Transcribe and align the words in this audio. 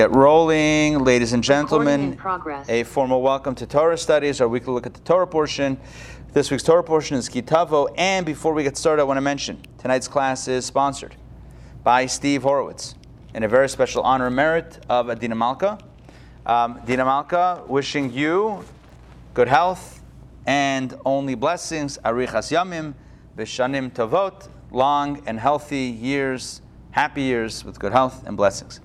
Get 0.00 0.14
rolling, 0.14 1.00
ladies 1.00 1.32
and 1.32 1.42
gentlemen. 1.42 2.16
A 2.68 2.84
formal 2.84 3.20
welcome 3.20 3.56
to 3.56 3.66
Torah 3.66 3.98
studies, 3.98 4.40
our 4.40 4.46
weekly 4.46 4.72
look 4.72 4.86
at 4.86 4.94
the 4.94 5.00
Torah 5.00 5.26
portion. 5.26 5.76
This 6.32 6.52
week's 6.52 6.62
Torah 6.62 6.84
portion 6.84 7.16
is 7.16 7.28
Ki 7.28 7.42
Tavo. 7.42 7.92
And 7.98 8.24
before 8.24 8.54
we 8.54 8.62
get 8.62 8.76
started, 8.76 9.02
I 9.02 9.04
want 9.06 9.16
to 9.16 9.22
mention 9.22 9.60
tonight's 9.76 10.06
class 10.06 10.46
is 10.46 10.64
sponsored 10.64 11.16
by 11.82 12.06
Steve 12.06 12.44
Horowitz 12.44 12.94
in 13.34 13.42
a 13.42 13.48
very 13.48 13.68
special 13.68 14.04
honor 14.04 14.28
and 14.28 14.36
merit 14.36 14.78
of 14.88 15.10
Adina 15.10 15.34
Malka. 15.34 15.80
Um, 16.46 16.80
Dina 16.86 17.04
Malka, 17.04 17.64
wishing 17.66 18.12
you 18.12 18.64
good 19.34 19.48
health 19.48 20.00
and 20.46 20.96
only 21.04 21.34
blessings. 21.34 21.98
Arichas 22.04 22.52
Yamim, 22.52 22.94
Bishanim 23.36 23.90
Tovot, 23.90 24.46
long 24.70 25.24
and 25.26 25.40
healthy 25.40 25.86
years, 25.86 26.62
happy 26.92 27.22
years 27.22 27.64
with 27.64 27.80
good 27.80 27.90
health 27.90 28.24
and 28.28 28.36
blessings. 28.36 28.80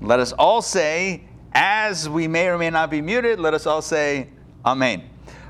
Let 0.00 0.20
us 0.20 0.32
all 0.32 0.62
say, 0.62 1.24
as 1.52 2.08
we 2.08 2.26
may 2.26 2.48
or 2.48 2.58
may 2.58 2.70
not 2.70 2.90
be 2.90 3.00
muted, 3.02 3.38
let 3.38 3.54
us 3.54 3.66
all 3.66 3.82
say, 3.82 4.28
Amen. 4.64 5.02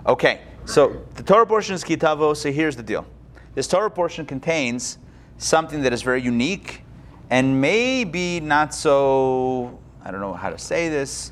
Okay, 0.07 0.41
so 0.65 1.05
the 1.15 1.23
Torah 1.23 1.47
portion 1.47 1.75
is 1.75 1.85
Ki 1.85 1.97
Tavo, 1.97 2.37
so 2.37 2.51
here's 2.51 2.77
the 2.77 2.83
deal. 2.83 3.07
This 3.55 3.69
Torah 3.69 3.91
portion 3.91 4.27
contains 4.27 4.99
something 5.39 5.83
that 5.83 5.93
is 5.93 6.03
very 6.03 6.23
unique 6.23 6.83
and 7.31 7.61
maybe 7.61 8.41
not 8.41 8.75
so, 8.75 9.79
I 10.05 10.11
don't 10.11 10.21
know 10.21 10.35
how 10.35 10.51
to 10.51 10.59
say 10.59 10.89
this, 10.89 11.31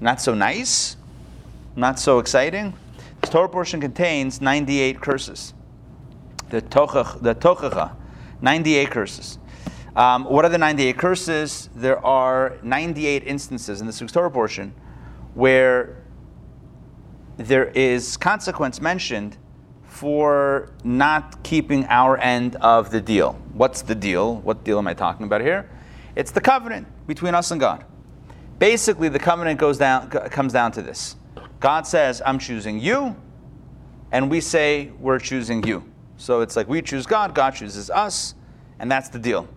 not 0.00 0.20
so 0.20 0.32
nice, 0.32 0.96
not 1.74 1.98
so 1.98 2.20
exciting. 2.20 2.72
This 3.20 3.30
Torah 3.30 3.48
portion 3.48 3.80
contains 3.80 4.40
98 4.40 5.00
curses. 5.00 5.54
The 6.50 6.62
Tochach, 6.62 7.20
the 7.20 7.34
Tochacha, 7.34 7.96
98 8.40 8.90
curses. 8.90 9.38
Um, 9.96 10.24
what 10.24 10.44
are 10.44 10.48
the 10.48 10.58
98 10.58 10.98
curses? 10.98 11.68
There 11.74 12.04
are 12.04 12.58
98 12.62 13.24
instances 13.24 13.80
in 13.80 13.86
the 13.86 13.96
week's 14.00 14.12
Torah 14.12 14.30
portion 14.30 14.74
where 15.34 16.02
there 17.36 17.66
is 17.66 18.16
consequence 18.16 18.80
mentioned 18.80 19.36
for 19.84 20.72
not 20.82 21.42
keeping 21.44 21.86
our 21.86 22.18
end 22.18 22.56
of 22.56 22.90
the 22.90 23.00
deal. 23.00 23.34
What's 23.52 23.82
the 23.82 23.94
deal? 23.94 24.36
What 24.36 24.64
deal 24.64 24.78
am 24.78 24.88
I 24.88 24.94
talking 24.94 25.26
about 25.26 25.40
here? 25.40 25.70
It's 26.16 26.32
the 26.32 26.40
covenant 26.40 26.88
between 27.06 27.34
us 27.34 27.52
and 27.52 27.60
God. 27.60 27.84
Basically, 28.58 29.08
the 29.08 29.18
covenant 29.18 29.60
goes 29.60 29.78
down, 29.78 30.10
comes 30.10 30.52
down 30.52 30.72
to 30.72 30.82
this 30.82 31.16
God 31.60 31.86
says, 31.86 32.20
I'm 32.26 32.38
choosing 32.38 32.78
you, 32.78 33.16
and 34.12 34.30
we 34.30 34.40
say, 34.40 34.90
we're 34.98 35.18
choosing 35.18 35.64
you. 35.64 35.84
So 36.16 36.40
it's 36.40 36.56
like 36.56 36.68
we 36.68 36.82
choose 36.82 37.06
God, 37.06 37.34
God 37.34 37.52
chooses 37.52 37.90
us, 37.90 38.34
and 38.78 38.90
that's 38.90 39.08
the 39.08 39.18
deal. 39.18 39.48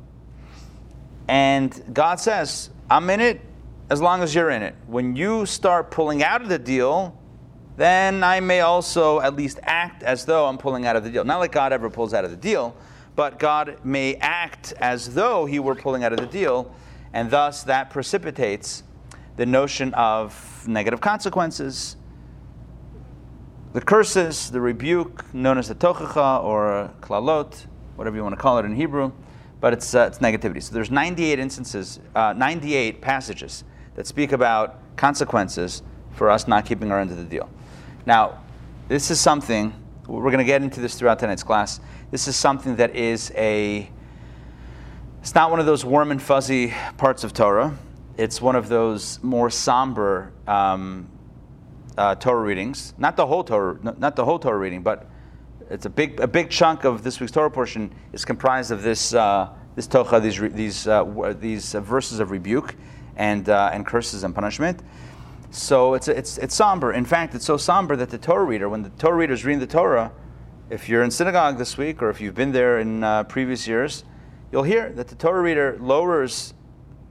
And 1.28 1.94
God 1.94 2.20
says, 2.20 2.70
I'm 2.90 3.10
in 3.10 3.20
it 3.20 3.42
as 3.90 4.02
long 4.02 4.22
as 4.22 4.34
you're 4.34 4.50
in 4.50 4.62
it. 4.62 4.76
When 4.88 5.16
you 5.16 5.46
start 5.46 5.92
pulling 5.92 6.24
out 6.24 6.42
of 6.42 6.50
the 6.50 6.60
deal, 6.60 7.18
then 7.76 8.24
I 8.24 8.40
may 8.40 8.62
also 8.62 9.20
at 9.20 9.36
least 9.36 9.60
act 9.64 10.04
as 10.04 10.26
though 10.26 10.46
I'm 10.46 10.58
pulling 10.58 10.86
out 10.86 10.96
of 10.96 11.04
the 11.04 11.10
deal. 11.10 11.24
Not 11.24 11.38
like 11.38 11.52
God 11.52 11.74
ever 11.74 11.90
pulls 11.90 12.14
out 12.14 12.26
of 12.26 12.32
the 12.32 12.38
deal, 12.38 12.76
but 13.16 13.40
God 13.40 13.80
may 13.84 14.16
act 14.16 14.74
as 14.80 15.14
though 15.14 15.46
he 15.46 15.60
were 15.60 15.76
pulling 15.76 16.04
out 16.04 16.14
of 16.14 16.20
the 16.20 16.28
deal, 16.28 16.74
and 17.14 17.30
thus 17.30 17.64
that 17.64 17.90
precipitates 17.90 18.84
the 19.38 19.46
notion 19.46 19.94
of 19.94 20.66
negative 20.68 21.02
consequences, 21.02 21.96
the 23.74 23.82
curses, 23.82 24.50
the 24.50 24.60
rebuke, 24.60 25.34
known 25.34 25.58
as 25.58 25.68
the 25.68 25.76
tochacha 25.76 26.44
or 26.44 26.92
klalot, 27.02 27.66
whatever 27.96 28.16
you 28.16 28.24
want 28.24 28.34
to 28.34 28.42
call 28.42 28.58
it 28.58 28.66
in 28.66 28.76
Hebrew 28.76 29.12
but 29.60 29.74
it's, 29.74 29.96
uh, 29.96 30.08
it's 30.08 30.20
negativity. 30.20 30.62
So 30.62 30.74
there's 30.74 30.92
98 30.92 31.40
instances, 31.40 32.00
uh, 32.16 32.34
98 32.34 33.02
passages 33.02 33.64
that 33.96 34.06
speak 34.06 34.32
about 34.32 34.80
consequences 34.96 35.82
for 36.12 36.30
us 36.30 36.48
not 36.48 36.66
keeping 36.66 36.92
our 36.92 37.00
end 37.00 37.12
of 37.12 37.18
the 37.18 37.24
deal. 37.24 37.50
Now, 38.06 38.44
this 38.88 39.12
is 39.12 39.20
something, 39.20 39.74
we're 40.08 40.22
going 40.32 40.38
to 40.38 40.44
get 40.44 40.62
into 40.62 40.80
this 40.80 40.96
throughout 40.96 41.20
tonight's 41.20 41.44
class. 41.44 41.80
This 42.12 42.28
is 42.28 42.36
something 42.36 42.76
that 42.78 42.96
is 42.96 43.32
a, 43.36 43.90
it's 45.22 45.36
not 45.36 45.52
one 45.52 45.60
of 45.60 45.66
those 45.66 45.84
warm 45.84 46.12
and 46.12 46.22
fuzzy 46.22 46.74
parts 46.98 47.24
of 47.24 47.34
Torah. 47.34 47.78
It's 48.18 48.42
one 48.42 48.56
of 48.56 48.70
those 48.70 49.22
more 49.22 49.50
somber 49.50 50.32
um, 50.48 51.10
uh, 51.98 52.16
Torah 52.16 52.42
readings. 52.42 52.94
Not 52.98 53.18
the 53.18 53.26
whole 53.26 53.44
Torah, 53.44 53.78
not 53.82 54.16
the 54.16 54.26
whole 54.26 54.40
Torah 54.40 54.58
reading, 54.58 54.82
but 54.82 55.08
it's 55.70 55.86
a 55.86 55.90
big, 55.90 56.20
a 56.20 56.28
big 56.28 56.50
chunk 56.50 56.86
of 56.86 57.04
this 57.04 57.20
week's 57.20 57.32
Torah 57.32 57.52
portion 57.52 57.94
is 58.14 58.24
comprised 58.24 58.72
of 58.72 58.84
this, 58.84 59.14
uh, 59.14 59.50
this 59.76 59.88
tocha, 59.88 60.22
these, 60.22 60.40
these, 60.54 60.88
uh, 60.88 61.34
these 61.40 61.74
verses 61.74 62.20
of 62.20 62.32
rebuke 62.32 62.76
and, 63.18 63.50
uh, 63.50 63.72
and 63.74 63.86
curses 63.86 64.24
and 64.24 64.34
punishment. 64.34 64.82
So 65.50 65.94
it's, 65.94 66.08
it's, 66.08 66.38
it's 66.38 66.56
somber. 66.56 66.94
In 66.94 67.06
fact, 67.06 67.36
it's 67.36 67.46
so 67.46 67.58
somber 67.58 67.96
that 67.96 68.10
the 68.10 68.18
Torah 68.18 68.46
reader, 68.46 68.70
when 68.70 68.84
the 68.84 68.90
Torah 68.92 69.16
reader 69.16 69.34
is 69.34 69.44
reading 69.44 69.60
the 69.60 69.68
Torah, 69.68 70.12
if 70.70 70.90
you're 70.90 71.04
in 71.04 71.12
synagogue 71.12 71.58
this 71.58 71.78
week 71.78 72.02
or 72.02 72.10
if 72.10 72.20
you've 72.22 72.36
been 72.36 72.52
there 72.52 72.80
in 72.80 73.04
uh, 73.04 73.24
previous 73.24 73.68
years, 73.68 74.04
you'll 74.52 74.64
hear 74.64 74.92
that 74.92 75.08
the 75.08 75.16
Torah 75.16 75.42
reader 75.42 75.78
lowers 75.80 76.54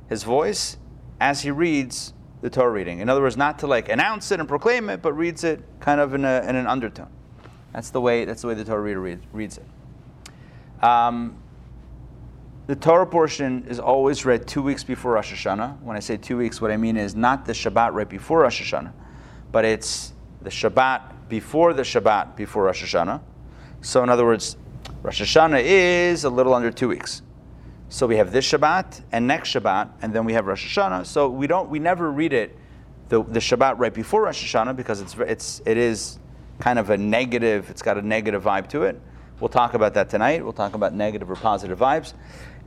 his 0.08 0.22
voice 0.22 0.76
as 1.20 1.42
he 1.42 1.50
reads 1.50 2.12
the 2.42 2.50
Torah 2.50 2.70
reading. 2.70 3.00
In 3.00 3.08
other 3.08 3.22
words, 3.22 3.36
not 3.36 3.58
to 3.60 3.66
like 3.66 3.88
announce 3.88 4.30
it 4.30 4.40
and 4.40 4.48
proclaim 4.48 4.90
it, 4.90 5.02
but 5.02 5.12
reads 5.14 5.44
it 5.44 5.62
kind 5.80 6.00
of 6.00 6.14
in, 6.14 6.24
a, 6.24 6.42
in 6.46 6.56
an 6.56 6.66
undertone. 6.66 7.10
That's 7.76 7.90
the 7.90 8.00
way. 8.00 8.24
That's 8.24 8.40
the 8.40 8.48
way 8.48 8.54
the 8.54 8.64
Torah 8.64 8.80
reader 8.80 9.00
read, 9.00 9.20
reads 9.34 9.58
it. 9.58 10.82
Um, 10.82 11.36
the 12.68 12.74
Torah 12.74 13.06
portion 13.06 13.66
is 13.68 13.78
always 13.78 14.24
read 14.24 14.46
two 14.46 14.62
weeks 14.62 14.82
before 14.82 15.12
Rosh 15.12 15.30
Hashanah. 15.30 15.82
When 15.82 15.94
I 15.94 16.00
say 16.00 16.16
two 16.16 16.38
weeks, 16.38 16.58
what 16.58 16.70
I 16.70 16.78
mean 16.78 16.96
is 16.96 17.14
not 17.14 17.44
the 17.44 17.52
Shabbat 17.52 17.92
right 17.92 18.08
before 18.08 18.40
Rosh 18.40 18.62
Hashanah, 18.62 18.94
but 19.52 19.66
it's 19.66 20.14
the 20.40 20.48
Shabbat 20.48 21.28
before 21.28 21.74
the 21.74 21.82
Shabbat 21.82 22.34
before 22.34 22.64
Rosh 22.64 22.82
Hashanah. 22.82 23.20
So, 23.82 24.02
in 24.02 24.08
other 24.08 24.24
words, 24.24 24.56
Rosh 25.02 25.20
Hashanah 25.20 25.60
is 25.62 26.24
a 26.24 26.30
little 26.30 26.54
under 26.54 26.70
two 26.70 26.88
weeks. 26.88 27.20
So 27.90 28.06
we 28.06 28.16
have 28.16 28.32
this 28.32 28.50
Shabbat 28.50 29.02
and 29.12 29.26
next 29.26 29.52
Shabbat, 29.52 29.90
and 30.00 30.14
then 30.14 30.24
we 30.24 30.32
have 30.32 30.46
Rosh 30.46 30.74
Hashanah. 30.74 31.04
So 31.04 31.28
we 31.28 31.46
don't, 31.46 31.68
we 31.68 31.78
never 31.78 32.10
read 32.10 32.32
it 32.32 32.56
the, 33.10 33.22
the 33.22 33.38
Shabbat 33.38 33.78
right 33.78 33.92
before 33.92 34.22
Rosh 34.22 34.42
Hashanah 34.42 34.74
because 34.74 35.02
it's, 35.02 35.14
it's, 35.18 35.60
it 35.66 35.76
is 35.76 36.18
kind 36.58 36.78
of 36.78 36.90
a 36.90 36.96
negative, 36.96 37.70
it's 37.70 37.82
got 37.82 37.98
a 37.98 38.02
negative 38.02 38.42
vibe 38.44 38.68
to 38.70 38.82
it. 38.82 39.00
We'll 39.40 39.48
talk 39.48 39.74
about 39.74 39.94
that 39.94 40.08
tonight. 40.08 40.42
We'll 40.42 40.52
talk 40.52 40.74
about 40.74 40.94
negative 40.94 41.30
or 41.30 41.36
positive 41.36 41.78
vibes. 41.78 42.14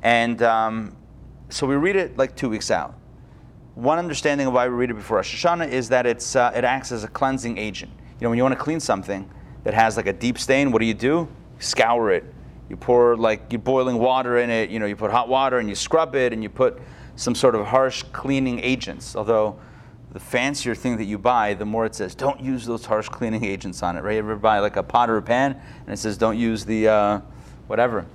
And 0.03 0.41
um, 0.43 0.95
so 1.49 1.65
we 1.65 1.75
read 1.75 1.95
it 1.95 2.17
like 2.17 2.35
two 2.35 2.49
weeks 2.49 2.69
out. 2.69 2.95
One 3.75 3.97
understanding 3.97 4.47
of 4.47 4.53
why 4.53 4.67
we 4.67 4.75
read 4.75 4.91
it 4.91 4.95
before 4.95 5.17
Rosh 5.17 5.43
Hashanah 5.43 5.69
is 5.69 5.89
that 5.89 6.05
it's, 6.05 6.35
uh, 6.35 6.51
it 6.55 6.63
acts 6.63 6.91
as 6.91 7.03
a 7.03 7.07
cleansing 7.07 7.57
agent. 7.57 7.91
You 8.19 8.25
know, 8.25 8.29
when 8.29 8.37
you 8.37 8.43
want 8.43 8.57
to 8.57 8.63
clean 8.63 8.79
something 8.79 9.29
that 9.63 9.73
has 9.73 9.97
like 9.97 10.07
a 10.07 10.13
deep 10.13 10.37
stain, 10.37 10.71
what 10.71 10.79
do 10.79 10.85
you 10.85 10.93
do? 10.93 11.27
Scour 11.59 12.11
it. 12.11 12.25
You 12.69 12.77
pour 12.77 13.17
like 13.17 13.51
you're 13.51 13.59
boiling 13.59 13.97
water 13.97 14.37
in 14.37 14.49
it. 14.49 14.69
You 14.69 14.79
know, 14.79 14.85
you 14.85 14.95
put 14.95 15.09
hot 15.09 15.27
water 15.27 15.57
and 15.57 15.67
you 15.67 15.75
scrub 15.75 16.15
it, 16.15 16.33
and 16.33 16.43
you 16.43 16.49
put 16.49 16.79
some 17.15 17.33
sort 17.33 17.55
of 17.55 17.65
harsh 17.65 18.03
cleaning 18.13 18.59
agents. 18.59 19.15
Although 19.15 19.59
the 20.11 20.19
fancier 20.19 20.73
thing 20.73 20.97
that 20.97 21.05
you 21.05 21.17
buy, 21.17 21.53
the 21.53 21.65
more 21.65 21.85
it 21.85 21.93
says, 21.93 22.15
don't 22.15 22.39
use 22.39 22.65
those 22.65 22.85
harsh 22.85 23.09
cleaning 23.09 23.43
agents 23.43 23.83
on 23.83 23.95
it, 23.95 24.01
right? 24.01 24.13
You 24.13 24.19
ever 24.19 24.35
buy 24.35 24.59
like 24.59 24.75
a 24.75 24.83
pot 24.83 25.09
or 25.09 25.17
a 25.17 25.21
pan 25.21 25.59
and 25.85 25.93
it 25.93 25.97
says, 25.97 26.17
don't 26.17 26.37
use 26.37 26.65
the 26.65 26.87
uh, 26.87 27.21
whatever. 27.67 28.05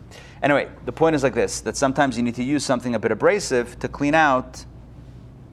Anyway, 0.43 0.69
the 0.85 0.93
point 0.93 1.15
is 1.15 1.23
like 1.23 1.35
this 1.35 1.61
that 1.63 1.77
sometimes 1.77 2.17
you 2.17 2.23
need 2.23 2.35
to 2.35 2.43
use 2.43 2.65
something 2.65 2.95
a 2.95 2.99
bit 2.99 3.13
abrasive 3.13 3.79
to 3.79 3.89
clean 3.89 4.15
out 4.15 4.65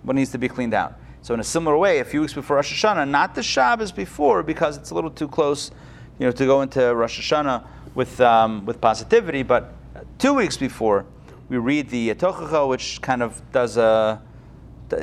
what 0.03 0.15
needs 0.15 0.31
to 0.31 0.37
be 0.37 0.49
cleaned 0.49 0.73
out. 0.73 0.95
So, 1.21 1.35
in 1.35 1.39
a 1.39 1.43
similar 1.43 1.77
way, 1.77 1.99
a 1.99 2.05
few 2.05 2.21
weeks 2.21 2.33
before 2.33 2.55
Rosh 2.55 2.83
Hashanah, 2.83 3.07
not 3.07 3.35
the 3.35 3.43
Shabbos 3.43 3.91
before 3.91 4.41
because 4.41 4.75
it's 4.75 4.89
a 4.89 4.95
little 4.95 5.11
too 5.11 5.27
close 5.27 5.69
you 6.17 6.25
know, 6.25 6.31
to 6.31 6.45
go 6.45 6.61
into 6.61 6.93
Rosh 6.95 7.19
Hashanah 7.19 7.65
with, 7.93 8.19
um, 8.19 8.65
with 8.65 8.81
positivity, 8.81 9.43
but 9.43 9.73
two 10.17 10.33
weeks 10.33 10.57
before, 10.57 11.05
we 11.47 11.57
read 11.57 11.89
the 11.89 12.15
Tochacha, 12.15 12.67
which 12.67 13.01
kind 13.01 13.21
of 13.21 13.39
does 13.51 13.77
a, 13.77 14.21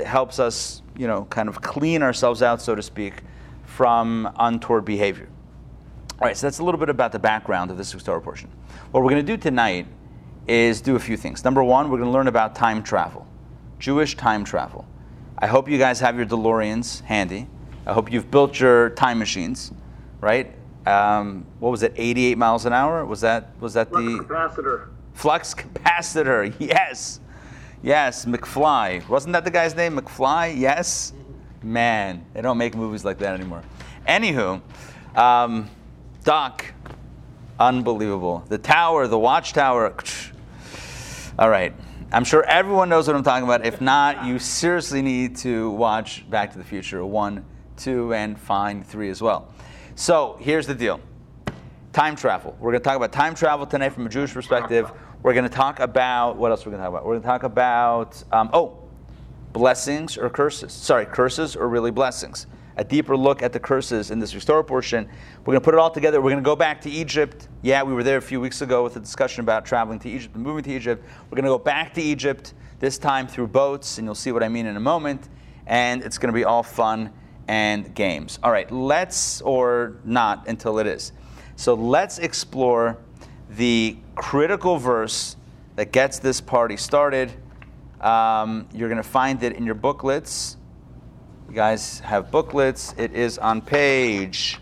helps 0.05 0.39
us 0.39 0.83
you 0.99 1.07
know, 1.07 1.25
kind 1.31 1.49
of 1.49 1.63
clean 1.63 2.03
ourselves 2.03 2.43
out, 2.43 2.61
so 2.61 2.75
to 2.75 2.83
speak, 2.83 3.23
from 3.65 4.31
untoward 4.39 4.85
behavior. 4.85 5.29
All 6.21 6.27
right, 6.27 6.37
so 6.37 6.47
that's 6.47 6.59
a 6.59 6.65
little 6.65 6.81
bit 6.81 6.89
about 6.89 7.13
the 7.13 7.19
background 7.19 7.71
of 7.71 7.79
this 7.79 7.93
Torah 7.93 8.21
portion. 8.21 8.51
What 8.91 9.03
we're 9.05 9.11
going 9.11 9.25
to 9.25 9.33
do 9.37 9.41
tonight 9.41 9.87
is 10.49 10.81
do 10.81 10.97
a 10.97 10.99
few 10.99 11.17
things. 11.17 11.45
Number 11.45 11.63
one, 11.63 11.89
we're 11.91 11.99
going 11.99 12.09
to 12.09 12.13
learn 12.13 12.27
about 12.27 12.55
time 12.57 12.83
travel, 12.83 13.27
Jewish 13.79 14.17
time 14.17 14.45
travel. 14.45 14.85
I 15.39 15.47
hope 15.47 15.69
you 15.69 15.79
guys 15.79 16.01
have 16.01 16.17
your 16.17 16.27
DeLoreans 16.27 17.03
handy. 17.03 17.47
I 17.87 17.93
hope 17.93 18.11
you've 18.11 18.31
built 18.31 18.59
your 18.59 18.91
time 18.91 19.19
machines, 19.21 19.73
right? 20.21 20.53
Um, 20.87 21.47
what 21.61 21.71
was 21.71 21.83
it? 21.85 21.93
88 21.97 22.37
miles 22.37 22.67
an 22.67 22.73
hour? 22.73 23.05
Was 23.07 23.21
that 23.21 23.51
was 23.61 23.75
that 23.75 23.91
Flux 23.91 24.05
the 24.05 24.25
capacitor? 24.25 24.89
flux 25.13 25.55
capacitor? 25.55 26.55
Yes. 26.59 27.21
Yes, 27.83 28.25
McFly. 28.25 29.09
Wasn't 29.09 29.33
that 29.33 29.45
the 29.45 29.51
guy's 29.51 29.77
name? 29.77 29.97
McFly? 29.97 30.59
Yes? 30.59 31.13
Man, 31.63 32.27
they 32.35 32.41
don't 32.41 32.59
make 32.59 32.75
movies 32.75 33.05
like 33.05 33.19
that 33.19 33.35
anymore. 33.35 33.63
Anywho, 34.09 34.61
um, 35.17 35.71
Doc, 36.25 36.65
unbelievable. 37.59 38.45
The 38.49 38.59
tower, 38.59 39.07
the 39.07 39.19
watchtower. 39.19 39.95
All 41.39 41.49
right. 41.49 41.75
I'm 42.11 42.25
sure 42.25 42.43
everyone 42.45 42.89
knows 42.89 43.07
what 43.07 43.15
I'm 43.15 43.23
talking 43.23 43.45
about. 43.45 43.67
If 43.67 43.81
not, 43.81 44.25
you 44.25 44.39
seriously 44.39 45.03
need 45.03 45.37
to 45.39 45.71
watch 45.71 46.29
Back 46.31 46.53
to 46.53 46.59
the 46.59 46.65
Future 46.65 47.05
1, 47.05 47.45
2, 47.77 48.15
and 48.15 48.41
find 48.41 48.85
3 48.85 49.11
as 49.11 49.21
well. 49.21 49.53
So 49.95 50.37
here's 50.41 50.67
the 50.67 50.75
deal 50.75 51.01
time 51.93 52.17
travel. 52.17 52.57
We're 52.61 52.71
going 52.71 52.81
to 52.81 52.85
talk 52.85 52.97
about 52.97 53.13
time 53.13 53.35
travel 53.35 53.67
tonight 53.67 53.91
from 53.91 54.07
a 54.07 54.09
Jewish 54.09 54.33
perspective. 54.33 54.91
We're 55.23 55.35
going 55.35 55.49
to 55.49 55.51
talk 55.51 55.81
about, 55.81 56.37
what 56.37 56.53
else 56.53 56.65
we're 56.65 56.71
going 56.71 56.81
to 56.81 56.85
talk 56.85 56.93
about? 56.93 57.05
We're 57.05 57.15
going 57.15 57.23
to 57.23 57.29
talk 57.29 57.43
about, 57.43 58.23
um, 58.31 58.51
oh, 58.53 58.79
blessings 59.53 60.17
or 60.17 60.31
curses. 60.31 60.73
Sorry, 60.73 61.07
curses 61.07 61.57
or 61.57 61.69
really 61.69 61.91
blessings. 61.91 62.47
A 62.77 62.85
deeper 62.85 63.17
look 63.17 63.43
at 63.43 63.53
the 63.53 63.59
curses 63.59 64.13
in 64.13 64.21
this 64.21 64.33
restore 64.33 64.63
portion. 64.63 65.09
We're 65.41 65.53
going 65.53 65.61
to 65.61 65.65
put 65.65 65.75
it 65.75 65.81
all 65.81 65.91
together. 65.91 66.21
We're 66.21 66.31
going 66.31 66.43
to 66.43 66.49
go 66.49 66.55
back 66.55 66.81
to 66.83 66.91
Egypt. 66.91 67.49
Yeah, 67.63 67.83
we 67.83 67.95
were 67.95 68.05
there 68.05 68.19
a 68.19 68.23
few 68.23 68.41
weeks 68.41 68.63
ago 68.63 68.85
with 68.85 68.95
a 68.95 69.01
discussion 69.01 69.41
about 69.41 69.67
traveling 69.67 69.99
to 70.01 70.09
Egypt 70.09 70.37
and 70.37 70.45
moving 70.45 70.63
to 70.63 70.71
Egypt. 70.71 71.05
We're 71.25 71.35
going 71.35 71.47
to 71.47 71.51
go 71.51 71.59
back 71.59 71.95
to 71.95 72.03
Egypt, 72.03 72.55
this 72.79 72.97
time 72.97 73.27
through 73.27 73.49
boats, 73.49 73.99
and 73.99 74.07
you'll 74.07 74.15
see 74.15 74.31
what 74.31 74.45
I 74.45 74.49
mean 74.49 74.67
in 74.67 74.77
a 74.77 74.81
moment. 74.81 75.29
And 75.67 76.05
it's 76.05 76.19
going 76.19 76.33
to 76.33 76.37
be 76.37 76.45
all 76.45 76.63
fun 76.63 77.13
and 77.49 77.93
games. 77.93 78.39
All 78.45 78.53
right, 78.53 78.71
let's, 78.71 79.41
or 79.41 79.97
not 80.05 80.47
until 80.47 80.79
it 80.79 80.87
is. 80.87 81.11
So 81.57 81.75
let's 81.75 82.21
explore 82.21 82.99
the 83.51 83.97
critical 84.15 84.79
verse 84.79 85.37
that 85.77 85.93
gets 85.93 86.19
this 86.19 86.41
party 86.41 86.77
started. 86.77 87.33
Um, 88.01 88.69
you're 88.73 88.89
going 88.89 89.03
to 89.03 89.09
find 89.09 89.43
it 89.43 89.55
in 89.55 89.65
your 89.65 89.75
booklets. 89.75 90.57
You 91.49 91.55
guys 91.55 92.01
have 92.01 92.31
booklets. 92.31 92.95
It 92.99 93.13
is 93.13 93.39
on 93.39 93.61
page 93.61 94.59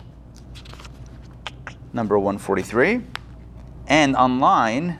number 1.92 2.18
143. 2.18 3.02
And 3.88 4.14
online, 4.16 4.98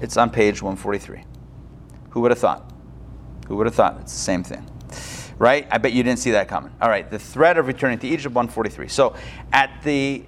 it's 0.00 0.16
on 0.16 0.30
page 0.30 0.62
143. 0.62 1.24
Who 2.10 2.20
would 2.20 2.30
have 2.30 2.38
thought? 2.38 2.72
Who 3.48 3.56
would 3.56 3.66
have 3.66 3.74
thought? 3.74 3.98
It's 4.00 4.12
the 4.12 4.18
same 4.18 4.42
thing. 4.42 4.66
Right? 5.38 5.66
I 5.70 5.78
bet 5.78 5.92
you 5.92 6.02
didn't 6.02 6.18
see 6.20 6.30
that 6.32 6.48
coming. 6.48 6.72
All 6.80 6.88
right, 6.88 7.10
the 7.10 7.18
threat 7.18 7.56
of 7.56 7.66
returning 7.66 7.98
to 8.00 8.06
Egypt, 8.06 8.34
143. 8.34 8.88
So 8.88 9.16
at 9.52 9.82
the 9.82 10.24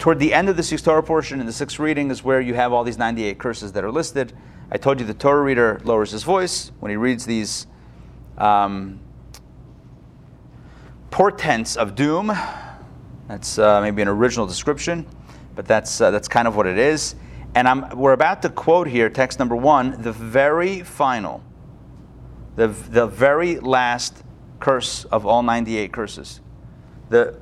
toward 0.00 0.18
the 0.18 0.32
end 0.32 0.48
of 0.48 0.56
the 0.56 0.62
sixth 0.62 0.86
Torah 0.86 1.02
portion 1.02 1.40
in 1.40 1.46
the 1.46 1.52
sixth 1.52 1.78
reading 1.78 2.10
is 2.10 2.24
where 2.24 2.40
you 2.40 2.54
have 2.54 2.72
all 2.72 2.82
these 2.82 2.96
98 2.96 3.38
curses 3.38 3.72
that 3.72 3.84
are 3.84 3.92
listed. 3.92 4.32
I 4.72 4.78
told 4.78 4.98
you 4.98 5.04
the 5.04 5.14
Torah 5.14 5.42
reader 5.42 5.78
lowers 5.84 6.10
his 6.10 6.22
voice 6.22 6.72
when 6.80 6.88
he 6.88 6.96
reads 6.96 7.26
these 7.26 7.66
um, 8.38 8.98
portents 11.10 11.76
of 11.76 11.94
doom. 11.94 12.32
That's 13.28 13.58
uh, 13.58 13.82
maybe 13.82 14.00
an 14.00 14.08
original 14.08 14.46
description, 14.46 15.06
but 15.54 15.66
that's 15.66 16.00
uh, 16.00 16.10
that's 16.10 16.28
kind 16.28 16.48
of 16.48 16.56
what 16.56 16.66
it 16.66 16.78
is. 16.78 17.14
And 17.54 17.68
I'm, 17.68 17.96
we're 17.96 18.12
about 18.12 18.40
to 18.42 18.48
quote 18.48 18.86
here, 18.86 19.10
text 19.10 19.38
number 19.38 19.54
one, 19.54 20.00
the 20.00 20.12
very 20.12 20.80
final, 20.80 21.44
the 22.56 22.68
the 22.68 23.06
very 23.06 23.60
last 23.60 24.24
curse 24.60 25.04
of 25.04 25.26
all 25.26 25.42
98 25.42 25.92
curses. 25.92 26.40
The 27.10 27.38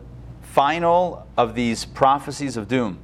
final 0.53 1.27
of 1.37 1.55
these 1.55 1.85
prophecies 1.85 2.57
of 2.57 2.69
doom. 2.69 2.99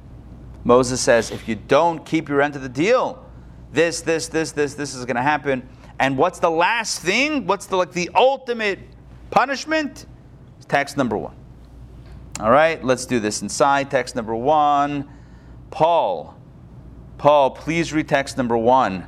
Moses 0.63 0.99
says, 0.99 1.31
if 1.31 1.47
you 1.47 1.55
don't 1.55 2.05
keep 2.05 2.27
your 2.27 2.41
end 2.41 2.55
of 2.55 2.63
the 2.63 2.69
deal, 2.69 3.23
this, 3.71 4.01
this, 4.01 4.27
this, 4.27 4.51
this, 4.51 4.73
this 4.73 4.95
is 4.95 5.05
going 5.05 5.15
to 5.15 5.21
happen. 5.21 5.67
And 5.99 6.17
what's 6.17 6.39
the 6.39 6.49
last 6.49 7.01
thing? 7.01 7.45
What's 7.45 7.67
the 7.67 7.77
like 7.77 7.91
the 7.91 8.09
ultimate 8.15 8.79
punishment? 9.29 10.07
Text 10.67 10.97
number 10.97 11.17
one. 11.17 11.35
All 12.39 12.51
right, 12.51 12.83
let's 12.83 13.05
do 13.05 13.19
this 13.19 13.41
inside. 13.41 13.91
Text 13.91 14.15
number 14.15 14.35
one. 14.35 15.07
Paul. 15.71 16.35
Paul, 17.17 17.51
please 17.51 17.93
read 17.93 18.09
text 18.09 18.37
number 18.37 18.57
one. 18.57 19.07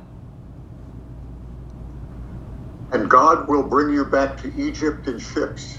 And 2.92 3.10
God 3.10 3.48
will 3.48 3.62
bring 3.62 3.92
you 3.92 4.04
back 4.04 4.40
to 4.42 4.52
Egypt 4.56 5.08
in 5.08 5.18
ships 5.18 5.78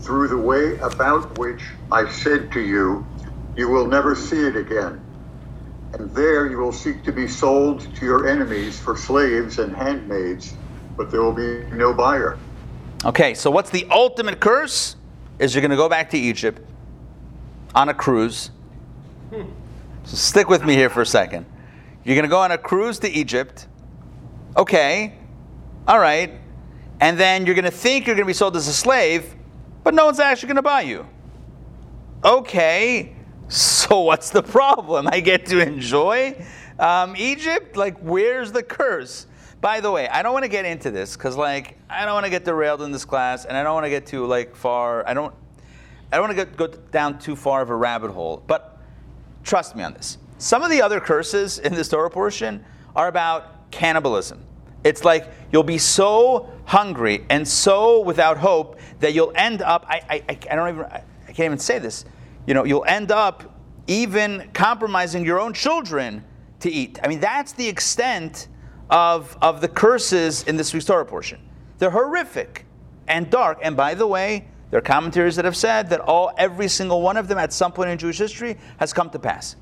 through 0.00 0.28
the 0.28 0.36
way 0.36 0.78
about 0.78 1.38
which 1.38 1.62
I 1.92 2.10
said 2.10 2.50
to 2.52 2.60
you, 2.60 3.06
you 3.56 3.68
will 3.68 3.86
never 3.86 4.14
see 4.14 4.40
it 4.40 4.56
again. 4.56 5.00
And 5.92 6.10
there 6.14 6.46
you 6.46 6.58
will 6.58 6.72
seek 6.72 7.02
to 7.04 7.12
be 7.12 7.26
sold 7.26 7.80
to 7.96 8.04
your 8.04 8.28
enemies 8.28 8.78
for 8.78 8.96
slaves 8.96 9.58
and 9.58 9.74
handmaids, 9.74 10.54
but 10.96 11.10
there 11.10 11.20
will 11.20 11.32
be 11.32 11.64
no 11.74 11.92
buyer. 11.92 12.38
Okay, 13.04 13.34
so 13.34 13.50
what's 13.50 13.70
the 13.70 13.86
ultimate 13.90 14.40
curse? 14.40 14.96
Is 15.38 15.54
you're 15.54 15.62
going 15.62 15.70
to 15.70 15.76
go 15.76 15.88
back 15.88 16.10
to 16.10 16.18
Egypt 16.18 16.60
on 17.74 17.88
a 17.88 17.94
cruise. 17.94 18.50
So 19.32 20.16
stick 20.16 20.48
with 20.48 20.64
me 20.64 20.74
here 20.74 20.90
for 20.90 21.00
a 21.00 21.06
second. 21.06 21.46
You're 22.04 22.14
going 22.14 22.24
to 22.24 22.30
go 22.30 22.40
on 22.40 22.50
a 22.50 22.58
cruise 22.58 22.98
to 23.00 23.08
Egypt. 23.10 23.66
Okay, 24.56 25.14
all 25.88 25.98
right. 25.98 26.32
And 27.00 27.18
then 27.18 27.46
you're 27.46 27.54
going 27.54 27.64
to 27.64 27.70
think 27.70 28.06
you're 28.06 28.16
going 28.16 28.26
to 28.26 28.30
be 28.30 28.34
sold 28.34 28.56
as 28.56 28.68
a 28.68 28.72
slave, 28.72 29.34
but 29.82 29.94
no 29.94 30.06
one's 30.06 30.20
actually 30.20 30.48
going 30.48 30.56
to 30.56 30.62
buy 30.62 30.82
you. 30.82 31.06
Okay, 32.24 33.14
so 33.48 34.00
what's 34.02 34.30
the 34.30 34.42
problem? 34.42 35.08
I 35.10 35.20
get 35.20 35.46
to 35.46 35.60
enjoy 35.60 36.44
um, 36.78 37.14
Egypt? 37.16 37.76
Like, 37.76 37.98
where's 37.98 38.52
the 38.52 38.62
curse? 38.62 39.26
By 39.60 39.80
the 39.80 39.90
way, 39.90 40.08
I 40.08 40.22
don't 40.22 40.32
want 40.32 40.44
to 40.44 40.50
get 40.50 40.64
into 40.64 40.90
this 40.90 41.16
because, 41.16 41.36
like, 41.36 41.76
I 41.88 42.04
don't 42.04 42.14
want 42.14 42.24
to 42.24 42.30
get 42.30 42.44
derailed 42.44 42.80
in 42.82 42.92
this 42.92 43.04
class, 43.04 43.44
and 43.44 43.56
I 43.56 43.62
don't 43.62 43.74
want 43.74 43.84
to 43.84 43.90
get 43.90 44.06
too 44.06 44.26
like 44.26 44.56
far. 44.56 45.06
I 45.06 45.12
don't. 45.12 45.34
I 46.12 46.16
don't 46.16 46.34
want 46.34 46.38
to 46.38 46.44
go 46.56 46.66
down 46.66 47.18
too 47.18 47.36
far 47.36 47.62
of 47.62 47.70
a 47.70 47.76
rabbit 47.76 48.10
hole. 48.10 48.42
But 48.46 48.78
trust 49.44 49.76
me 49.76 49.84
on 49.84 49.92
this. 49.92 50.18
Some 50.38 50.62
of 50.62 50.70
the 50.70 50.82
other 50.82 50.98
curses 50.98 51.58
in 51.58 51.74
this 51.74 51.88
Torah 51.88 52.10
portion 52.10 52.64
are 52.96 53.06
about 53.06 53.70
cannibalism. 53.70 54.42
It's 54.84 55.04
like 55.04 55.28
you'll 55.52 55.62
be 55.62 55.78
so 55.78 56.50
hungry 56.64 57.26
and 57.28 57.46
so 57.46 58.00
without 58.00 58.38
hope 58.38 58.78
that 59.00 59.12
you'll 59.14 59.32
end 59.34 59.62
up. 59.62 59.84
I, 59.88 60.22
I, 60.28 60.38
I 60.50 60.54
don't 60.54 60.68
even. 60.68 60.84
I 60.84 61.32
can't 61.32 61.46
even 61.46 61.58
say 61.58 61.78
this. 61.78 62.04
You 62.46 62.54
know, 62.54 62.64
you'll 62.64 62.84
end 62.84 63.12
up 63.12 63.58
even 63.86 64.50
compromising 64.52 65.24
your 65.24 65.38
own 65.40 65.52
children 65.52 66.24
to 66.60 66.70
eat. 66.70 66.98
I 67.02 67.08
mean, 67.08 67.20
that's 67.20 67.52
the 67.52 67.68
extent 67.68 68.48
of 68.88 69.36
of 69.40 69.60
the 69.60 69.68
curses 69.68 70.42
in 70.44 70.56
this 70.56 70.72
week's 70.72 70.86
Torah 70.86 71.04
portion. 71.04 71.40
They're 71.78 71.90
horrific 71.90 72.66
and 73.08 73.30
dark. 73.30 73.58
And 73.62 73.76
by 73.76 73.94
the 73.94 74.06
way, 74.06 74.48
there 74.70 74.78
are 74.78 74.82
commentaries 74.82 75.36
that 75.36 75.44
have 75.44 75.56
said 75.56 75.90
that 75.90 76.00
all 76.00 76.30
every 76.38 76.68
single 76.68 77.02
one 77.02 77.16
of 77.16 77.28
them 77.28 77.38
at 77.38 77.52
some 77.52 77.72
point 77.72 77.90
in 77.90 77.98
Jewish 77.98 78.18
history 78.18 78.56
has 78.78 78.92
come 78.92 79.10
to 79.10 79.18
pass 79.18 79.56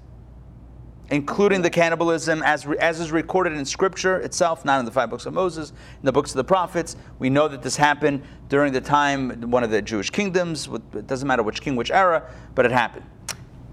including 1.10 1.62
the 1.62 1.70
cannibalism 1.70 2.43
as, 2.43 2.66
re, 2.66 2.76
as 2.78 3.00
is 3.00 3.10
recorded 3.10 3.55
in 3.55 3.64
Scripture 3.64 4.19
itself, 4.19 4.64
not 4.64 4.78
in 4.78 4.84
the 4.84 4.90
five 4.90 5.08
books 5.08 5.26
of 5.26 5.32
Moses, 5.32 5.70
in 5.70 6.05
the 6.05 6.12
books 6.12 6.31
of 6.31 6.37
the 6.37 6.44
prophets. 6.44 6.96
We 7.19 7.31
know 7.31 7.49
that 7.49 7.62
this 7.62 7.76
happened 7.76 8.22
during 8.49 8.72
the 8.72 8.81
time, 8.81 9.50
one 9.50 9.64
of 9.64 9.71
the 9.71 9.80
Jewish 9.80 10.11
kingdoms. 10.11 10.68
It 10.94 11.06
doesn't 11.06 11.26
matter 11.26 11.42
which 11.42 11.61
king, 11.61 11.76
which 11.76 11.90
era, 11.90 12.30
but 12.54 12.66
it 12.66 12.73
happened. 12.73 13.06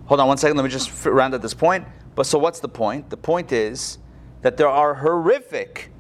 Hold 0.05 0.19
on 0.19 0.27
one 0.27 0.37
second, 0.37 0.55
let 0.55 0.63
me 0.63 0.69
just 0.69 1.05
round 1.05 1.33
at 1.33 1.41
this 1.41 1.53
point. 1.53 1.85
But 2.15 2.25
so 2.25 2.39
what's 2.39 2.59
the 2.59 2.69
point? 2.69 3.09
The 3.09 3.17
point 3.17 3.51
is 3.51 3.97
that 4.41 4.55
there 4.55 4.69
are 4.69 4.93
horrific 4.93 5.91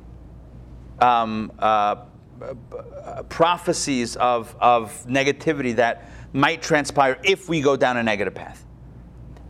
um, 0.99 1.51
uh, 1.59 2.05
uh, 2.41 3.23
prophecies 3.23 4.15
of, 4.17 4.55
of 4.59 5.05
negativity 5.07 5.75
that 5.75 6.09
might 6.33 6.61
transpire 6.61 7.17
if 7.23 7.49
we 7.49 7.61
go 7.61 7.75
down 7.75 7.97
a 7.97 8.03
negative 8.03 8.35
path. 8.35 8.65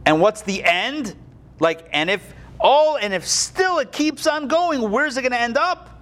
And 0.05 0.21
what's 0.21 0.41
the 0.41 0.63
end? 0.63 1.15
Like, 1.59 1.88
and 1.91 2.09
if 2.09 2.33
all, 2.59 2.97
and 2.97 3.13
if 3.13 3.25
still 3.25 3.79
it 3.79 3.91
keeps 3.91 4.27
on 4.27 4.47
going, 4.47 4.89
where's 4.89 5.17
it 5.17 5.21
going 5.21 5.31
to 5.31 5.39
end 5.39 5.57
up? 5.57 6.01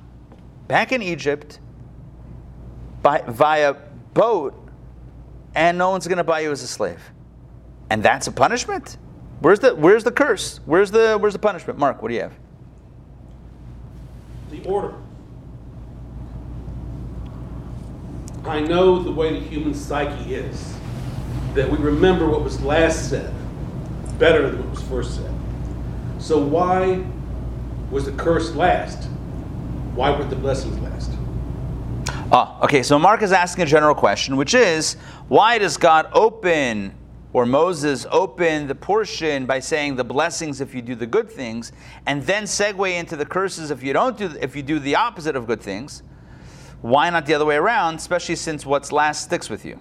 Back 0.67 0.91
in 0.91 1.01
Egypt, 1.01 1.59
by, 3.01 3.23
via 3.27 3.75
boat, 4.13 4.55
and 5.55 5.77
no 5.77 5.89
one's 5.89 6.07
going 6.07 6.17
to 6.17 6.23
buy 6.23 6.41
you 6.41 6.51
as 6.51 6.63
a 6.63 6.67
slave. 6.67 7.01
And 7.89 8.01
that's 8.01 8.27
a 8.27 8.31
punishment? 8.31 8.97
Where's 9.41 9.59
the, 9.59 9.75
where's 9.75 10.03
the 10.03 10.11
curse? 10.11 10.59
Where's 10.65 10.89
the, 10.89 11.17
where's 11.17 11.33
the 11.33 11.39
punishment? 11.39 11.77
Mark, 11.77 12.01
what 12.01 12.09
do 12.09 12.15
you 12.15 12.21
have? 12.21 12.33
The 14.49 14.63
order. 14.63 14.95
I 18.45 18.59
know 18.59 19.01
the 19.01 19.11
way 19.11 19.39
the 19.39 19.45
human 19.45 19.73
psyche 19.73 20.35
is, 20.35 20.75
that 21.53 21.69
we 21.69 21.77
remember 21.77 22.27
what 22.27 22.43
was 22.43 22.61
last 22.61 23.09
said 23.09 23.33
better 24.17 24.49
than 24.49 24.59
what 24.59 24.69
was 24.71 24.81
first 24.83 25.15
said. 25.15 25.33
So 26.23 26.37
why 26.37 27.03
was 27.91 28.05
the 28.05 28.13
curse 28.13 28.55
last? 28.55 29.09
Why 29.93 30.09
would 30.09 30.29
the 30.29 30.37
blessings 30.37 30.79
last? 30.79 31.11
Ah, 32.31 32.63
okay, 32.63 32.81
so 32.81 32.97
Mark 32.97 33.21
is 33.21 33.33
asking 33.33 33.63
a 33.63 33.67
general 33.67 33.93
question, 33.93 34.37
which 34.37 34.53
is 34.53 34.93
why 35.27 35.57
does 35.57 35.75
God 35.75 36.07
open 36.13 36.95
or 37.33 37.45
Moses 37.45 38.05
open 38.09 38.67
the 38.67 38.73
portion 38.75 39.45
by 39.45 39.59
saying 39.59 39.97
the 39.97 40.05
blessings 40.05 40.61
if 40.61 40.73
you 40.73 40.81
do 40.81 40.95
the 40.95 41.05
good 41.05 41.29
things, 41.29 41.73
and 42.05 42.23
then 42.23 42.43
segue 42.43 42.97
into 42.97 43.17
the 43.17 43.25
curses 43.25 43.69
if 43.69 43.83
you 43.83 43.91
don't 43.91 44.17
do 44.17 44.33
if 44.39 44.55
you 44.55 44.63
do 44.63 44.79
the 44.79 44.95
opposite 44.95 45.35
of 45.35 45.45
good 45.45 45.61
things? 45.61 46.03
Why 46.81 47.09
not 47.09 47.25
the 47.25 47.33
other 47.33 47.45
way 47.45 47.57
around, 47.57 47.95
especially 47.95 48.37
since 48.37 48.65
what's 48.65 48.93
last 48.93 49.23
sticks 49.23 49.49
with 49.49 49.65
you? 49.65 49.77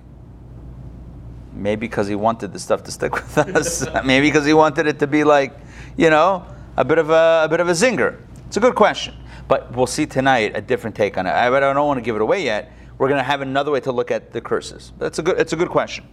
Maybe 1.53 1.87
because 1.87 2.09
he 2.09 2.17
wanted 2.17 2.53
the 2.53 2.59
stuff 2.59 2.83
to 2.83 2.91
stick 2.91 3.15
with 3.15 3.39
us. 3.57 3.87
Maybe 4.05 4.27
because 4.27 4.45
he 4.45 4.55
wanted 4.55 4.89
it 4.89 4.99
to 4.99 5.07
be 5.07 5.23
like, 5.23 5.62
you 5.97 6.11
know, 6.11 6.47
a 6.77 6.85
bit 6.85 6.99
of 6.99 7.11
a, 7.11 7.43
a 7.45 7.49
bit 7.49 7.61
of 7.61 7.69
a 7.69 7.73
zinger. 7.73 8.21
It's 8.47 8.57
a 8.57 8.61
good 8.61 8.75
question. 8.75 9.15
But 9.49 9.75
we'll 9.77 9.87
see 9.87 10.07
tonight 10.07 10.53
a 10.55 10.61
different 10.61 10.97
take 10.97 11.19
on 11.19 11.27
it. 11.27 11.31
I, 11.31 11.55
I 11.55 11.61
don't 11.61 11.87
want 11.87 11.99
to 11.99 12.03
give 12.03 12.17
it 12.17 12.23
away 12.23 12.45
yet. 12.45 12.73
We're 12.99 13.09
going 13.09 13.19
to 13.19 13.25
have 13.25 13.41
another 13.41 13.71
way 13.71 13.81
to 13.81 13.93
look 13.93 14.11
at 14.11 14.33
the 14.33 14.41
curses. 14.41 14.93
That's 14.99 15.19
a 15.19 15.23
good. 15.23 15.39
It's 15.39 15.53
a 15.53 15.57
good 15.57 15.71
question. 15.71 16.07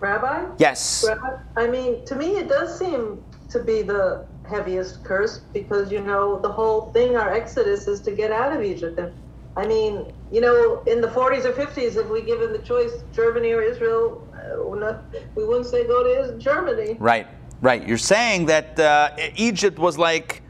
Rabbi? 0.00 0.54
Yes. 0.58 1.04
Rabbi, 1.06 1.38
I 1.56 1.66
mean, 1.66 2.04
to 2.06 2.16
me, 2.16 2.36
it 2.36 2.48
does 2.48 2.78
seem 2.78 3.22
to 3.50 3.62
be 3.62 3.82
the 3.82 4.26
heaviest 4.48 5.04
curse 5.04 5.40
because, 5.52 5.90
you 5.90 6.00
know, 6.00 6.38
the 6.40 6.50
whole 6.50 6.92
thing, 6.92 7.16
our 7.16 7.32
exodus, 7.32 7.88
is 7.88 8.00
to 8.02 8.10
get 8.10 8.30
out 8.30 8.52
of 8.52 8.62
Egypt. 8.62 8.98
And 8.98 9.12
I 9.56 9.66
mean, 9.66 10.12
you 10.30 10.40
know, 10.40 10.82
in 10.86 11.00
the 11.00 11.08
40s 11.08 11.44
or 11.44 11.52
50s, 11.52 11.96
if 11.96 12.08
we 12.08 12.22
given 12.22 12.52
the 12.52 12.58
choice, 12.58 12.92
Germany 13.12 13.52
or 13.52 13.62
Israel, 13.62 14.26
uh, 14.34 14.74
not, 14.74 15.04
we 15.34 15.44
wouldn't 15.44 15.66
say 15.66 15.86
go 15.86 16.02
to 16.02 16.38
Germany. 16.38 16.96
Right, 16.98 17.26
right. 17.60 17.86
You're 17.86 17.98
saying 17.98 18.46
that 18.46 18.78
uh, 18.78 19.10
Egypt 19.36 19.78
was 19.78 19.98
like, 19.98 20.42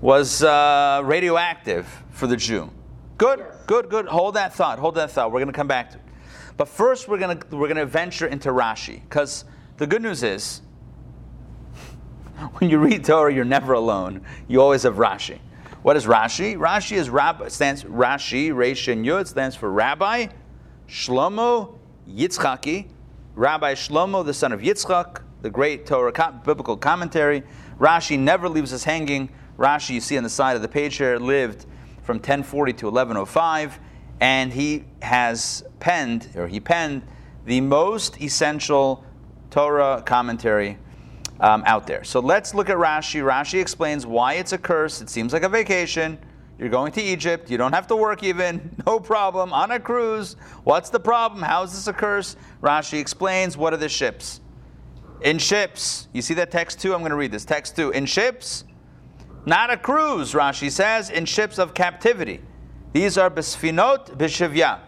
was 0.00 0.42
uh, 0.42 1.02
radioactive 1.04 1.86
for 2.10 2.26
the 2.26 2.36
Jew. 2.36 2.70
Good, 3.18 3.38
Yes. 3.38 3.56
good, 3.66 3.88
good. 3.88 4.06
Hold 4.06 4.34
that 4.34 4.54
thought. 4.54 4.78
Hold 4.78 4.94
that 4.96 5.10
thought. 5.10 5.32
We're 5.32 5.40
going 5.40 5.52
to 5.52 5.56
come 5.56 5.68
back 5.68 5.90
to 5.90 5.96
it. 5.96 6.02
But 6.56 6.68
first, 6.68 7.08
we're 7.08 7.18
going 7.18 7.38
to 7.38 7.56
we're 7.56 7.68
going 7.68 7.76
to 7.78 7.86
venture 7.86 8.26
into 8.26 8.50
Rashi 8.50 9.02
because 9.02 9.44
the 9.76 9.86
good 9.86 10.02
news 10.02 10.22
is, 10.22 10.62
when 12.58 12.70
you 12.70 12.78
read 12.78 13.04
Torah, 13.04 13.32
you're 13.32 13.44
never 13.44 13.72
alone. 13.74 14.22
You 14.48 14.60
always 14.60 14.82
have 14.84 14.96
Rashi. 14.96 15.38
What 15.82 15.96
is 15.96 16.06
Rashi? 16.06 16.56
Rashi 16.56 16.96
is 16.96 17.08
Rab, 17.08 17.48
stands 17.50 17.84
Rashi, 17.84 18.50
Reish 18.50 18.90
and 18.92 19.04
Yud 19.04 19.26
stands 19.26 19.54
for 19.54 19.70
Rabbi 19.70 20.26
Shlomo 20.88 21.78
Yitzchaki, 22.08 22.88
Rabbi 23.34 23.74
Shlomo, 23.74 24.24
the 24.24 24.34
son 24.34 24.52
of 24.52 24.60
Yitzchak, 24.60 25.20
the 25.46 25.50
great 25.50 25.86
Torah 25.86 26.40
biblical 26.44 26.76
commentary. 26.76 27.44
Rashi 27.78 28.18
never 28.18 28.48
leaves 28.48 28.72
us 28.72 28.82
hanging. 28.82 29.28
Rashi, 29.56 29.90
you 29.90 30.00
see 30.00 30.16
on 30.16 30.24
the 30.24 30.28
side 30.28 30.56
of 30.56 30.62
the 30.62 30.66
page 30.66 30.96
here, 30.96 31.18
lived 31.18 31.66
from 32.02 32.16
1040 32.16 32.72
to 32.72 32.86
1105, 32.86 33.78
and 34.20 34.52
he 34.52 34.82
has 35.02 35.62
penned, 35.78 36.30
or 36.34 36.48
he 36.48 36.58
penned, 36.58 37.02
the 37.44 37.60
most 37.60 38.20
essential 38.20 39.04
Torah 39.50 40.02
commentary 40.04 40.78
um, 41.38 41.62
out 41.64 41.86
there. 41.86 42.02
So 42.02 42.18
let's 42.18 42.52
look 42.52 42.68
at 42.68 42.76
Rashi. 42.76 43.22
Rashi 43.22 43.60
explains 43.60 44.04
why 44.04 44.34
it's 44.34 44.52
a 44.52 44.58
curse. 44.58 45.00
It 45.00 45.08
seems 45.08 45.32
like 45.32 45.44
a 45.44 45.48
vacation. 45.48 46.18
You're 46.58 46.70
going 46.70 46.90
to 46.90 47.00
Egypt. 47.00 47.52
You 47.52 47.56
don't 47.56 47.72
have 47.72 47.86
to 47.86 47.94
work 47.94 48.24
even. 48.24 48.74
No 48.84 48.98
problem. 48.98 49.52
On 49.52 49.70
a 49.70 49.78
cruise. 49.78 50.34
What's 50.64 50.90
the 50.90 50.98
problem? 50.98 51.40
How 51.40 51.62
is 51.62 51.70
this 51.70 51.86
a 51.86 51.92
curse? 51.92 52.34
Rashi 52.60 52.98
explains 52.98 53.56
what 53.56 53.72
are 53.72 53.76
the 53.76 53.88
ships? 53.88 54.40
In 55.22 55.38
ships. 55.38 56.08
You 56.12 56.22
see 56.22 56.34
that 56.34 56.50
text 56.50 56.80
too? 56.80 56.92
I'm 56.92 57.00
going 57.00 57.10
to 57.10 57.16
read 57.16 57.32
this. 57.32 57.44
Text 57.44 57.76
two. 57.76 57.90
In 57.90 58.06
ships, 58.06 58.64
not 59.46 59.70
a 59.70 59.76
cruise, 59.76 60.32
Rashi 60.32 60.70
says, 60.70 61.10
in 61.10 61.24
ships 61.24 61.58
of 61.58 61.72
captivity. 61.72 62.40
These 62.92 63.16
are 63.16 63.30
besfinot 63.30 64.16
b'shivya. 64.16 64.80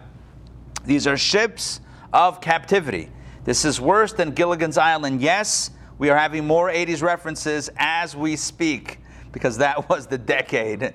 These 0.85 1.07
are 1.07 1.17
ships 1.17 1.81
of 2.13 2.41
captivity. 2.41 3.11
This 3.45 3.65
is 3.65 3.81
worse 3.81 4.13
than 4.13 4.33
Gilligan's 4.33 4.79
Island. 4.79 5.21
Yes, 5.21 5.71
we 5.99 6.11
are 6.11 6.17
having 6.17 6.47
more 6.47 6.71
80s 6.71 7.03
references 7.03 7.71
as 7.77 8.17
we 8.17 8.37
speak 8.37 8.99
because 9.33 9.59
that 9.59 9.89
was 9.91 10.07
the 10.07 10.19
decade. 10.19 10.95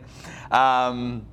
Um, 0.51 1.25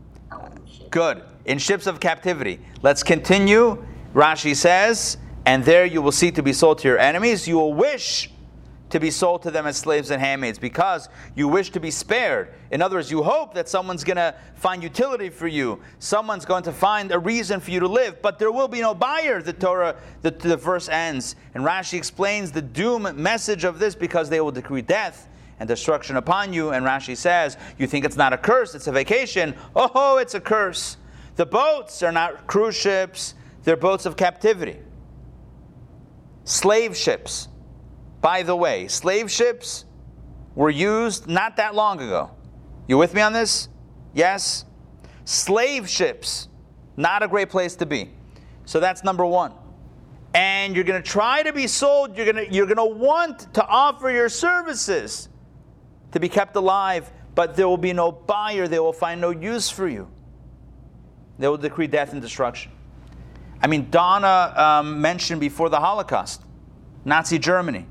good. 0.90 1.22
In 1.46 1.58
ships 1.58 1.86
of 1.86 2.00
captivity. 2.00 2.60
Let's 2.82 3.02
continue. 3.02 3.84
Rashi 4.14 4.54
says, 4.54 5.18
and 5.46 5.64
there 5.64 5.84
you 5.84 6.02
will 6.02 6.12
see 6.12 6.30
to 6.32 6.42
be 6.42 6.52
sold 6.52 6.78
to 6.78 6.88
your 6.88 6.98
enemies. 6.98 7.48
You 7.48 7.56
will 7.56 7.74
wish 7.74 8.30
to 8.90 9.00
be 9.00 9.10
sold 9.10 9.42
to 9.42 9.50
them 9.50 9.66
as 9.66 9.76
slaves 9.76 10.10
and 10.10 10.20
handmaids 10.20 10.58
because 10.58 11.08
you 11.34 11.48
wish 11.48 11.70
to 11.70 11.80
be 11.80 11.90
spared. 11.90 12.52
In 12.70 12.82
other 12.82 12.96
words, 12.96 13.10
you 13.10 13.22
hope 13.22 13.54
that 13.54 13.68
someone's 13.68 14.04
going 14.04 14.16
to 14.16 14.34
find 14.56 14.82
utility 14.82 15.30
for 15.30 15.46
you. 15.46 15.80
Someone's 16.00 16.44
going 16.44 16.64
to 16.64 16.72
find 16.72 17.12
a 17.12 17.18
reason 17.18 17.60
for 17.60 17.70
you 17.70 17.80
to 17.80 17.88
live, 17.88 18.20
but 18.20 18.38
there 18.38 18.50
will 18.50 18.68
be 18.68 18.80
no 18.80 18.94
buyer, 18.94 19.40
the 19.40 19.52
Torah, 19.52 19.96
the, 20.22 20.32
the 20.32 20.56
verse 20.56 20.88
ends. 20.88 21.36
And 21.54 21.64
Rashi 21.64 21.94
explains 21.94 22.50
the 22.50 22.62
doom 22.62 23.08
message 23.14 23.64
of 23.64 23.78
this 23.78 23.94
because 23.94 24.28
they 24.28 24.40
will 24.40 24.52
decree 24.52 24.82
death 24.82 25.28
and 25.60 25.68
destruction 25.68 26.16
upon 26.16 26.52
you. 26.52 26.70
And 26.70 26.84
Rashi 26.84 27.16
says, 27.16 27.56
You 27.78 27.86
think 27.86 28.04
it's 28.04 28.16
not 28.16 28.32
a 28.32 28.38
curse, 28.38 28.74
it's 28.74 28.88
a 28.88 28.92
vacation. 28.92 29.54
Oh, 29.76 30.18
it's 30.18 30.34
a 30.34 30.40
curse. 30.40 30.96
The 31.36 31.46
boats 31.46 32.02
are 32.02 32.12
not 32.12 32.46
cruise 32.46 32.76
ships, 32.76 33.34
they're 33.62 33.76
boats 33.76 34.04
of 34.04 34.16
captivity. 34.16 34.78
Slave 36.44 36.96
ships. 36.96 37.48
By 38.20 38.42
the 38.42 38.54
way, 38.54 38.88
slave 38.88 39.30
ships 39.30 39.84
were 40.54 40.70
used 40.70 41.26
not 41.26 41.56
that 41.56 41.74
long 41.74 42.00
ago. 42.00 42.30
You 42.86 42.98
with 42.98 43.14
me 43.14 43.22
on 43.22 43.32
this? 43.32 43.68
Yes? 44.12 44.64
Slave 45.24 45.88
ships, 45.88 46.48
not 46.96 47.22
a 47.22 47.28
great 47.28 47.50
place 47.50 47.76
to 47.76 47.86
be. 47.86 48.10
So 48.64 48.80
that's 48.80 49.04
number 49.04 49.24
one. 49.24 49.52
And 50.34 50.74
you're 50.74 50.84
going 50.84 51.02
to 51.02 51.08
try 51.08 51.42
to 51.42 51.52
be 51.52 51.66
sold, 51.66 52.16
you're 52.16 52.30
going 52.30 52.46
to, 52.46 52.52
you're 52.52 52.66
going 52.66 52.76
to 52.76 52.84
want 52.84 53.52
to 53.54 53.66
offer 53.66 54.10
your 54.10 54.28
services 54.28 55.28
to 56.12 56.20
be 56.20 56.28
kept 56.28 56.56
alive, 56.56 57.10
but 57.34 57.56
there 57.56 57.66
will 57.68 57.76
be 57.76 57.92
no 57.92 58.12
buyer, 58.12 58.68
they 58.68 58.78
will 58.78 58.92
find 58.92 59.20
no 59.20 59.30
use 59.30 59.70
for 59.70 59.88
you. 59.88 60.08
They 61.38 61.48
will 61.48 61.56
decree 61.56 61.86
death 61.86 62.12
and 62.12 62.20
destruction. 62.20 62.72
I 63.62 63.66
mean, 63.66 63.90
Donna 63.90 64.54
um, 64.56 65.00
mentioned 65.00 65.40
before 65.40 65.68
the 65.68 65.80
Holocaust, 65.80 66.42
Nazi 67.04 67.38
Germany. 67.38 67.86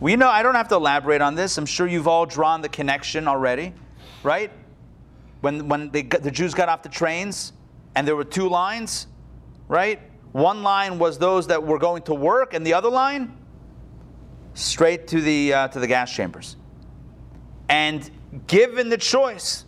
We 0.00 0.14
know, 0.14 0.28
I 0.28 0.42
don't 0.42 0.54
have 0.54 0.68
to 0.68 0.76
elaborate 0.76 1.20
on 1.20 1.34
this. 1.34 1.58
I'm 1.58 1.66
sure 1.66 1.86
you've 1.86 2.06
all 2.06 2.24
drawn 2.24 2.62
the 2.62 2.68
connection 2.68 3.26
already, 3.26 3.72
right? 4.22 4.52
When, 5.40 5.68
when 5.68 5.90
they 5.90 6.02
the 6.02 6.30
Jews 6.30 6.54
got 6.54 6.68
off 6.68 6.82
the 6.82 6.88
trains 6.88 7.52
and 7.96 8.06
there 8.06 8.14
were 8.14 8.24
two 8.24 8.48
lines, 8.48 9.08
right? 9.66 10.00
One 10.32 10.62
line 10.62 10.98
was 10.98 11.18
those 11.18 11.48
that 11.48 11.64
were 11.64 11.78
going 11.78 12.02
to 12.02 12.14
work, 12.14 12.54
and 12.54 12.64
the 12.64 12.74
other 12.74 12.90
line, 12.90 13.36
straight 14.54 15.08
to 15.08 15.20
the, 15.20 15.52
uh, 15.52 15.68
to 15.68 15.80
the 15.80 15.86
gas 15.86 16.12
chambers. 16.12 16.56
And 17.68 18.08
given 18.46 18.88
the 18.88 18.98
choice, 18.98 19.64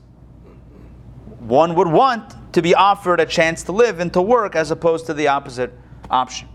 one 1.39 1.75
would 1.75 1.89
want 1.89 2.35
to 2.53 2.63
be 2.63 2.75
offered 2.75 3.21
a 3.21 3.27
chance 3.27 3.63
to 3.65 3.73
live 3.73 4.01
and 4.01 4.13
to 4.13 4.23
work 4.23 4.57
as 4.57 4.71
opposed 4.71 5.07
to 5.07 5.15
the 5.15 5.29
opposite 5.29 5.73
option. 6.11 6.49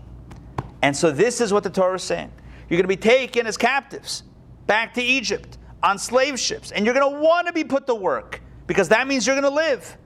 And 0.82 0.96
so 0.96 1.10
this 1.10 1.40
is 1.40 1.52
what 1.52 1.62
the 1.62 1.70
Torah 1.70 1.96
is 1.96 2.02
saying. 2.02 2.30
You're 2.68 2.76
going 2.76 2.84
to 2.84 2.88
be 2.88 2.96
taken 2.96 3.46
as 3.46 3.56
captives 3.56 4.22
back 4.66 4.94
to 4.94 5.02
Egypt 5.02 5.58
on 5.82 5.98
slave 5.98 6.38
ships, 6.38 6.72
and 6.72 6.84
you're 6.84 6.94
going 6.94 7.14
to 7.14 7.20
want 7.20 7.46
to 7.46 7.52
be 7.52 7.64
put 7.64 7.86
to 7.86 7.94
work 7.94 8.42
because 8.66 8.88
that 8.88 9.06
means 9.06 9.26
you're 9.26 9.40
going 9.40 9.50
to 9.50 9.56
live. 9.56 9.96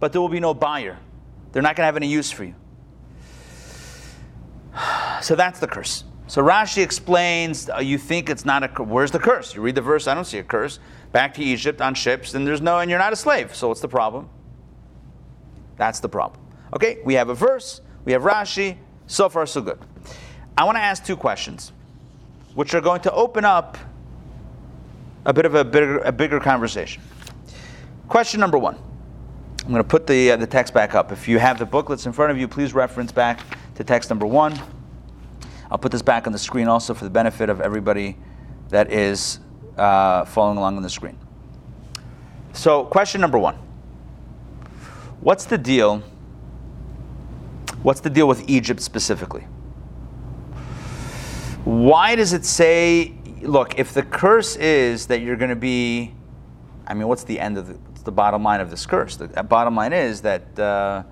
But 0.00 0.12
there 0.12 0.20
will 0.20 0.28
be 0.28 0.40
no 0.40 0.52
buyer. 0.52 0.98
They're 1.52 1.62
not 1.62 1.76
going 1.76 1.84
to 1.84 1.86
have 1.86 1.96
any 1.96 2.08
use 2.08 2.30
for 2.30 2.44
you. 2.44 2.54
So 5.22 5.34
that's 5.34 5.58
the 5.60 5.66
curse. 5.66 6.04
So 6.28 6.42
Rashi 6.42 6.82
explains, 6.82 7.70
uh, 7.70 7.78
you 7.78 7.96
think 7.96 8.28
it's 8.28 8.44
not 8.44 8.62
a 8.62 8.68
cur- 8.68 8.82
where's 8.82 9.10
the 9.10 9.18
curse? 9.18 9.54
You 9.54 9.62
read 9.62 9.74
the 9.74 9.80
verse, 9.80 10.06
I 10.06 10.14
don't 10.14 10.26
see 10.26 10.38
a 10.38 10.44
curse. 10.44 10.78
Back 11.10 11.34
to 11.34 11.42
Egypt 11.42 11.80
on 11.80 11.94
ships, 11.94 12.34
and 12.34 12.46
there's 12.46 12.60
no, 12.60 12.80
and 12.80 12.90
you're 12.90 12.98
not 12.98 13.12
a 13.12 13.16
slave. 13.16 13.54
So 13.54 13.68
what's 13.68 13.80
the 13.80 13.88
problem? 13.88 14.28
That's 15.76 16.00
the 16.00 16.08
problem. 16.08 16.40
Okay, 16.72 16.98
we 17.04 17.14
have 17.14 17.28
a 17.28 17.34
verse, 17.34 17.80
we 18.04 18.12
have 18.12 18.22
Rashi, 18.22 18.76
so 19.06 19.28
far 19.28 19.46
so 19.46 19.60
good. 19.60 19.78
I 20.58 20.64
want 20.64 20.76
to 20.76 20.82
ask 20.82 21.04
two 21.04 21.16
questions, 21.16 21.72
which 22.54 22.74
are 22.74 22.80
going 22.80 23.02
to 23.02 23.12
open 23.12 23.44
up 23.44 23.76
a 25.24 25.32
bit 25.32 25.44
of 25.44 25.54
a 25.54 25.64
bigger, 25.64 25.98
a 25.98 26.12
bigger 26.12 26.40
conversation. 26.40 27.02
Question 28.08 28.40
number 28.40 28.58
one. 28.58 28.78
I'm 29.62 29.72
going 29.72 29.82
to 29.82 29.88
put 29.88 30.06
the, 30.06 30.30
uh, 30.30 30.36
the 30.36 30.46
text 30.46 30.72
back 30.72 30.94
up. 30.94 31.10
If 31.10 31.26
you 31.26 31.38
have 31.38 31.58
the 31.58 31.66
booklets 31.66 32.06
in 32.06 32.12
front 32.12 32.30
of 32.30 32.38
you, 32.38 32.46
please 32.46 32.72
reference 32.72 33.10
back 33.10 33.40
to 33.74 33.82
text 33.82 34.10
number 34.10 34.24
one. 34.24 34.56
I'll 35.70 35.78
put 35.78 35.90
this 35.90 36.02
back 36.02 36.28
on 36.28 36.32
the 36.32 36.38
screen 36.38 36.68
also 36.68 36.94
for 36.94 37.04
the 37.04 37.10
benefit 37.10 37.50
of 37.50 37.60
everybody 37.60 38.16
that 38.68 38.92
is 38.92 39.40
uh, 39.76 40.24
following 40.24 40.58
along 40.58 40.76
on 40.76 40.82
the 40.82 40.90
screen. 40.90 41.18
So, 42.52 42.84
question 42.84 43.20
number 43.20 43.38
one 43.38 43.58
What's 45.20 45.44
the 45.44 45.58
deal? 45.58 46.02
What's 47.82 48.00
the 48.00 48.10
deal 48.10 48.28
with 48.28 48.48
Egypt 48.48 48.80
specifically? 48.80 49.46
Why 51.64 52.14
does 52.14 52.32
it 52.32 52.44
say, 52.44 53.14
look, 53.42 53.78
if 53.78 53.92
the 53.92 54.02
curse 54.02 54.56
is 54.56 55.06
that 55.06 55.20
you're 55.20 55.36
going 55.36 55.50
to 55.50 55.56
be, 55.56 56.14
I 56.86 56.94
mean, 56.94 57.08
what's 57.08 57.24
the 57.24 57.40
end 57.40 57.58
of 57.58 57.66
the, 57.66 57.74
what's 57.74 58.02
the 58.02 58.12
bottom 58.12 58.42
line 58.44 58.60
of 58.60 58.70
this 58.70 58.86
curse? 58.86 59.16
The 59.16 59.26
bottom 59.42 59.74
line 59.74 59.92
is 59.92 60.22
that 60.22 60.58
uh, 60.58 61.02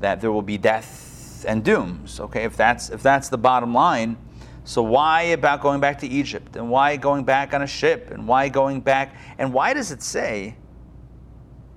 that 0.00 0.20
there 0.20 0.32
will 0.32 0.42
be 0.42 0.58
death 0.58 1.44
and 1.46 1.64
dooms. 1.64 2.20
Okay, 2.20 2.44
if 2.44 2.56
that's 2.56 2.90
if 2.90 3.02
that's 3.02 3.28
the 3.28 3.38
bottom 3.38 3.74
line, 3.74 4.16
so 4.64 4.82
why 4.82 5.22
about 5.22 5.60
going 5.60 5.80
back 5.80 5.98
to 5.98 6.06
Egypt 6.06 6.56
and 6.56 6.70
why 6.70 6.96
going 6.96 7.24
back 7.24 7.52
on 7.52 7.62
a 7.62 7.66
ship 7.66 8.10
and 8.10 8.26
why 8.26 8.48
going 8.48 8.80
back 8.80 9.14
and 9.38 9.52
why 9.52 9.74
does 9.74 9.90
it 9.90 10.02
say 10.02 10.56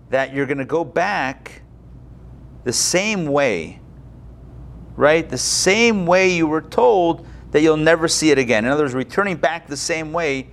that 0.09 0.33
you're 0.33 0.45
going 0.45 0.57
to 0.57 0.65
go 0.65 0.83
back 0.83 1.61
the 2.63 2.73
same 2.73 3.25
way, 3.25 3.79
right? 4.95 5.27
The 5.27 5.37
same 5.37 6.05
way 6.05 6.35
you 6.35 6.47
were 6.47 6.61
told 6.61 7.25
that 7.51 7.61
you'll 7.61 7.77
never 7.77 8.07
see 8.07 8.31
it 8.31 8.37
again. 8.37 8.65
In 8.65 8.71
other 8.71 8.83
words, 8.83 8.93
returning 8.93 9.37
back 9.37 9.67
the 9.67 9.77
same 9.77 10.13
way 10.13 10.47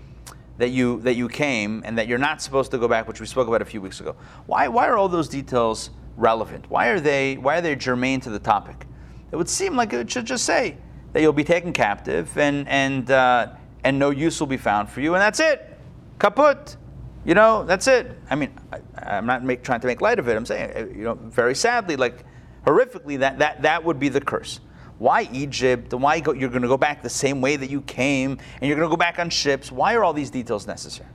that 0.59 0.71
you 0.71 1.01
that 1.01 1.15
you 1.15 1.29
came 1.29 1.83
and 1.85 1.99
that 1.99 2.07
you're 2.07 2.19
not 2.19 2.41
supposed 2.41 2.71
to 2.71 2.79
go 2.79 2.87
back, 2.87 3.09
which 3.09 3.21
we 3.21 3.27
spoke 3.27 3.49
about 3.49 3.63
a 3.63 3.65
few 3.65 3.81
weeks 3.81 4.01
ago. 4.01 4.17
Why 4.47 4.69
why 4.69 4.87
are 4.87 4.97
all 4.97 5.09
those 5.09 5.29
details 5.29 5.91
relevant? 6.17 6.71
Why 6.71 6.89
are 6.89 7.01
they 7.01 7.37
why 7.37 7.59
are 7.59 7.61
they 7.61 7.75
germane 7.75 8.21
to 8.21 8.31
the 8.31 8.39
topic? 8.39 8.87
It 9.33 9.37
would 9.37 9.49
seem 9.49 9.75
like 9.75 9.93
it 9.93 10.11
should 10.11 10.27
just 10.27 10.45
say 10.45 10.77
that 11.13 11.23
you'll 11.23 11.33
be 11.33 11.45
taken 11.45 11.73
captive 11.73 12.37
and 12.39 12.69
and 12.69 13.11
uh, 13.11 13.49
and 13.83 13.99
no 13.99 14.11
use 14.11 14.39
will 14.39 14.47
be 14.47 14.57
found 14.57 14.89
for 14.89 15.01
you, 15.01 15.15
and 15.15 15.21
that's 15.21 15.41
it. 15.41 15.79
Kaput. 16.19 16.77
You 17.25 17.35
know, 17.35 17.65
that's 17.65 17.87
it. 17.87 18.19
I 18.29 18.35
mean, 18.35 18.53
I, 18.71 19.17
am 19.17 19.27
not 19.27 19.43
make, 19.43 19.63
trying 19.63 19.81
to 19.81 19.87
make 19.87 20.01
light 20.01 20.19
of 20.19 20.29
it. 20.29 20.37
I'm 20.37 20.45
saying, 20.45 20.73
uh, 20.77 20.95
you 20.95 21.05
know, 21.05 21.15
very 21.15 21.55
sadly, 21.55 21.97
like 21.97 22.25
horrifically, 22.67 23.19
that, 23.21 23.39
that, 23.39 23.63
that 23.63 23.83
would 23.83 23.99
be 23.99 24.11
the 24.11 24.21
curse. 24.21 24.61
Why 24.99 25.29
Egypt? 25.33 25.93
Why 25.95 26.21
go, 26.21 26.33
you're 26.33 26.51
going 26.51 26.63
to 26.63 26.69
go 26.69 26.77
back 26.77 27.03
the 27.03 27.09
same 27.09 27.41
way 27.41 27.57
that 27.57 27.71
you 27.71 27.81
came, 27.83 28.33
and 28.33 28.69
you're 28.69 28.77
going 28.77 28.89
to 28.89 28.93
go 28.93 28.99
back 28.99 29.19
on 29.19 29.31
ships? 29.31 29.73
Why 29.73 29.95
are 29.97 30.05
all 30.05 30.13
these 30.13 30.31
details 30.31 30.67
necessary? 30.67 31.09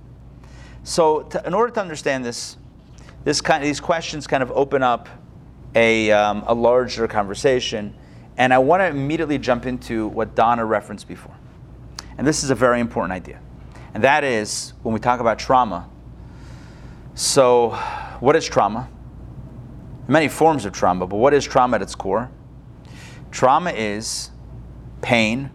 So, 0.84 1.24
to, 1.24 1.46
in 1.46 1.54
order 1.54 1.72
to 1.74 1.80
understand 1.80 2.26
this, 2.26 2.58
this 3.24 3.42
kind, 3.42 3.64
these 3.64 3.80
questions 3.80 4.28
kind 4.28 4.44
of 4.44 4.52
open 4.52 4.84
up 4.84 5.08
a, 5.76 6.12
um, 6.12 6.44
a 6.48 6.54
larger 6.54 7.08
conversation, 7.08 7.96
and 8.38 8.54
I 8.54 8.58
want 8.58 8.82
to 8.82 8.88
immediately 8.88 9.38
jump 9.38 9.66
into 9.66 10.08
what 10.08 10.36
Donna 10.36 10.66
referenced 10.66 11.08
before. 11.08 11.36
And 12.18 12.26
this 12.26 12.44
is 12.44 12.50
a 12.50 12.56
very 12.56 12.80
important 12.80 13.14
idea. 13.14 13.40
And 13.94 14.04
that 14.04 14.24
is 14.24 14.74
when 14.84 14.94
we 14.94 15.00
talk 15.00 15.20
about 15.20 15.40
trauma. 15.40 15.90
So, 17.20 17.72
what 18.22 18.38
is 18.38 18.46
trauma? 18.46 18.88
Many 20.08 20.30
forms 20.30 20.64
of 20.64 20.72
trauma, 20.72 21.06
but 21.06 21.18
what 21.18 21.34
is 21.34 21.44
trauma 21.44 21.76
at 21.76 21.82
its 21.82 21.94
core? 21.94 22.32
Trauma 23.30 23.72
is 23.72 24.32
pain 25.02 25.52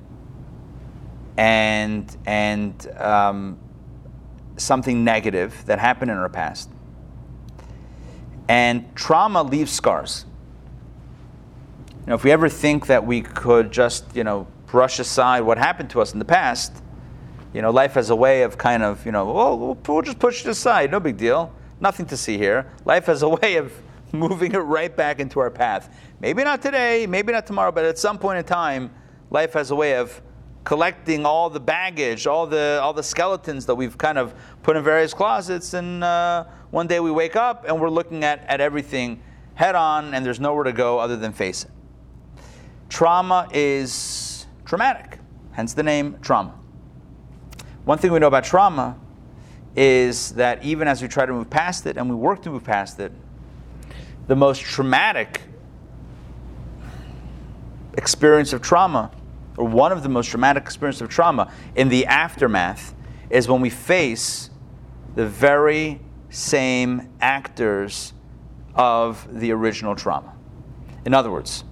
and 1.39 2.15
and 2.27 2.87
um, 2.99 3.59
something 4.59 5.05
negative 5.05 5.65
that 5.65 5.79
happened 5.79 6.11
in 6.11 6.19
our 6.19 6.29
past. 6.29 6.69
And 8.47 8.95
trauma 8.95 9.43
leaves 9.43 9.73
scars. 9.73 10.27
You 11.89 12.09
know, 12.09 12.15
if 12.15 12.25
we 12.25 12.31
ever 12.31 12.51
think 12.51 12.89
that 12.89 13.07
we 13.07 13.23
could 13.23 13.73
just, 13.73 14.15
you 14.15 14.23
know, 14.23 14.47
brush 14.67 14.99
aside 14.99 15.41
what 15.41 15.57
happened 15.57 15.89
to 15.91 16.03
us 16.03 16.13
in 16.13 16.19
the 16.19 16.27
past, 16.27 16.84
you 17.55 17.63
know, 17.63 17.71
life 17.71 17.95
has 17.95 18.11
a 18.11 18.17
way 18.17 18.43
of 18.43 18.59
kind 18.59 18.83
of, 18.83 19.07
you 19.07 19.13
know, 19.13 19.31
oh, 19.31 19.79
we'll 19.87 20.03
just 20.03 20.19
push 20.19 20.45
it 20.45 20.49
aside, 20.49 20.91
no 20.91 20.99
big 20.99 21.17
deal, 21.17 21.55
nothing 21.81 22.05
to 22.07 22.17
see 22.17 22.37
here. 22.37 22.69
Life 22.85 23.07
has 23.07 23.23
a 23.23 23.29
way 23.29 23.57
of 23.57 23.73
moving 24.13 24.53
it 24.53 24.59
right 24.59 24.95
back 24.95 25.21
into 25.21 25.39
our 25.39 25.51
path. 25.51 25.97
Maybe 26.21 26.43
not 26.43 26.61
today, 26.61 27.07
maybe 27.07 27.33
not 27.33 27.47
tomorrow, 27.47 27.71
but 27.71 27.85
at 27.85 27.97
some 27.97 28.19
point 28.19 28.39
in 28.39 28.45
time, 28.45 28.91
life 29.31 29.53
has 29.53 29.71
a 29.71 29.75
way 29.77 29.95
of 29.95 30.21
collecting 30.65 31.25
all 31.25 31.49
the 31.49 31.61
baggage, 31.61 32.27
all 32.27 32.47
the 32.47 32.81
all 32.83 32.93
the 32.93 33.03
skeletons 33.03 33.67
that 33.67 33.75
we've 33.75 33.99
kind 33.99 34.19
of 34.19 34.35
put 34.63 34.77
in 34.77 34.83
various 34.83 35.15
closets, 35.15 35.75
and 35.75 36.03
uh, 36.03 36.45
one 36.71 36.87
day 36.87 37.01
we 37.01 37.11
wake 37.11 37.37
up 37.37 37.65
and 37.69 37.81
we're 37.81 37.91
looking 37.91 38.25
at, 38.25 38.45
at 38.49 38.61
everything 38.61 39.23
head 39.55 39.75
on, 39.75 40.15
and 40.15 40.27
there's 40.27 40.41
nowhere 40.41 40.65
to 40.65 40.73
go 40.73 40.99
other 40.99 41.17
than 41.17 41.33
face 41.33 41.65
it. 41.65 41.71
Trauma 42.89 43.49
is 43.53 44.47
traumatic, 44.65 45.19
hence 45.53 45.75
the 45.75 45.83
name 45.83 46.19
trauma. 46.21 46.55
One 47.85 47.99
thing 47.99 48.13
we 48.13 48.19
know 48.19 48.29
about 48.29 48.45
trauma 48.45 48.97
is 49.77 50.33
that 50.33 50.65
even 50.65 50.89
as 50.89 51.03
we 51.03 51.09
try 51.09 51.27
to 51.27 51.33
move 51.33 51.51
past 51.51 51.85
it 51.87 51.97
and 51.97 52.09
we 52.09 52.17
work 52.17 52.43
to 52.43 52.51
move 52.51 52.65
past 52.65 52.99
it, 52.99 53.13
the 54.27 54.37
most 54.37 54.63
traumatic 54.63 55.43
experience 57.99 58.53
of 58.53 58.63
trauma, 58.63 59.11
or 59.57 59.67
one 59.67 59.93
of 59.93 60.03
the 60.03 60.09
most 60.09 60.29
traumatic 60.29 60.63
experiences 60.63 61.03
of 61.03 61.11
trauma 61.11 61.53
in 61.77 61.89
the 61.89 62.07
aftermath, 62.07 62.95
is 63.29 63.49
when 63.49 63.61
we 63.61 63.71
face 63.71 64.51
the 65.15 65.27
very 65.27 66.01
same 66.31 67.11
actors 67.21 68.15
of 68.75 69.29
the 69.31 69.53
original 69.53 69.95
trauma. 69.95 70.35
In 71.05 71.13
other 71.13 71.31
words, 71.31 71.65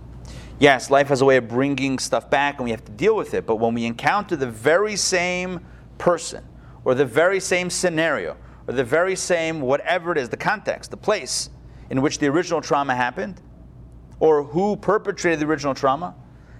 yes, 0.58 0.90
life 0.90 1.08
has 1.08 1.22
a 1.22 1.24
way 1.24 1.38
of 1.38 1.48
bringing 1.48 1.98
stuff 1.98 2.28
back 2.28 2.56
and 2.56 2.64
we 2.64 2.70
have 2.70 2.84
to 2.84 2.92
deal 2.92 3.16
with 3.16 3.32
it, 3.32 3.46
but 3.46 3.56
when 3.56 3.72
we 3.72 3.86
encounter 3.86 4.36
the 4.36 4.46
very 4.46 4.94
same 4.94 5.64
person 6.02 6.44
or 6.84 6.96
the 6.96 7.04
very 7.04 7.38
same 7.38 7.70
scenario 7.70 8.36
or 8.66 8.74
the 8.74 8.82
very 8.82 9.14
same 9.14 9.60
whatever 9.60 10.10
it 10.10 10.18
is, 10.18 10.28
the 10.28 10.36
context, 10.36 10.90
the 10.90 10.96
place 10.96 11.48
in 11.90 12.02
which 12.02 12.18
the 12.18 12.26
original 12.26 12.60
trauma 12.60 12.92
happened, 12.92 13.40
or 14.18 14.42
who 14.42 14.74
perpetrated 14.76 15.38
the 15.38 15.46
original 15.46 15.74
trauma, 15.74 16.14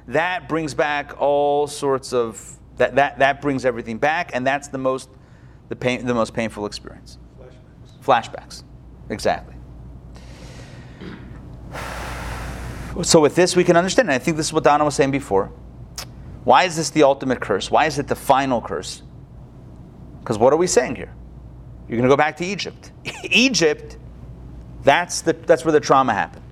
that 0.07 0.49
brings 0.49 0.75
back 0.75 1.21
all 1.21 1.67
sorts 1.67 2.13
of 2.13 2.57
that, 2.77 2.95
that, 2.95 3.19
that 3.19 3.41
brings 3.43 3.65
everything 3.65 3.99
back, 3.99 4.31
and 4.33 4.47
that's 4.47 4.69
the 4.69 4.79
most 4.79 5.09
the 5.69 5.77
pain 5.77 6.07
the 6.07 6.15
most 6.15 6.35
painful 6.35 6.65
experience. 6.67 7.19
Flashbacks. 8.05 8.05
Flashbacks. 8.05 8.65
Exactly. 9.11 9.55
So 13.03 13.21
with 13.21 13.35
this 13.35 13.57
we 13.57 13.65
can 13.65 13.77
understand, 13.77 14.09
and 14.09 14.15
I 14.15 14.19
think 14.19 14.37
this 14.37 14.47
is 14.47 14.53
what 14.53 14.63
Donna 14.63 14.85
was 14.85 14.95
saying 14.95 15.11
before. 15.11 15.51
Why 16.45 16.65
is 16.65 16.77
this 16.77 16.91
the 16.91 17.03
ultimate 17.03 17.41
curse? 17.41 17.71
Why 17.73 17.87
is 17.87 17.99
it 17.99 18.07
the 18.07 18.17
final 18.17 18.61
curse? 18.61 19.03
Because 20.23 20.39
what 20.39 20.53
are 20.53 20.57
we 20.57 20.67
saying 20.67 20.95
here? 20.95 21.13
You're 21.89 21.99
going 21.99 22.09
to 22.09 22.13
go 22.13 22.17
back 22.17 22.37
to 22.39 22.45
Egypt. 22.45 22.93
Egypt, 23.25 23.99
that's, 24.85 25.21
the, 25.21 25.33
that's 25.33 25.65
where 25.65 25.73
the 25.73 25.81
trauma 25.81 26.15
happened. 26.15 26.45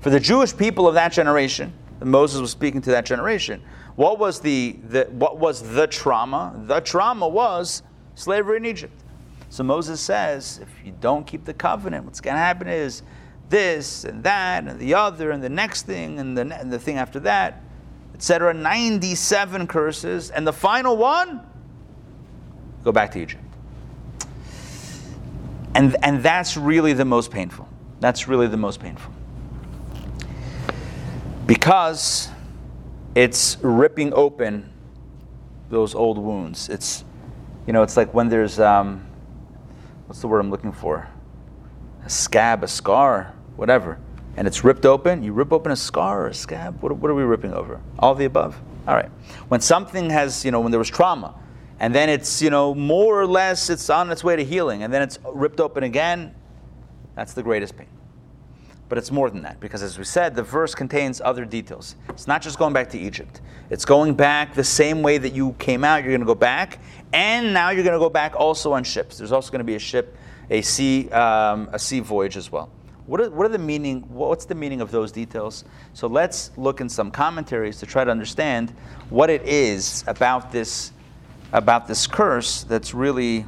For 0.00 0.10
the 0.10 0.20
Jewish 0.20 0.54
people 0.54 0.86
of 0.86 0.94
that 0.94 1.12
generation, 1.12 1.72
Moses 2.02 2.40
was 2.40 2.50
speaking 2.50 2.82
to 2.82 2.90
that 2.90 3.06
generation, 3.06 3.62
what 3.96 4.18
was 4.18 4.40
the, 4.40 4.76
the, 4.88 5.04
what 5.10 5.38
was 5.38 5.62
the 5.62 5.86
trauma? 5.86 6.52
The 6.66 6.80
trauma 6.80 7.26
was 7.26 7.82
slavery 8.14 8.58
in 8.58 8.66
Egypt. 8.66 9.00
So 9.48 9.62
Moses 9.62 10.00
says, 10.00 10.60
if 10.62 10.68
you 10.84 10.92
don't 11.00 11.26
keep 11.26 11.44
the 11.44 11.54
covenant, 11.54 12.04
what's 12.04 12.20
going 12.20 12.34
to 12.34 12.40
happen 12.40 12.68
is 12.68 13.02
this 13.48 14.04
and 14.04 14.22
that 14.24 14.66
and 14.66 14.78
the 14.80 14.94
other 14.94 15.30
and 15.30 15.42
the 15.42 15.48
next 15.48 15.82
thing 15.86 16.18
and 16.18 16.36
the, 16.36 16.42
and 16.58 16.72
the 16.72 16.78
thing 16.78 16.98
after 16.98 17.20
that, 17.20 17.62
etc. 18.14 18.52
97 18.52 19.66
curses. 19.66 20.30
And 20.30 20.46
the 20.46 20.52
final 20.52 20.96
one, 20.96 21.40
go 22.84 22.92
back 22.92 23.10
to 23.12 23.20
Egypt. 23.20 23.42
And, 25.74 25.96
and 26.02 26.22
that's 26.22 26.56
really 26.56 26.92
the 26.92 27.04
most 27.04 27.30
painful. 27.30 27.68
That's 28.00 28.28
really 28.28 28.46
the 28.46 28.56
most 28.56 28.80
painful. 28.80 29.12
Because 31.46 32.28
it's 33.14 33.58
ripping 33.60 34.12
open 34.14 34.70
those 35.70 35.94
old 35.94 36.18
wounds. 36.18 36.68
It's, 36.68 37.04
you 37.66 37.72
know, 37.72 37.82
it's 37.82 37.96
like 37.96 38.14
when 38.14 38.28
there's, 38.28 38.60
um, 38.60 39.04
what's 40.06 40.20
the 40.20 40.28
word 40.28 40.40
I'm 40.40 40.50
looking 40.50 40.72
for? 40.72 41.08
A 42.04 42.10
scab, 42.10 42.62
a 42.62 42.68
scar, 42.68 43.34
whatever. 43.56 43.98
And 44.36 44.46
it's 44.46 44.64
ripped 44.64 44.84
open. 44.84 45.22
You 45.22 45.32
rip 45.32 45.52
open 45.52 45.72
a 45.72 45.76
scar 45.76 46.24
or 46.24 46.26
a 46.28 46.34
scab. 46.34 46.82
What, 46.82 46.92
what 46.96 47.10
are 47.10 47.14
we 47.14 47.22
ripping 47.22 47.52
over? 47.52 47.80
All 47.98 48.14
the 48.14 48.24
above. 48.24 48.60
All 48.86 48.94
right. 48.94 49.10
When 49.48 49.60
something 49.60 50.10
has, 50.10 50.44
you 50.44 50.50
know, 50.50 50.60
when 50.60 50.70
there 50.70 50.78
was 50.78 50.90
trauma, 50.90 51.34
and 51.80 51.94
then 51.94 52.08
it's 52.08 52.40
you 52.40 52.50
know 52.50 52.74
more 52.74 53.20
or 53.20 53.26
less 53.26 53.70
it's 53.70 53.90
on 53.90 54.10
its 54.10 54.22
way 54.22 54.36
to 54.36 54.44
healing. 54.44 54.82
And 54.82 54.92
then 54.92 55.02
it's 55.02 55.18
ripped 55.32 55.60
open 55.60 55.84
again. 55.84 56.34
That's 57.14 57.34
the 57.34 57.42
greatest 57.42 57.76
pain. 57.76 57.88
But 58.88 58.98
it's 58.98 59.10
more 59.10 59.30
than 59.30 59.42
that 59.42 59.60
because 59.60 59.82
as 59.82 59.98
we 59.98 60.04
said 60.04 60.34
the 60.34 60.42
verse 60.42 60.74
contains 60.74 61.20
other 61.20 61.44
details. 61.44 61.96
It's 62.10 62.26
not 62.26 62.42
just 62.42 62.58
going 62.58 62.72
back 62.72 62.90
to 62.90 62.98
egypt. 62.98 63.40
It's 63.70 63.84
going 63.84 64.14
back 64.14 64.54
the 64.54 64.64
same 64.64 65.02
way 65.02 65.18
that 65.18 65.32
you 65.32 65.54
came 65.58 65.84
out. 65.84 66.02
You're 66.02 66.12
going 66.12 66.20
to 66.20 66.26
go 66.26 66.34
back 66.34 66.80
and 67.12 67.54
now 67.54 67.70
you're 67.70 67.84
going 67.84 67.94
to 67.94 67.98
go 67.98 68.10
back 68.10 68.34
also 68.36 68.72
on 68.72 68.84
ships. 68.84 69.18
There's 69.18 69.32
also 69.32 69.50
going 69.50 69.60
to 69.60 69.64
be 69.64 69.74
a 69.74 69.80
ship 69.80 70.16
a 70.50 70.60
sea 70.62 71.08
um, 71.10 71.68
a 71.72 71.78
sea 71.78 72.00
voyage 72.00 72.36
as 72.36 72.52
well. 72.52 72.70
What 73.06 73.20
are, 73.20 73.30
what 73.30 73.44
are 73.44 73.50
the 73.50 73.58
meaning 73.58 74.02
what's 74.08 74.44
the 74.44 74.54
meaning 74.54 74.80
of 74.80 74.90
those 74.90 75.12
details? 75.12 75.64
So 75.92 76.06
let's 76.06 76.50
look 76.56 76.80
in 76.80 76.88
some 76.88 77.10
commentaries 77.10 77.78
to 77.78 77.86
try 77.86 78.04
to 78.04 78.10
understand 78.10 78.74
what 79.10 79.30
it 79.30 79.42
is 79.42 80.04
about 80.06 80.52
this 80.52 80.92
about 81.54 81.86
this 81.86 82.08
curse 82.08 82.64
that's 82.64 82.92
really 82.92 83.46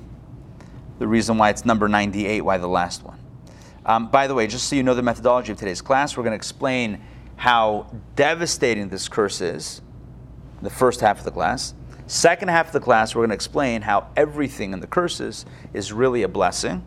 the 1.01 1.07
reason 1.07 1.37
why 1.37 1.51
it's 1.51 1.66
number 1.66 1.88
98, 1.88 2.40
why 2.40 2.57
the 2.57 2.69
last 2.69 3.03
one. 3.03 3.19
Um, 3.85 4.09
by 4.09 4.29
the 4.29 4.35
way, 4.35 4.47
just 4.47 4.69
so 4.69 4.77
you 4.77 4.83
know 4.83 4.95
the 4.95 5.03
methodology 5.03 5.53
of 5.53 5.59
today's 5.59 5.83
class, 5.83 6.16
we're 6.16 6.23
going 6.23 6.31
to 6.31 6.37
explain 6.37 7.01
how 7.35 7.92
devastating 8.14 8.88
this 8.88 9.09
curse 9.09 9.40
is, 9.40 9.83
the 10.62 10.71
first 10.71 11.01
half 11.01 11.19
of 11.19 11.25
the 11.25 11.31
class. 11.33 11.75
Second 12.07 12.49
half 12.49 12.69
of 12.69 12.73
the 12.73 12.81
class, 12.81 13.14
we're 13.14 13.23
going 13.23 13.31
to 13.31 13.35
explain 13.35 13.83
how 13.83 14.09
everything 14.16 14.73
in 14.73 14.81
the 14.81 14.87
curses 14.87 15.45
is 15.75 15.92
really 15.92 16.23
a 16.23 16.29
blessing. 16.29 16.85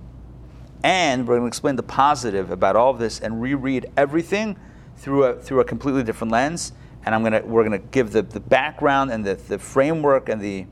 And 0.83 1.27
we're 1.27 1.35
going 1.35 1.43
to 1.43 1.47
explain 1.47 1.75
the 1.75 1.83
positive 1.83 2.49
about 2.49 2.77
all 2.77 2.91
of 2.91 2.99
this 2.99 3.19
and 3.19 3.41
reread 3.41 3.91
everything 3.97 4.57
through 4.95 5.25
a, 5.25 5.35
through 5.35 5.59
a 5.59 5.65
completely 5.65 6.03
different 6.03 6.31
lens. 6.31 6.71
And 7.05 7.13
I'm 7.13 7.23
gonna, 7.23 7.41
we're 7.45 7.65
going 7.65 7.79
to 7.79 7.87
give 7.89 8.13
the, 8.13 8.21
the 8.21 8.39
background 8.39 9.11
and 9.11 9.25
the, 9.25 9.35
the 9.35 9.59
framework 9.59 10.29
and 10.29 10.41
the 10.41 10.65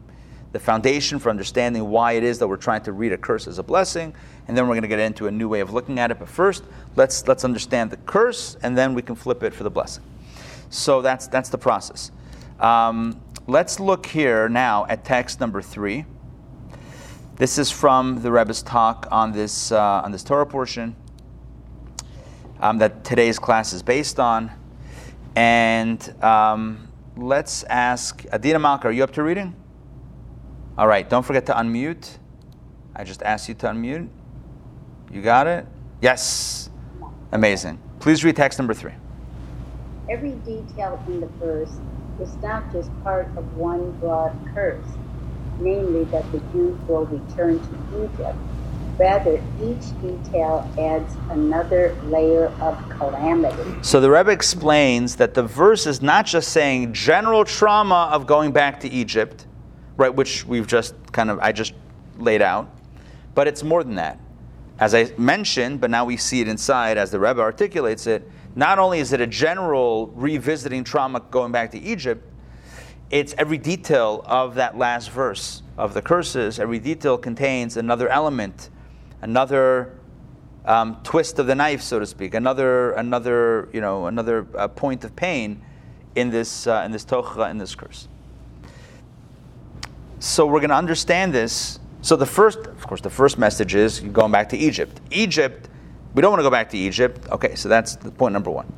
the 0.57 0.63
foundation 0.63 1.19
for 1.19 1.29
understanding 1.29 1.87
why 1.87 2.13
it 2.13 2.23
is 2.23 2.39
that 2.39 2.47
we're 2.47 2.57
trying 2.57 2.81
to 2.81 2.91
read 2.91 3.13
a 3.13 3.17
curse 3.17 3.45
as 3.45 3.59
a 3.59 3.63
blessing, 3.63 4.11
and 4.47 4.57
then 4.57 4.67
we're 4.67 4.73
going 4.73 4.81
to 4.81 4.87
get 4.87 4.97
into 4.97 5.27
a 5.27 5.31
new 5.31 5.47
way 5.47 5.59
of 5.59 5.71
looking 5.71 5.99
at 5.99 6.09
it. 6.09 6.17
But 6.17 6.27
first, 6.27 6.63
let's 6.95 7.27
let's 7.27 7.43
understand 7.43 7.91
the 7.91 7.97
curse, 7.97 8.57
and 8.63 8.75
then 8.75 8.95
we 8.95 9.03
can 9.03 9.13
flip 9.13 9.43
it 9.43 9.53
for 9.53 9.61
the 9.61 9.69
blessing. 9.69 10.03
So 10.71 11.03
that's 11.03 11.27
that's 11.27 11.49
the 11.49 11.59
process. 11.59 12.09
Um, 12.59 13.21
let's 13.45 13.79
look 13.79 14.07
here 14.07 14.49
now 14.49 14.87
at 14.89 15.05
text 15.05 15.39
number 15.39 15.61
three. 15.61 16.05
This 17.35 17.59
is 17.59 17.69
from 17.69 18.23
the 18.23 18.31
Rebbe's 18.31 18.63
talk 18.63 19.07
on 19.11 19.33
this 19.33 19.71
uh, 19.71 20.01
on 20.03 20.11
this 20.11 20.23
Torah 20.23 20.47
portion 20.47 20.95
um, 22.59 22.79
that 22.79 23.03
today's 23.03 23.37
class 23.37 23.73
is 23.73 23.83
based 23.83 24.19
on. 24.19 24.49
And 25.35 26.01
um, 26.23 26.87
let's 27.15 27.63
ask 27.65 28.25
Adina 28.33 28.57
Malka, 28.57 28.87
are 28.87 28.91
you 28.91 29.03
up 29.03 29.11
to 29.11 29.21
reading? 29.21 29.55
All 30.77 30.87
right, 30.87 31.09
don't 31.09 31.25
forget 31.25 31.47
to 31.47 31.53
unmute. 31.53 32.19
I 32.95 33.03
just 33.03 33.23
asked 33.23 33.49
you 33.49 33.55
to 33.55 33.67
unmute. 33.67 34.09
You 35.11 35.23
got 35.23 35.47
it? 35.47 35.65
Yes. 36.03 36.69
Amazing. 37.31 37.79
Please 37.99 38.23
read 38.23 38.35
text 38.35 38.59
number 38.59 38.75
three. 38.75 38.91
Every 40.07 40.33
detail 40.45 41.03
in 41.07 41.19
the 41.19 41.27
verse 41.39 41.71
is 42.21 42.35
not 42.43 42.71
just 42.71 42.91
part 43.03 43.27
of 43.37 43.57
one 43.57 43.91
broad 43.99 44.37
curse, 44.53 44.85
namely 45.59 46.03
that 46.05 46.31
the 46.31 46.39
Jews 46.51 46.79
will 46.87 47.05
return 47.05 47.59
to 47.59 48.03
Egypt. 48.03 48.37
Rather, 48.99 49.41
each 49.63 49.99
detail 49.99 50.69
adds 50.77 51.15
another 51.31 51.95
layer 52.05 52.47
of 52.61 52.77
calamity. 52.89 53.75
So 53.81 53.99
the 53.99 54.11
Rebbe 54.11 54.29
explains 54.29 55.15
that 55.15 55.33
the 55.33 55.43
verse 55.43 55.87
is 55.87 56.03
not 56.03 56.27
just 56.27 56.49
saying 56.49 56.93
general 56.93 57.45
trauma 57.45 58.09
of 58.11 58.27
going 58.27 58.51
back 58.51 58.79
to 58.81 58.89
Egypt, 58.89 59.46
right, 59.97 60.13
which 60.13 60.45
we've 60.45 60.67
just 60.67 60.95
kind 61.11 61.29
of 61.29 61.39
I 61.39 61.51
just 61.51 61.73
laid 62.17 62.41
out, 62.41 62.69
but 63.35 63.47
it's 63.47 63.63
more 63.63 63.83
than 63.83 63.95
that. 63.95 64.19
As 64.79 64.93
I 64.93 65.11
mentioned, 65.17 65.81
but 65.81 65.89
now 65.89 66.05
we 66.05 66.17
see 66.17 66.39
it 66.39 66.47
inside 66.47 66.97
as 66.97 67.09
the 67.09 67.19
Rebbe 67.19 67.41
articulates 67.41 68.05
it. 68.05 68.29
Not 68.55 68.79
only 68.79 68.99
is 68.99 69.11
it 69.11 69.21
a 69.21 69.27
general 69.27 70.07
revisiting 70.15 70.83
trauma 70.83 71.19
going 71.31 71.51
back 71.51 71.71
to 71.71 71.79
Egypt, 71.79 72.23
it's 73.09 73.33
every 73.37 73.57
detail 73.57 74.23
of 74.25 74.55
that 74.55 74.77
last 74.77 75.09
verse 75.09 75.63
of 75.77 75.93
the 75.93 76.01
curses. 76.01 76.59
Every 76.59 76.79
detail 76.79 77.17
contains 77.17 77.77
another 77.77 78.09
element, 78.09 78.69
another 79.21 79.97
um, 80.65 80.97
twist 81.03 81.39
of 81.39 81.47
the 81.47 81.55
knife, 81.55 81.81
so 81.81 81.99
to 81.99 82.05
speak, 82.05 82.33
another 82.33 82.91
another 82.91 83.69
you 83.73 83.81
know 83.81 84.07
another 84.07 84.45
uh, 84.55 84.67
point 84.67 85.03
of 85.05 85.15
pain 85.15 85.61
in 86.15 86.29
this 86.29 86.67
uh, 86.67 86.83
in 86.85 86.91
this 86.91 87.05
tocha 87.05 87.49
in 87.49 87.57
this 87.57 87.73
curse. 87.73 88.07
So 90.19 90.47
we're 90.47 90.59
going 90.59 90.69
to 90.69 90.75
understand 90.75 91.33
this. 91.33 91.79
So 92.01 92.15
the 92.15 92.25
first, 92.25 92.59
of 92.59 92.87
course, 92.87 93.01
the 93.01 93.09
first 93.09 93.37
message 93.37 93.75
is 93.75 93.99
going 93.99 94.31
back 94.31 94.49
to 94.49 94.57
Egypt. 94.57 94.99
Egypt, 95.11 95.69
we 96.15 96.21
don't 96.21 96.31
want 96.31 96.39
to 96.39 96.43
go 96.43 96.49
back 96.49 96.69
to 96.71 96.77
Egypt. 96.77 97.27
Okay, 97.31 97.53
so 97.55 97.69
that's 97.69 97.95
the 97.95 98.11
point 98.11 98.33
number 98.33 98.49
one. 98.49 98.71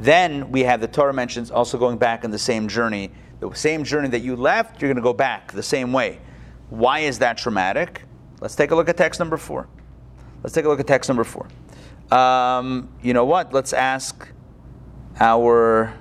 Then 0.00 0.50
we 0.50 0.62
have 0.62 0.80
the 0.80 0.88
Torah 0.88 1.12
mentions 1.12 1.50
also 1.50 1.78
going 1.78 1.98
back 1.98 2.24
on 2.24 2.30
the 2.30 2.38
same 2.38 2.66
journey, 2.66 3.10
the 3.38 3.52
same 3.54 3.84
journey 3.84 4.08
that 4.08 4.20
you 4.20 4.34
left. 4.34 4.80
You're 4.80 4.88
going 4.88 4.96
to 4.96 5.02
go 5.02 5.12
back 5.12 5.52
the 5.52 5.62
same 5.62 5.92
way. 5.92 6.18
Why 6.70 7.00
is 7.00 7.18
that 7.18 7.36
traumatic? 7.38 8.04
Let's 8.40 8.56
take 8.56 8.70
a 8.70 8.74
look 8.74 8.88
at 8.88 8.96
text 8.96 9.20
number 9.20 9.36
four. 9.36 9.68
Let's 10.42 10.54
take 10.54 10.64
a 10.64 10.68
look 10.68 10.80
at 10.80 10.86
text 10.86 11.08
number 11.08 11.24
four. 11.24 11.48
Um, 12.10 12.88
you 13.02 13.12
know 13.12 13.26
what? 13.26 13.52
Let's 13.52 13.72
ask 13.72 14.26
our 15.20 15.94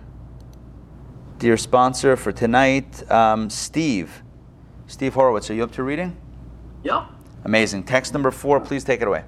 dear 1.37 1.57
sponsor 1.57 2.15
for 2.15 2.31
tonight, 2.31 3.09
um, 3.11 3.49
Steve. 3.49 4.23
Steve 4.89 5.13
Horowitz, 5.13 5.51
are 5.51 5.53
you 5.53 5.63
up 5.63 5.71
to 5.73 5.83
reading? 5.83 6.17
Yep. 6.83 7.03
Amazing. 7.45 7.83
Text 7.83 8.11
number 8.11 8.31
four, 8.31 8.59
please 8.59 8.83
take 8.83 9.01
it 9.01 9.07
away. 9.07 9.23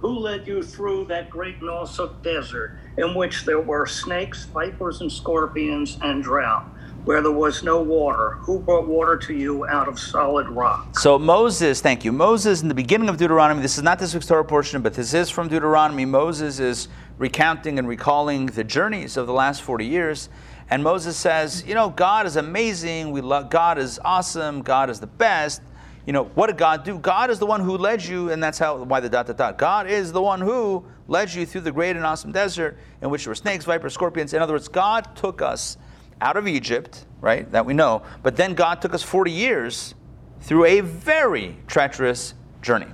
Who 0.00 0.18
led 0.18 0.46
you 0.46 0.62
through 0.62 1.04
that 1.04 1.28
great 1.28 1.60
Nosok 1.60 2.22
desert 2.22 2.78
in 2.96 3.14
which 3.14 3.44
there 3.44 3.60
were 3.60 3.86
snakes, 3.86 4.46
vipers, 4.46 5.02
and 5.02 5.12
scorpions 5.12 5.98
and 6.00 6.22
drought, 6.22 6.64
where 7.04 7.20
there 7.20 7.30
was 7.30 7.62
no 7.62 7.82
water? 7.82 8.38
Who 8.40 8.60
brought 8.60 8.88
water 8.88 9.18
to 9.18 9.34
you 9.34 9.66
out 9.66 9.88
of 9.88 10.00
solid 10.00 10.48
rock? 10.48 10.98
So 10.98 11.18
Moses, 11.18 11.82
thank 11.82 12.02
you. 12.02 12.10
Moses, 12.10 12.62
in 12.62 12.68
the 12.68 12.74
beginning 12.74 13.10
of 13.10 13.18
Deuteronomy, 13.18 13.60
this 13.60 13.76
is 13.76 13.84
not 13.84 13.98
this 13.98 14.14
week's 14.14 14.26
Torah 14.26 14.42
portion, 14.42 14.80
but 14.80 14.94
this 14.94 15.12
is 15.12 15.28
from 15.28 15.48
Deuteronomy. 15.48 16.06
Moses 16.06 16.60
is 16.60 16.88
recounting 17.18 17.78
and 17.78 17.86
recalling 17.86 18.46
the 18.46 18.64
journeys 18.64 19.18
of 19.18 19.26
the 19.26 19.34
last 19.34 19.60
40 19.60 19.84
years. 19.84 20.30
And 20.72 20.82
Moses 20.82 21.18
says, 21.18 21.66
you 21.66 21.74
know, 21.74 21.90
God 21.90 22.24
is 22.24 22.36
amazing. 22.36 23.10
We 23.10 23.20
love 23.20 23.50
God 23.50 23.76
is 23.76 24.00
awesome. 24.02 24.62
God 24.62 24.88
is 24.88 25.00
the 25.00 25.06
best. 25.06 25.60
You 26.06 26.14
know, 26.14 26.24
what 26.24 26.46
did 26.46 26.56
God 26.56 26.82
do? 26.82 26.96
God 26.98 27.28
is 27.28 27.38
the 27.38 27.44
one 27.44 27.60
who 27.60 27.76
led 27.76 28.02
you, 28.02 28.30
and 28.30 28.42
that's 28.42 28.58
how 28.58 28.82
why 28.82 29.00
the 29.00 29.10
dot 29.10 29.26
dot 29.26 29.36
dot. 29.36 29.58
God 29.58 29.86
is 29.86 30.12
the 30.12 30.22
one 30.22 30.40
who 30.40 30.82
led 31.08 31.34
you 31.34 31.44
through 31.44 31.60
the 31.60 31.72
great 31.72 31.94
and 31.94 32.06
awesome 32.06 32.32
desert 32.32 32.78
in 33.02 33.10
which 33.10 33.24
there 33.24 33.32
were 33.32 33.34
snakes, 33.34 33.66
vipers, 33.66 33.92
scorpions. 33.92 34.32
In 34.32 34.40
other 34.40 34.54
words, 34.54 34.66
God 34.66 35.14
took 35.14 35.42
us 35.42 35.76
out 36.22 36.38
of 36.38 36.48
Egypt, 36.48 37.04
right? 37.20 37.52
That 37.52 37.66
we 37.66 37.74
know. 37.74 38.00
But 38.22 38.36
then 38.36 38.54
God 38.54 38.80
took 38.80 38.94
us 38.94 39.02
40 39.02 39.30
years 39.30 39.94
through 40.40 40.64
a 40.64 40.80
very 40.80 41.54
treacherous 41.66 42.32
journey. 42.62 42.88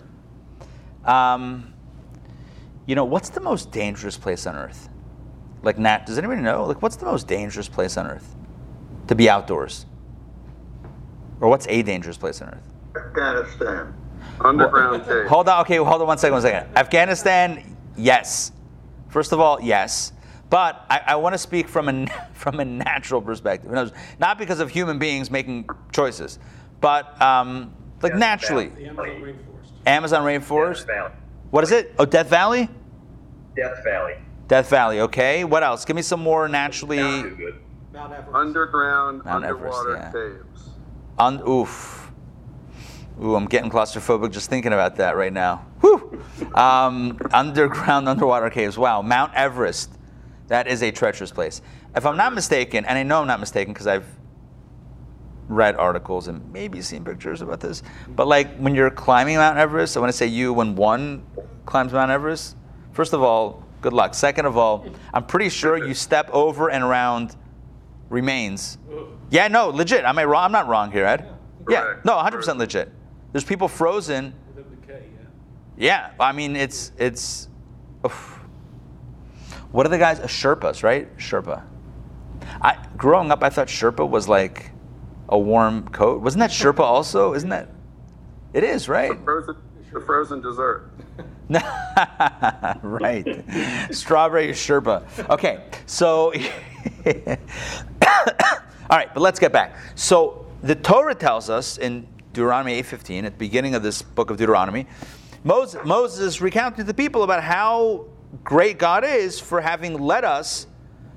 Um, 1.04 1.72
you 2.86 2.96
know, 2.96 3.04
what's 3.04 3.28
the 3.28 3.40
most 3.40 3.70
dangerous 3.70 4.18
place 4.18 4.48
on 4.48 4.56
earth? 4.56 4.88
Like, 5.62 5.78
Nat, 5.78 6.06
does 6.06 6.18
anybody 6.18 6.40
know? 6.40 6.64
Like, 6.64 6.82
what's 6.82 6.96
the 6.96 7.06
most 7.06 7.26
dangerous 7.26 7.68
place 7.68 7.96
on 7.96 8.06
earth? 8.06 8.34
To 9.08 9.14
be 9.14 9.28
outdoors. 9.28 9.86
Or 11.40 11.48
what's 11.48 11.66
a 11.68 11.82
dangerous 11.82 12.16
place 12.16 12.40
on 12.42 12.48
earth? 12.48 12.72
Afghanistan. 12.96 13.94
Underground 14.40 15.04
cave. 15.04 15.26
Hold 15.26 15.48
on, 15.48 15.60
okay, 15.62 15.76
hold 15.76 16.00
on 16.00 16.06
one 16.06 16.18
second, 16.18 16.34
one 16.34 16.42
second. 16.42 16.76
Afghanistan, 16.76 17.76
yes. 17.96 18.52
First 19.08 19.32
of 19.32 19.40
all, 19.40 19.60
yes. 19.60 20.12
But 20.50 20.84
I, 20.88 21.00
I 21.08 21.16
want 21.16 21.34
to 21.34 21.38
speak 21.38 21.68
from 21.68 21.88
a, 21.88 22.06
from 22.34 22.60
a 22.60 22.64
natural 22.64 23.20
perspective. 23.20 23.70
Words, 23.70 23.92
Not 24.18 24.38
because 24.38 24.60
of 24.60 24.70
human 24.70 24.98
beings 24.98 25.30
making 25.30 25.68
choices, 25.92 26.38
but 26.80 27.20
um, 27.20 27.72
like 28.02 28.12
Yes, 28.12 28.20
naturally. 28.20 28.68
The 28.68 28.86
Amazon 28.86 29.06
rainforest. 29.22 29.86
Amazon 29.86 30.24
Death 30.24 30.48
rainforest. 30.48 30.86
Valley. 30.86 31.12
What 31.50 31.64
is 31.64 31.72
it? 31.72 31.94
Oh, 31.98 32.04
Death 32.04 32.28
Valley? 32.28 32.68
Death 33.56 33.82
Valley. 33.84 34.14
Death 34.48 34.70
Valley, 34.70 35.00
okay. 35.00 35.44
What 35.44 35.62
else? 35.62 35.84
Give 35.84 35.94
me 35.94 36.02
some 36.02 36.20
more 36.20 36.48
naturally. 36.48 36.96
Good. 36.96 37.60
Mount 37.92 38.12
Everest. 38.12 38.34
Underground, 38.34 39.24
Mount 39.24 39.44
Everest, 39.44 39.78
underwater 39.78 40.10
yeah. 40.16 40.38
caves. 40.40 40.70
Un- 41.18 41.42
oof. 41.46 42.10
Ooh, 43.22 43.34
I'm 43.34 43.46
getting 43.46 43.70
claustrophobic 43.70 44.32
just 44.32 44.48
thinking 44.48 44.72
about 44.72 44.96
that 44.96 45.16
right 45.16 45.32
now. 45.32 45.66
Whew. 45.80 46.22
Um, 46.54 47.18
underground, 47.32 48.08
underwater 48.08 48.48
caves. 48.48 48.78
Wow. 48.78 49.02
Mount 49.02 49.34
Everest. 49.34 49.90
That 50.46 50.66
is 50.66 50.82
a 50.82 50.90
treacherous 50.90 51.30
place. 51.30 51.60
If 51.94 52.06
I'm 52.06 52.16
not 52.16 52.32
mistaken, 52.32 52.84
and 52.84 52.96
I 52.96 53.02
know 53.02 53.20
I'm 53.20 53.26
not 53.26 53.40
mistaken 53.40 53.74
because 53.74 53.86
I've 53.86 54.06
read 55.48 55.76
articles 55.76 56.28
and 56.28 56.50
maybe 56.52 56.80
seen 56.80 57.04
pictures 57.04 57.42
about 57.42 57.60
this, 57.60 57.82
but 58.08 58.26
like 58.26 58.56
when 58.56 58.74
you're 58.74 58.90
climbing 58.90 59.36
Mount 59.36 59.58
Everest, 59.58 59.96
I 59.96 60.00
want 60.00 60.12
to 60.12 60.16
say 60.16 60.26
you, 60.26 60.52
when 60.52 60.76
one 60.76 61.26
climbs 61.66 61.92
Mount 61.92 62.10
Everest, 62.10 62.56
first 62.92 63.12
of 63.12 63.22
all, 63.22 63.64
good 63.80 63.92
luck. 63.92 64.14
Second 64.14 64.46
of 64.46 64.56
all, 64.56 64.86
I'm 65.12 65.24
pretty 65.26 65.48
sure 65.48 65.76
you 65.84 65.94
step 65.94 66.28
over 66.32 66.70
and 66.70 66.82
around 66.84 67.36
remains. 68.08 68.78
Yeah, 69.30 69.48
no, 69.48 69.68
legit. 69.68 70.04
Am 70.04 70.18
I 70.18 70.24
wrong? 70.24 70.44
I'm 70.44 70.52
not 70.52 70.68
wrong 70.68 70.90
here, 70.90 71.04
Ed. 71.04 71.28
Yeah, 71.68 71.82
Correct. 71.82 72.04
no, 72.04 72.12
100% 72.16 72.56
legit. 72.56 72.90
There's 73.32 73.44
people 73.44 73.68
frozen. 73.68 74.32
Within 74.54 74.80
decay, 74.80 75.02
yeah. 75.76 76.10
Yeah, 76.16 76.24
I 76.24 76.32
mean 76.32 76.56
it's 76.56 76.92
it's. 76.98 77.48
oof. 78.06 78.40
What 79.70 79.84
are 79.84 79.90
the 79.90 79.98
guys? 79.98 80.18
Uh, 80.18 80.26
Sherpas, 80.26 80.82
right? 80.82 81.14
Sherpa. 81.18 81.62
I 82.62 82.78
growing 82.96 83.30
up, 83.30 83.42
I 83.42 83.50
thought 83.50 83.68
Sherpa 83.68 84.08
was 84.08 84.28
like 84.28 84.70
a 85.28 85.38
warm 85.38 85.88
coat. 85.88 86.22
Wasn't 86.22 86.40
that 86.40 86.50
Sherpa 86.50 86.80
also? 86.80 87.34
Isn't 87.34 87.50
that? 87.50 87.68
It 88.54 88.64
is, 88.64 88.88
right? 88.88 89.12
Frozen, 89.24 89.56
the 89.92 90.00
frozen 90.00 90.40
dessert. 90.40 90.90
right. 92.82 93.44
Strawberry 93.90 94.48
Sherpa. 94.48 95.28
Okay, 95.30 95.64
so. 95.86 96.32
All 98.90 98.96
right, 98.96 99.12
but 99.12 99.20
let's 99.20 99.38
get 99.38 99.52
back. 99.52 99.76
So 99.94 100.46
the 100.62 100.74
Torah 100.74 101.14
tells 101.14 101.50
us 101.50 101.78
in 101.78 102.06
Deuteronomy 102.32 102.80
8:15, 102.82 103.24
at 103.24 103.32
the 103.32 103.38
beginning 103.38 103.74
of 103.74 103.82
this 103.82 104.02
book 104.02 104.30
of 104.30 104.36
Deuteronomy, 104.36 104.86
Moses, 105.44 105.80
Moses 105.84 106.20
is 106.20 106.40
recounting 106.40 106.78
to 106.78 106.84
the 106.84 106.94
people 106.94 107.22
about 107.22 107.42
how 107.42 108.06
great 108.44 108.78
God 108.78 109.04
is 109.04 109.40
for 109.40 109.60
having 109.60 109.98
led 109.98 110.24
us 110.24 110.66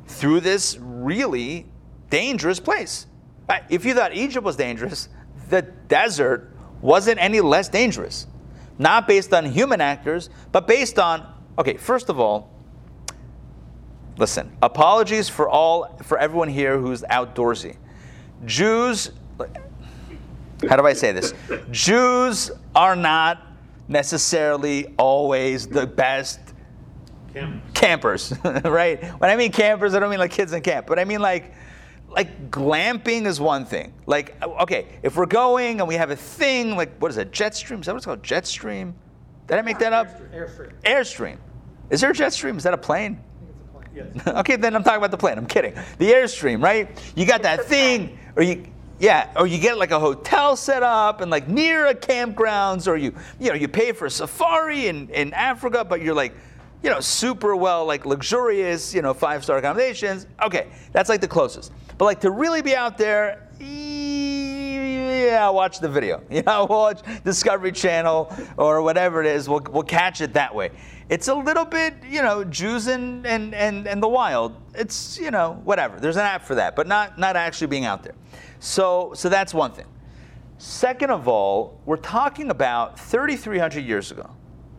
through 0.08 0.42
this 0.42 0.78
really 0.80 1.66
dangerous 2.10 2.60
place. 2.60 3.08
Uh, 3.50 3.60
If 3.70 3.86
you 3.86 3.94
thought 3.94 4.14
Egypt 4.14 4.46
was 4.46 4.56
dangerous, 4.56 5.10
the 5.50 5.62
desert 5.62 6.52
wasn't 6.82 7.20
any 7.20 7.42
less 7.42 7.70
dangerous. 7.70 8.28
Not 8.82 9.08
based 9.08 9.32
on 9.32 9.46
human 9.46 9.80
actors, 9.80 10.32
but 10.52 10.66
based 10.66 10.98
on, 10.98 11.32
okay, 11.60 11.78
first 11.78 12.10
of 12.10 12.20
all, 12.20 12.52
listen, 14.18 14.52
apologies 14.64 15.30
for 15.30 15.48
all, 15.48 15.96
for 16.02 16.18
everyone 16.18 16.50
here 16.50 16.80
who's 16.80 17.04
outdoorsy. 17.04 17.78
Jews, 18.44 19.12
how 20.68 20.78
do 20.78 20.88
I 20.88 20.94
say 20.94 21.12
this? 21.12 21.36
Jews 21.70 22.50
are 22.74 22.96
not 22.96 23.46
necessarily 23.88 24.96
always 24.98 25.68
the 25.68 25.86
best 25.86 26.40
Camp. 27.36 27.62
campers, 27.76 28.34
right? 28.64 29.04
When 29.22 29.30
I 29.30 29.36
mean 29.36 29.52
campers, 29.52 29.94
I 29.94 30.00
don't 30.00 30.10
mean 30.10 30.18
like 30.18 30.32
kids 30.32 30.54
in 30.54 30.64
camp, 30.64 30.88
but 30.88 30.98
I 30.98 31.06
mean 31.06 31.22
like 31.22 31.54
like 32.12 32.52
glamping 32.52 33.26
is 33.26 33.40
one 33.40 33.66
thing. 33.66 33.94
Like, 34.06 34.36
okay, 34.44 34.88
if 35.02 35.16
we're 35.16 35.26
going 35.26 35.80
and 35.80 35.88
we 35.88 35.96
have 35.96 36.12
a 36.12 36.16
thing, 36.16 36.76
like 36.76 36.98
what 36.98 37.12
is 37.12 37.18
it, 37.18 37.32
Jetstream? 37.32 37.80
Is 37.80 37.86
that 37.86 37.94
what 37.94 37.98
it's 37.98 38.06
called? 38.06 38.24
Jet 38.24 38.46
stream? 38.46 38.94
Did 39.48 39.58
I 39.58 39.62
make 39.62 39.80
that 39.80 39.94
up? 39.94 40.08
Airstream. 40.32 40.72
Airstream. 40.84 41.38
Is 41.90 42.02
there 42.02 42.12
a 42.12 42.14
jet 42.14 42.32
stream? 42.32 42.58
Is 42.58 42.64
that 42.64 42.74
a 42.74 42.78
plane? 42.78 43.20
I 43.20 43.40
think 43.40 43.52
it's 43.52 43.62
a 43.62 44.00
plane? 44.00 44.12
Yes. 44.16 44.28
okay, 44.40 44.56
then 44.56 44.76
I'm 44.76 44.84
talking 44.84 45.00
about 45.00 45.12
the 45.12 45.18
plane. 45.18 45.38
I'm 45.38 45.46
kidding. 45.46 45.74
The 45.98 46.12
Airstream, 46.12 46.64
right? 46.64 46.90
You 47.16 47.26
got 47.26 47.44
that 47.44 47.66
thing, 47.66 48.18
or 48.36 48.44
you, 48.44 48.66
yeah, 49.00 49.30
or 49.36 49.48
you 49.48 49.58
get 49.58 49.78
like 49.78 49.92
a 49.92 50.00
hotel 50.00 50.56
set 50.56 50.84
up 50.84 51.22
and 51.22 51.32
like 51.32 51.48
near 51.48 51.88
a 51.88 51.96
campgrounds, 51.96 52.88
or 52.88 52.96
you, 52.96 53.14
you 53.40 53.50
know, 53.50 53.56
you 53.56 53.68
pay 53.68 53.92
for 53.92 54.06
a 54.06 54.10
safari 54.10 54.88
in, 54.88 55.10
in 55.10 55.34
Africa, 55.34 55.84
but 55.84 56.02
you're 56.02 56.16
like, 56.16 56.34
you 56.84 56.90
know, 56.90 57.00
super 57.00 57.56
well, 57.56 57.86
like 57.86 58.06
luxurious, 58.06 58.94
you 58.94 59.02
know, 59.02 59.14
five 59.14 59.44
star 59.44 59.58
accommodations. 59.58 60.28
Okay, 60.42 60.68
that's 60.92 61.10
like 61.10 61.22
the 61.22 61.28
closest. 61.28 61.72
But 61.98 62.06
like 62.06 62.22
to 62.22 62.32
really 62.32 62.62
be 62.62 62.76
out 62.76 62.98
there, 62.98 63.48
yeah, 65.32 65.50
watch 65.50 65.80
the 65.80 65.90
video. 65.90 66.22
You 66.32 66.44
know, 66.44 66.66
watch 66.66 67.02
Discovery 67.24 67.72
Channel 67.72 68.34
or 68.58 68.82
whatever 68.82 69.22
it 69.22 69.28
is. 69.28 69.48
We'll, 69.48 69.62
we'll 69.70 69.84
catch 69.84 70.22
it 70.22 70.34
that 70.34 70.56
way. 70.56 70.72
It's 71.10 71.28
a 71.28 71.36
little 71.36 71.66
bit, 71.66 71.94
you 72.10 72.22
know, 72.22 72.44
Jews 72.44 72.88
and, 72.88 73.28
and, 73.28 73.54
and, 73.54 73.88
and 73.88 74.02
the 74.02 74.08
wild. 74.08 74.56
It's, 74.74 75.20
you 75.20 75.30
know, 75.30 75.60
whatever. 75.66 76.00
There's 76.00 76.16
an 76.16 76.26
app 76.26 76.44
for 76.44 76.56
that, 76.56 76.76
but 76.76 76.88
not, 76.88 77.20
not 77.20 77.36
actually 77.36 77.68
being 77.68 77.86
out 77.86 78.02
there. 78.02 78.16
So, 78.60 79.12
so 79.14 79.28
that's 79.28 79.54
one 79.54 79.74
thing. 79.74 79.88
Second 80.58 81.10
of 81.12 81.28
all, 81.28 81.80
we're 81.86 81.98
talking 81.98 82.50
about 82.50 83.00
3,300 83.00 83.84
years 83.84 84.12
ago. 84.12 84.30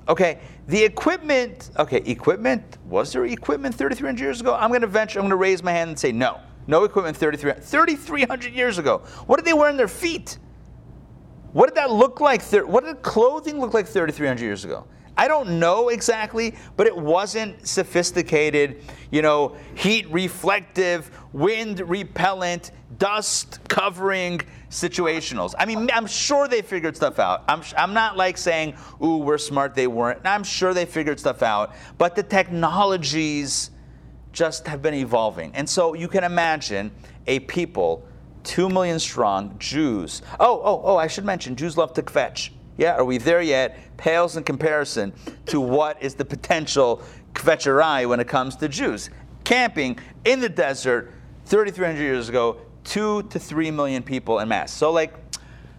Okay, 0.09 0.41
the 0.67 0.83
equipment, 0.83 1.71
okay, 1.79 1.99
equipment, 1.99 2.79
was 2.87 3.12
there 3.12 3.25
equipment 3.25 3.75
3,300 3.75 4.21
years 4.21 4.41
ago? 4.41 4.55
I'm 4.55 4.71
going 4.71 4.81
to 4.81 4.87
venture, 4.87 5.19
I'm 5.19 5.25
going 5.25 5.31
to 5.31 5.37
raise 5.37 5.62
my 5.62 5.73
hand 5.73 5.91
and 5.91 5.99
say 5.99 6.11
no. 6.11 6.41
No 6.67 6.85
equipment 6.85 7.17
3,300 7.17 7.62
3,300 7.65 8.53
years 8.53 8.79
ago. 8.79 8.99
What 9.27 9.37
did 9.37 9.45
they 9.45 9.53
wear 9.53 9.71
in 9.71 9.77
their 9.77 9.88
feet? 9.88 10.38
What 11.53 11.67
did 11.67 11.77
that 11.77 11.91
look 11.91 12.21
like? 12.21 12.43
What 12.43 12.85
did 12.85 13.03
clothing 13.03 13.61
look 13.61 13.75
like 13.75 13.87
3,300 13.87 14.43
years 14.43 14.65
ago? 14.65 14.87
I 15.16 15.29
don't 15.29 15.59
know 15.59 15.90
exactly, 15.90 16.55
but 16.77 16.87
it 16.87 16.96
wasn't 16.96 17.66
sophisticated, 17.66 18.83
you 19.11 19.22
know, 19.22 19.57
heat 19.75 20.11
reflective, 20.11 21.11
wind 21.33 21.81
repellent, 21.81 22.70
dust 22.98 23.61
covering 23.68 24.40
situationals. 24.70 25.55
I 25.59 25.66
mean, 25.66 25.90
I'm 25.92 26.07
sure 26.07 26.48
they 26.48 26.62
figured 26.62 26.96
stuff 26.96 27.18
out. 27.18 27.44
I'm, 27.46 27.62
I'm 27.77 27.92
not 27.92 28.16
like 28.16 28.38
saying, 28.38 28.75
ooh, 29.03 29.18
we're 29.18 29.38
smart, 29.38 29.75
they 29.75 29.87
weren't. 29.87 30.20
I'm 30.25 30.44
sure 30.44 30.72
they 30.72 30.87
figured 30.87 31.20
stuff 31.20 31.42
out, 31.42 31.75
but 31.98 32.16
the 32.16 32.22
technologies 32.22 33.70
just 34.33 34.66
have 34.66 34.81
been 34.81 34.94
evolving. 34.94 35.55
And 35.55 35.68
so 35.68 35.92
you 35.92 36.09
can 36.09 36.25
imagine 36.25 36.90
a 37.27 37.40
people, 37.40 38.07
two 38.44 38.70
million 38.70 38.98
strong, 38.98 39.57
Jews. 39.59 40.22
Oh, 40.40 40.61
oh, 40.64 40.81
oh, 40.85 40.96
I 40.96 41.07
should 41.07 41.27
mention, 41.27 41.55
Jews 41.55 41.77
love 41.77 41.92
to 41.94 42.03
kvetch. 42.03 42.51
Yeah, 42.79 42.97
are 42.97 43.05
we 43.05 43.19
there 43.19 43.43
yet? 43.43 43.79
Pales 43.97 44.37
in 44.37 44.45
comparison 44.45 45.13
to 45.47 45.61
what 45.61 46.03
is 46.03 46.15
the 46.15 46.25
potential 46.25 47.03
kvetcherai 47.35 48.09
when 48.09 48.21
it 48.21 48.29
comes 48.29 48.57
to 48.57 48.69
Jews. 48.69 49.11
Camping 49.45 49.99
in 50.25 50.41
the 50.41 50.49
desert 50.49 51.13
3,300 51.47 52.01
years 52.01 52.29
ago, 52.29 52.59
two 52.85 53.23
to 53.25 53.39
three 53.39 53.71
million 53.71 54.03
people 54.03 54.39
in 54.39 54.49
mass. 54.49 54.73
So 54.73 54.91
like, 54.91 55.15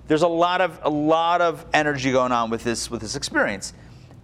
there's 0.07 0.21
a 0.21 0.27
lot 0.27 0.61
of 0.61 0.79
a 0.83 0.89
lot 0.89 1.41
of 1.41 1.65
energy 1.73 2.11
going 2.11 2.31
on 2.31 2.49
with 2.49 2.63
this 2.63 2.91
with 2.91 3.01
this 3.01 3.15
experience. 3.15 3.73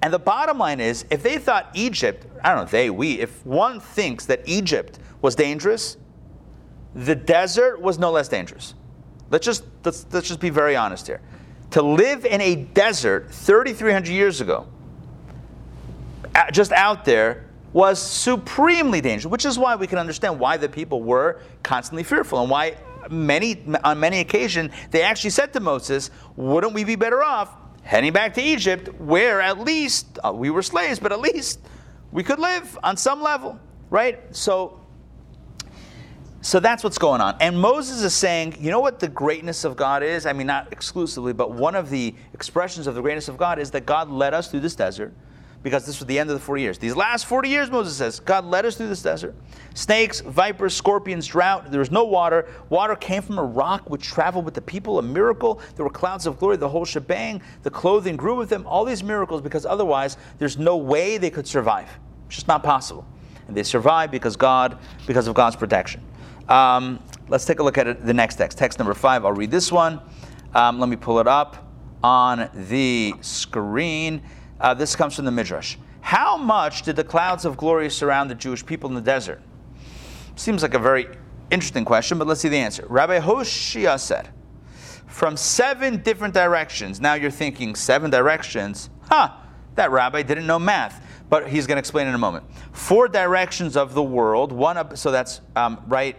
And 0.02 0.14
the 0.14 0.20
bottom 0.20 0.58
line 0.58 0.80
is, 0.80 1.06
if 1.10 1.24
they 1.24 1.38
thought 1.38 1.70
Egypt, 1.74 2.26
I 2.44 2.54
don't 2.54 2.66
know, 2.66 2.70
they, 2.70 2.90
we, 2.90 3.20
if 3.20 3.46
one 3.46 3.80
thinks 3.80 4.26
that 4.28 4.42
Egypt 4.46 5.00
was 5.22 5.36
dangerous, 5.36 5.98
the 6.96 7.16
desert 7.16 7.82
was 7.82 8.00
no 8.00 8.12
less 8.12 8.30
dangerous. 8.30 8.76
Let's 9.30 9.46
just 9.46 9.64
let's, 9.84 10.06
let's 10.12 10.28
just 10.28 10.40
be 10.40 10.50
very 10.50 10.76
honest 10.76 11.08
here. 11.08 11.22
To 11.72 11.82
live 11.82 12.26
in 12.26 12.42
a 12.42 12.56
desert 12.56 13.32
3,300 13.32 14.12
years 14.12 14.42
ago, 14.42 14.68
just 16.52 16.72
out 16.72 17.06
there, 17.06 17.46
was 17.72 18.02
supremely 18.02 19.02
dangerous, 19.02 19.30
which 19.30 19.46
is 19.46 19.60
why 19.60 19.76
we 19.76 19.86
can 19.86 20.00
understand 20.00 20.40
why 20.40 20.58
the 20.58 20.68
people 20.68 21.04
were 21.04 21.40
constantly 21.62 22.04
fearful 22.04 22.42
and 22.42 22.50
why 22.50 22.76
many 23.10 23.64
on 23.84 24.00
many 24.00 24.20
occasions 24.20 24.72
they 24.92 25.02
actually 25.04 25.30
said 25.30 25.54
to 25.54 25.60
Moses, 25.60 26.10
"Wouldn't 26.36 26.74
we 26.74 26.84
be 26.84 26.96
better 26.96 27.24
off 27.24 27.56
heading 27.84 28.12
back 28.12 28.34
to 28.36 28.42
Egypt, 28.42 28.90
where 29.00 29.40
at 29.40 29.60
least 29.60 30.18
uh, 30.24 30.32
we 30.34 30.50
were 30.50 30.64
slaves, 30.64 31.00
but 31.00 31.12
at 31.12 31.20
least 31.20 31.60
we 32.12 32.24
could 32.24 32.40
live 32.40 32.78
on 32.84 32.98
some 32.98 33.22
level, 33.22 33.60
right?" 33.92 34.20
So 34.36 34.79
so 36.41 36.60
that's 36.60 36.84
what's 36.84 36.97
going 36.97 37.19
on. 37.19 37.36
And 37.41 37.60
Moses 37.60 38.02
is 38.02 38.13
saying, 38.13 38.56
you 38.60 38.71
know 38.71 38.80
what 38.80 38.99
the 38.99 39.10
greatness 39.10 39.65
of 39.65 39.75
God 39.75 40.04
is? 40.04 40.25
I 40.25 40.32
mean, 40.32 40.47
not 40.47 40.71
exclusively, 40.71 41.34
but 41.34 41.52
one 41.52 41.75
of 41.75 41.89
the 41.89 42.15
expressions 42.34 42.88
of 42.88 42.95
the 42.95 43.02
greatness 43.02 43.28
of 43.28 43.38
God 43.38 43.60
is 43.60 43.71
that 43.71 43.86
God 43.86 44.10
led 44.10 44.34
us 44.34 44.49
through 44.49 44.62
this 44.62 44.75
desert 44.75 45.13
because 45.63 45.86
this 45.86 45.99
was 45.99 46.08
the 46.08 46.17
end 46.17 46.30
of 46.30 46.36
the 46.36 46.39
40 46.39 46.62
years. 46.62 46.78
These 46.78 46.95
last 46.95 47.25
40 47.25 47.49
years, 47.49 47.69
Moses 47.69 47.97
says, 47.97 48.21
God 48.21 48.45
led 48.45 48.65
us 48.65 48.78
through 48.78 48.88
this 48.88 49.02
desert. 49.02 49.36
Snakes, 49.73 50.21
vipers, 50.21 50.73
scorpions, 50.73 51.28
drought. 51.28 51.69
There 51.69 51.80
was 51.80 51.91
no 51.91 52.06
water. 52.06 52.47
Water 52.69 52.95
came 52.95 53.21
from 53.21 53.38
a 53.38 53.43
rock 53.43 53.89
which 53.89 54.04
traveled 54.04 54.45
with 54.45 54.54
the 54.54 54.62
people, 54.62 54.99
a 54.99 55.02
miracle. 55.02 55.62
There 55.75 55.84
were 55.84 55.91
clouds 55.91 56.25
of 56.25 56.39
glory, 56.39 56.56
the 56.56 56.69
whole 56.69 56.86
shebang. 56.86 57.41
The 57.63 57.71
clothing 57.71 58.15
grew 58.15 58.36
with 58.36 58.47
them. 58.47 58.65
All 58.65 58.86
these 58.86 59.04
miracles 59.04 59.41
because 59.41 59.65
otherwise 59.65 60.15
there's 60.38 60.58
no 60.58 60.78
way 60.78 61.17
they 61.17 61.30
could 61.30 61.47
survive. 61.47 61.89
It's 62.28 62.36
just 62.36 62.47
not 62.47 62.63
possible. 62.63 63.06
And 63.47 63.58
they 63.58 63.63
survived 63.63 64.13
because 64.13 64.38
God, 64.38 64.78
because 65.06 65.28
of 65.28 65.34
God's 65.34 65.58
protection. 65.58 66.02
Um, 66.50 67.02
let's 67.30 67.46
take 67.46 67.60
a 67.60 67.64
look 67.64 67.78
at 67.78 67.88
it, 67.88 68.06
the 68.06 68.14
next 68.14 68.36
text. 68.36 68.58
Text 68.58 68.80
number 68.80 68.94
five. 68.94 69.24
I'll 69.24 69.32
read 69.32 69.52
this 69.52 69.72
one. 69.72 70.02
Um, 70.54 70.80
let 70.80 70.90
me 70.90 70.96
pull 70.96 71.20
it 71.20 71.28
up 71.28 71.72
on 72.04 72.50
the 72.54 73.14
screen. 73.22 74.22
Uh, 74.60 74.74
this 74.74 74.96
comes 74.96 75.16
from 75.16 75.26
the 75.26 75.32
Midrash. 75.32 75.78
How 76.02 76.38
much 76.38 76.82
did 76.82 76.96
the 76.96 77.04
clouds 77.04 77.46
of 77.46 77.56
glory 77.56 77.90
surround 77.90 78.30
the 78.30 78.36
Jewish 78.36 78.66
people 78.66 78.90
in 78.90 78.96
the 78.96 79.02
desert? 79.02 79.42
Seems 80.36 80.64
like 80.64 80.74
a 80.74 80.80
very 80.80 81.08
interesting 81.52 81.86
question, 81.86 82.18
but 82.18 82.28
let's 82.28 82.42
see 82.42 82.50
the 82.50 82.58
answer. 82.58 82.86
Rabbi 82.90 83.20
Hoshea 83.20 83.98
said, 84.00 84.30
from 85.06 85.38
seven 85.38 86.02
different 86.02 86.34
directions. 86.34 87.00
Now 87.00 87.16
you're 87.16 87.32
thinking, 87.32 87.76
seven 87.76 88.10
directions? 88.10 88.90
Huh, 89.10 89.32
that 89.76 89.92
rabbi 89.92 90.22
didn't 90.22 90.48
know 90.48 90.60
math. 90.60 91.06
But 91.30 91.48
he's 91.48 91.68
going 91.68 91.76
to 91.76 91.80
explain 91.80 92.08
in 92.08 92.16
a 92.16 92.20
moment. 92.20 92.46
Four 92.72 93.08
directions 93.08 93.78
of 93.78 93.94
the 93.94 94.02
world, 94.02 94.52
one 94.52 94.78
up, 94.78 94.98
so 94.98 95.12
that's 95.12 95.42
um, 95.56 95.84
right, 95.88 96.16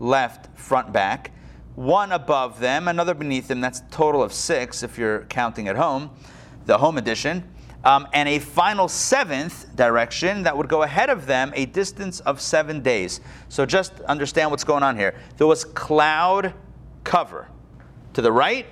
left, 0.00 0.58
front, 0.58 0.92
back. 0.92 1.30
One 1.76 2.10
above 2.10 2.58
them, 2.58 2.88
another 2.88 3.14
beneath 3.14 3.46
them. 3.46 3.60
That's 3.60 3.82
total 3.90 4.22
of 4.22 4.32
six 4.32 4.82
if 4.82 4.98
you're 4.98 5.20
counting 5.26 5.68
at 5.68 5.76
home, 5.76 6.10
the 6.66 6.78
home 6.78 6.98
edition. 6.98 7.48
Um, 7.84 8.06
and 8.12 8.28
a 8.28 8.38
final 8.38 8.88
seventh 8.88 9.74
direction 9.74 10.42
that 10.42 10.54
would 10.54 10.68
go 10.68 10.82
ahead 10.82 11.08
of 11.08 11.26
them 11.26 11.52
a 11.54 11.64
distance 11.66 12.20
of 12.20 12.40
seven 12.40 12.82
days. 12.82 13.20
So 13.48 13.64
just 13.64 14.00
understand 14.00 14.50
what's 14.50 14.64
going 14.64 14.82
on 14.82 14.96
here. 14.96 15.14
There 15.38 15.46
was 15.46 15.64
cloud 15.64 16.52
cover 17.04 17.48
to 18.12 18.20
the 18.20 18.32
right, 18.32 18.66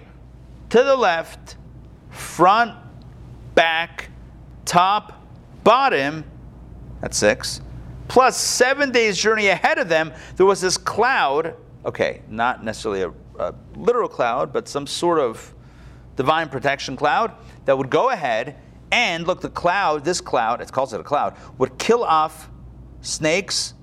to 0.71 0.83
the 0.83 0.97
left, 0.97 1.57
front, 2.11 2.75
back, 3.55 4.11
top, 4.67 5.25
bottom. 5.65 6.25
That's 7.01 7.17
six. 7.17 7.63
Plus 8.09 8.37
seven 8.37 8.91
days' 8.91 9.17
journey 9.17 9.49
ahead 9.49 9.79
of 9.79 9.89
them, 9.89 10.13
there 10.37 10.47
was 10.47 10.61
this 10.61 10.77
cloud. 10.77 11.55
Okay, 11.85 12.23
not 12.29 12.65
necessarily 12.65 13.03
a, 13.03 13.13
a 13.39 13.55
literal 13.77 14.09
cloud, 14.09 14.53
but 14.53 14.69
some 14.69 14.87
sort 14.87 15.19
of 15.19 15.55
divine 16.17 16.49
protection 16.49 16.97
cloud 16.97 17.33
that 17.67 17.79
would 17.79 17.91
go 17.91 18.11
ahead 18.11 18.57
and 18.91 19.27
look, 19.27 19.41
the 19.41 19.51
cloud, 19.51 20.05
this 20.05 20.21
cloud, 20.21 20.61
it 20.61 20.73
calls 20.73 20.93
it 20.93 21.01
a 21.01 21.05
cloud, 21.05 21.37
would 21.59 21.79
kill 21.79 22.03
off 22.03 22.51
snakes, 23.03 23.75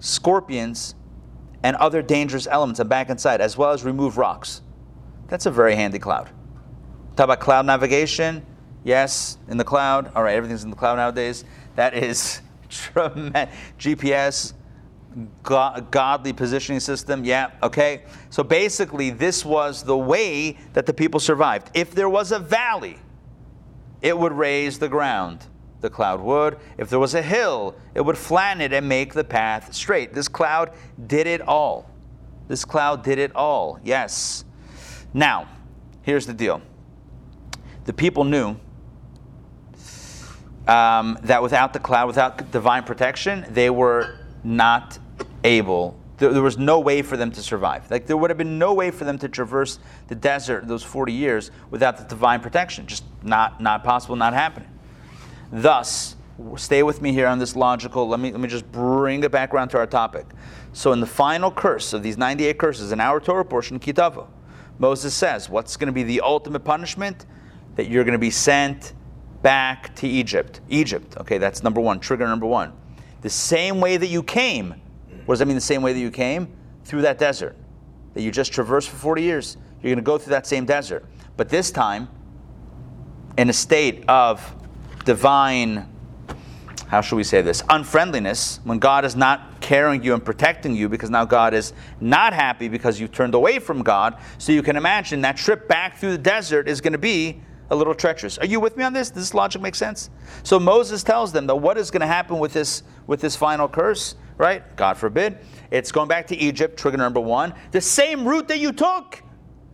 scorpions, 0.00 0.94
and 1.62 1.76
other 1.76 2.02
dangerous 2.02 2.46
elements 2.46 2.80
and 2.80 2.88
back 2.88 3.10
inside, 3.10 3.40
as 3.40 3.56
well 3.56 3.70
as 3.70 3.84
remove 3.84 4.18
rocks. 4.18 4.62
That's 5.28 5.46
a 5.46 5.50
very 5.50 5.76
handy 5.76 5.98
cloud. 5.98 6.30
Talk 7.16 7.24
about 7.24 7.40
cloud 7.40 7.66
navigation. 7.66 8.44
Yes, 8.82 9.38
in 9.48 9.58
the 9.58 9.64
cloud. 9.64 10.10
All 10.14 10.22
right, 10.22 10.34
everything's 10.34 10.64
in 10.64 10.70
the 10.70 10.76
cloud 10.76 10.96
nowadays. 10.96 11.44
That 11.76 11.94
is 11.94 12.40
tremendous. 12.70 13.54
GPS, 13.78 14.54
go- 15.42 15.86
godly 15.90 16.32
positioning 16.32 16.80
system. 16.80 17.24
Yeah, 17.24 17.50
okay. 17.62 18.02
So 18.30 18.42
basically, 18.42 19.10
this 19.10 19.44
was 19.44 19.82
the 19.82 19.96
way 19.96 20.56
that 20.72 20.86
the 20.86 20.94
people 20.94 21.20
survived. 21.20 21.70
If 21.74 21.92
there 21.92 22.08
was 22.08 22.32
a 22.32 22.38
valley, 22.38 22.98
it 24.02 24.16
would 24.16 24.32
raise 24.32 24.78
the 24.78 24.88
ground. 24.88 25.46
The 25.80 25.90
cloud 25.90 26.20
would. 26.20 26.58
If 26.78 26.90
there 26.90 26.98
was 26.98 27.14
a 27.14 27.22
hill, 27.22 27.74
it 27.94 28.02
would 28.02 28.18
flatten 28.18 28.60
it 28.60 28.72
and 28.72 28.88
make 28.88 29.14
the 29.14 29.24
path 29.24 29.74
straight. 29.74 30.12
This 30.12 30.28
cloud 30.28 30.72
did 31.06 31.26
it 31.26 31.40
all. 31.40 31.90
This 32.48 32.64
cloud 32.64 33.02
did 33.02 33.18
it 33.18 33.34
all. 33.34 33.78
Yes. 33.82 34.44
Now, 35.14 35.48
here's 36.02 36.26
the 36.26 36.34
deal 36.34 36.60
the 37.84 37.92
people 37.92 38.24
knew 38.24 38.56
um, 40.70 41.18
that 41.22 41.42
without 41.42 41.72
the 41.72 41.78
cloud, 41.78 42.06
without 42.06 42.50
divine 42.50 42.84
protection, 42.84 43.44
they 43.50 43.70
were 43.70 44.18
not 44.44 44.98
able 45.44 46.00
there, 46.20 46.32
there 46.34 46.42
was 46.42 46.58
no 46.58 46.78
way 46.78 47.02
for 47.02 47.16
them 47.16 47.32
to 47.32 47.42
survive. 47.42 47.90
Like 47.90 48.06
there 48.06 48.16
would 48.16 48.30
have 48.30 48.36
been 48.38 48.58
no 48.58 48.74
way 48.74 48.90
for 48.90 49.04
them 49.04 49.18
to 49.18 49.28
traverse 49.28 49.80
the 50.08 50.14
desert 50.14 50.68
those 50.68 50.82
40 50.82 51.12
years 51.12 51.50
without 51.70 51.96
the 51.96 52.04
divine 52.04 52.40
protection. 52.40 52.86
Just 52.86 53.04
not, 53.22 53.60
not 53.60 53.82
possible, 53.82 54.16
not 54.16 54.34
happening. 54.34 54.68
Thus, 55.50 56.14
stay 56.56 56.82
with 56.82 57.00
me 57.00 57.12
here 57.12 57.26
on 57.26 57.38
this 57.38 57.56
logical. 57.56 58.06
Let 58.06 58.20
me, 58.20 58.30
let 58.30 58.40
me 58.40 58.48
just 58.48 58.70
bring 58.70 59.24
it 59.24 59.32
back 59.32 59.54
around 59.54 59.68
to 59.68 59.78
our 59.78 59.86
topic. 59.86 60.26
So, 60.72 60.92
in 60.92 61.00
the 61.00 61.06
final 61.06 61.50
curse 61.50 61.92
of 61.92 62.02
these 62.02 62.16
98 62.16 62.58
curses 62.58 62.92
in 62.92 63.00
our 63.00 63.18
Torah 63.18 63.44
portion, 63.44 63.80
Ki 63.80 63.92
Tavo, 63.92 64.28
Moses 64.78 65.14
says, 65.14 65.48
What's 65.48 65.76
going 65.76 65.88
to 65.88 65.92
be 65.92 66.04
the 66.04 66.20
ultimate 66.20 66.60
punishment? 66.60 67.26
That 67.74 67.88
you're 67.88 68.04
going 68.04 68.12
to 68.12 68.18
be 68.18 68.30
sent 68.30 68.92
back 69.42 69.94
to 69.96 70.08
Egypt. 70.08 70.60
Egypt, 70.68 71.16
okay, 71.18 71.38
that's 71.38 71.62
number 71.62 71.80
one, 71.80 72.00
trigger 72.00 72.26
number 72.26 72.46
one. 72.46 72.72
The 73.22 73.30
same 73.30 73.80
way 73.80 73.96
that 73.96 74.08
you 74.08 74.22
came. 74.22 74.74
What 75.26 75.34
does 75.34 75.38
that 75.40 75.46
mean, 75.46 75.54
the 75.54 75.60
same 75.60 75.82
way 75.82 75.92
that 75.92 76.00
you 76.00 76.10
came? 76.10 76.52
Through 76.84 77.02
that 77.02 77.18
desert 77.18 77.56
that 78.14 78.22
you 78.22 78.30
just 78.30 78.52
traversed 78.52 78.88
for 78.88 78.96
40 78.96 79.22
years. 79.22 79.56
You're 79.82 79.94
going 79.94 79.96
to 79.96 80.02
go 80.02 80.18
through 80.18 80.32
that 80.32 80.46
same 80.46 80.64
desert. 80.64 81.04
But 81.36 81.48
this 81.48 81.70
time, 81.70 82.08
in 83.38 83.48
a 83.48 83.52
state 83.52 84.04
of 84.08 84.54
divine, 85.04 85.88
how 86.88 87.00
should 87.00 87.16
we 87.16 87.24
say 87.24 87.40
this, 87.40 87.62
unfriendliness, 87.70 88.60
when 88.64 88.78
God 88.78 89.04
is 89.04 89.14
not 89.14 89.60
caring 89.60 90.02
you 90.02 90.14
and 90.14 90.24
protecting 90.24 90.74
you 90.74 90.88
because 90.88 91.08
now 91.08 91.24
God 91.24 91.54
is 91.54 91.72
not 92.00 92.32
happy 92.32 92.68
because 92.68 92.98
you've 93.00 93.12
turned 93.12 93.34
away 93.34 93.58
from 93.58 93.82
God. 93.82 94.18
So 94.38 94.52
you 94.52 94.62
can 94.62 94.76
imagine 94.76 95.20
that 95.22 95.36
trip 95.36 95.68
back 95.68 95.98
through 95.98 96.12
the 96.12 96.18
desert 96.18 96.68
is 96.68 96.80
going 96.80 96.92
to 96.92 96.98
be 96.98 97.40
a 97.70 97.76
little 97.76 97.94
treacherous. 97.94 98.36
Are 98.38 98.46
you 98.46 98.60
with 98.60 98.76
me 98.76 98.84
on 98.84 98.92
this? 98.92 99.10
Does 99.10 99.22
this 99.22 99.34
logic 99.34 99.62
make 99.62 99.74
sense? 99.74 100.10
So 100.42 100.58
Moses 100.58 101.02
tells 101.02 101.32
them 101.32 101.46
that 101.46 101.56
what 101.56 101.78
is 101.78 101.90
going 101.90 102.00
to 102.00 102.06
happen 102.06 102.38
with 102.38 102.52
this 102.52 102.82
with 103.06 103.20
this 103.20 103.34
final 103.34 103.68
curse, 103.68 104.14
right? 104.38 104.76
God 104.76 104.96
forbid. 104.96 105.38
It's 105.70 105.90
going 105.90 106.08
back 106.08 106.26
to 106.28 106.36
Egypt, 106.36 106.78
trigger 106.78 106.96
number 106.96 107.20
one. 107.20 107.54
The 107.72 107.80
same 107.80 108.26
route 108.26 108.48
that 108.48 108.58
you 108.58 108.72
took. 108.72 109.22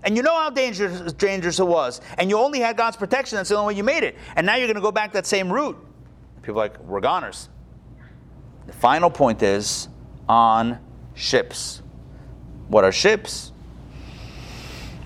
And 0.04 0.16
you 0.16 0.22
know 0.22 0.34
how 0.34 0.50
dangerous, 0.50 1.12
dangerous 1.14 1.58
it 1.58 1.66
was. 1.66 2.00
And 2.16 2.30
you 2.30 2.38
only 2.38 2.60
had 2.60 2.76
God's 2.76 2.96
protection. 2.96 3.36
That's 3.36 3.48
the 3.48 3.56
only 3.56 3.74
way 3.74 3.78
you 3.78 3.84
made 3.84 4.04
it. 4.04 4.14
And 4.36 4.46
now 4.46 4.54
you're 4.54 4.68
going 4.68 4.76
to 4.76 4.80
go 4.80 4.92
back 4.92 5.12
that 5.12 5.26
same 5.26 5.52
route. 5.52 5.76
People 6.42 6.54
like, 6.54 6.78
we're 6.78 7.00
goners. 7.00 7.48
The 8.66 8.72
final 8.72 9.10
point 9.10 9.42
is 9.42 9.88
on 10.28 10.78
ships. 11.14 11.82
What 12.68 12.84
are 12.84 12.92
ships? 12.92 13.52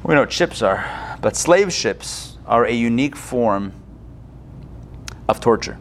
We 0.05 0.14
know 0.14 0.20
what 0.20 0.33
ships 0.33 0.62
are, 0.62 1.18
but 1.20 1.35
slave 1.35 1.72
ships 1.72 2.29
are 2.50 2.66
a 2.66 2.72
unique 2.72 3.14
form 3.14 3.72
of 5.28 5.40
torture. 5.40 5.78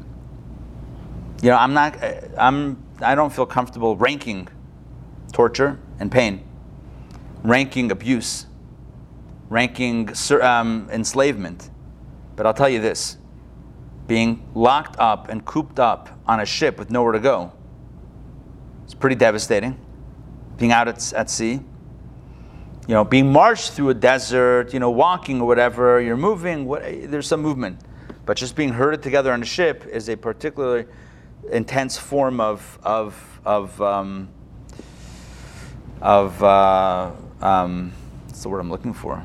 You 1.42 1.50
know, 1.50 1.58
I'm 1.58 1.74
not, 1.74 1.98
I'm, 2.38 2.82
I 3.02 3.16
don't 3.16 3.34
feel 3.34 3.48
comfortable 3.48 3.98
ranking 3.98 4.48
torture 5.34 5.80
and 6.00 6.12
pain, 6.12 6.44
ranking 7.44 7.92
abuse, 7.92 8.46
ranking 9.50 10.10
um, 10.42 10.88
enslavement. 10.92 11.72
But 12.36 12.46
I'll 12.46 12.54
tell 12.54 12.70
you 12.70 12.80
this 12.80 13.18
being 14.06 14.48
locked 14.54 14.98
up 15.00 15.30
and 15.30 15.46
cooped 15.46 15.80
up 15.80 16.10
on 16.28 16.40
a 16.40 16.46
ship 16.46 16.78
with 16.78 16.90
nowhere 16.92 17.14
to 17.14 17.20
go, 17.20 17.52
it's 18.84 18.94
pretty 18.94 19.16
devastating. 19.16 19.80
Being 20.58 20.72
out 20.72 20.88
at, 20.88 21.14
at 21.14 21.30
sea, 21.30 21.62
you 22.90 22.96
know, 22.96 23.04
being 23.04 23.32
marched 23.32 23.74
through 23.74 23.90
a 23.90 23.94
desert, 23.94 24.74
you 24.74 24.80
know, 24.80 24.90
walking 24.90 25.42
or 25.42 25.46
whatever, 25.46 26.02
you're 26.02 26.18
moving, 26.18 26.66
what, 26.66 26.82
there's 26.82 27.28
some 27.28 27.40
movement. 27.40 27.80
But 28.26 28.36
just 28.36 28.56
being 28.56 28.70
herded 28.70 29.04
together 29.04 29.32
on 29.32 29.44
a 29.44 29.46
ship 29.46 29.86
is 29.86 30.10
a 30.10 30.18
particularly 30.18 30.88
intense 31.52 32.00
form 32.00 32.42
of, 32.42 32.80
of, 32.82 33.42
of, 33.46 33.80
um, 33.80 34.30
of 36.02 36.44
uh, 36.44 37.12
um, 37.44 37.94
what's 38.26 38.42
the 38.42 38.50
word 38.50 38.60
I'm 38.60 38.72
looking 38.72 38.96
for? 38.96 39.24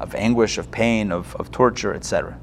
Of 0.00 0.14
anguish, 0.14 0.58
of 0.58 0.70
pain, 0.70 1.10
of, 1.10 1.34
of 1.36 1.50
torture, 1.50 1.94
etc. 1.94 2.38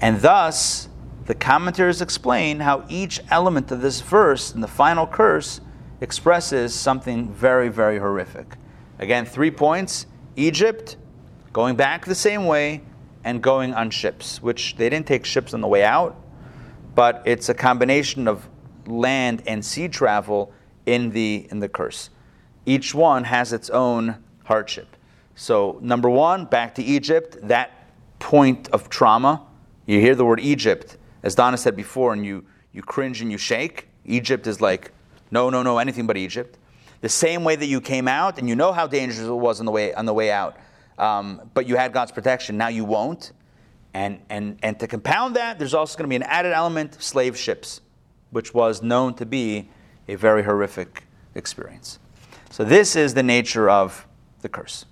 And 0.00 0.20
thus, 0.20 0.88
the 1.26 1.36
commentators 1.36 2.02
explain 2.02 2.58
how 2.58 2.84
each 2.88 3.20
element 3.30 3.70
of 3.70 3.80
this 3.80 4.00
verse 4.00 4.52
in 4.52 4.60
the 4.60 4.66
final 4.66 5.06
curse 5.06 5.60
expresses 6.00 6.74
something 6.74 7.32
very, 7.32 7.68
very 7.68 8.00
horrific. 8.00 8.56
Again, 8.98 9.24
three 9.24 9.50
points 9.50 10.06
Egypt, 10.36 10.96
going 11.52 11.76
back 11.76 12.04
the 12.04 12.14
same 12.14 12.46
way, 12.46 12.82
and 13.24 13.42
going 13.42 13.74
on 13.74 13.90
ships, 13.90 14.42
which 14.42 14.76
they 14.76 14.88
didn't 14.88 15.06
take 15.06 15.24
ships 15.24 15.54
on 15.54 15.60
the 15.60 15.68
way 15.68 15.84
out, 15.84 16.16
but 16.94 17.22
it's 17.24 17.48
a 17.48 17.54
combination 17.54 18.26
of 18.26 18.48
land 18.86 19.42
and 19.46 19.64
sea 19.64 19.88
travel 19.88 20.52
in 20.86 21.10
the, 21.10 21.46
in 21.50 21.60
the 21.60 21.68
curse. 21.68 22.10
Each 22.66 22.94
one 22.94 23.24
has 23.24 23.52
its 23.52 23.70
own 23.70 24.22
hardship. 24.44 24.96
So, 25.34 25.78
number 25.80 26.08
one, 26.08 26.46
back 26.46 26.74
to 26.76 26.82
Egypt, 26.82 27.36
that 27.42 27.88
point 28.18 28.68
of 28.70 28.88
trauma. 28.88 29.42
You 29.86 30.00
hear 30.00 30.14
the 30.14 30.24
word 30.24 30.40
Egypt, 30.40 30.96
as 31.22 31.34
Donna 31.34 31.56
said 31.56 31.76
before, 31.76 32.12
and 32.12 32.24
you, 32.24 32.44
you 32.72 32.82
cringe 32.82 33.20
and 33.20 33.30
you 33.30 33.38
shake. 33.38 33.88
Egypt 34.04 34.46
is 34.46 34.60
like, 34.60 34.92
no, 35.30 35.50
no, 35.50 35.62
no, 35.62 35.78
anything 35.78 36.06
but 36.06 36.16
Egypt 36.16 36.58
the 37.00 37.08
same 37.08 37.44
way 37.44 37.56
that 37.56 37.66
you 37.66 37.80
came 37.80 38.08
out, 38.08 38.38
and 38.38 38.48
you 38.48 38.56
know 38.56 38.72
how 38.72 38.86
dangerous 38.86 39.26
it 39.26 39.32
was 39.32 39.60
on 39.60 39.66
the 39.66 39.72
way 39.72 39.94
on 39.94 40.04
the 40.04 40.14
way 40.14 40.30
out, 40.30 40.56
um, 40.98 41.50
but 41.54 41.66
you 41.66 41.76
had 41.76 41.92
God's 41.92 42.12
protection. 42.12 42.56
Now 42.56 42.68
you 42.68 42.84
won't, 42.84 43.32
and 43.94 44.20
and 44.30 44.58
and 44.62 44.78
to 44.80 44.86
compound 44.86 45.36
that, 45.36 45.58
there's 45.58 45.74
also 45.74 45.96
going 45.96 46.06
to 46.06 46.08
be 46.08 46.16
an 46.16 46.22
added 46.24 46.52
element: 46.52 47.00
slave 47.02 47.36
ships, 47.36 47.80
which 48.30 48.52
was 48.52 48.82
known 48.82 49.14
to 49.14 49.26
be 49.26 49.68
a 50.08 50.16
very 50.16 50.42
horrific 50.42 51.04
experience. 51.34 51.98
So 52.50 52.64
this 52.64 52.96
is 52.96 53.14
the 53.14 53.22
nature 53.22 53.68
of 53.70 54.06
the 54.40 54.48
curse. 54.48 54.86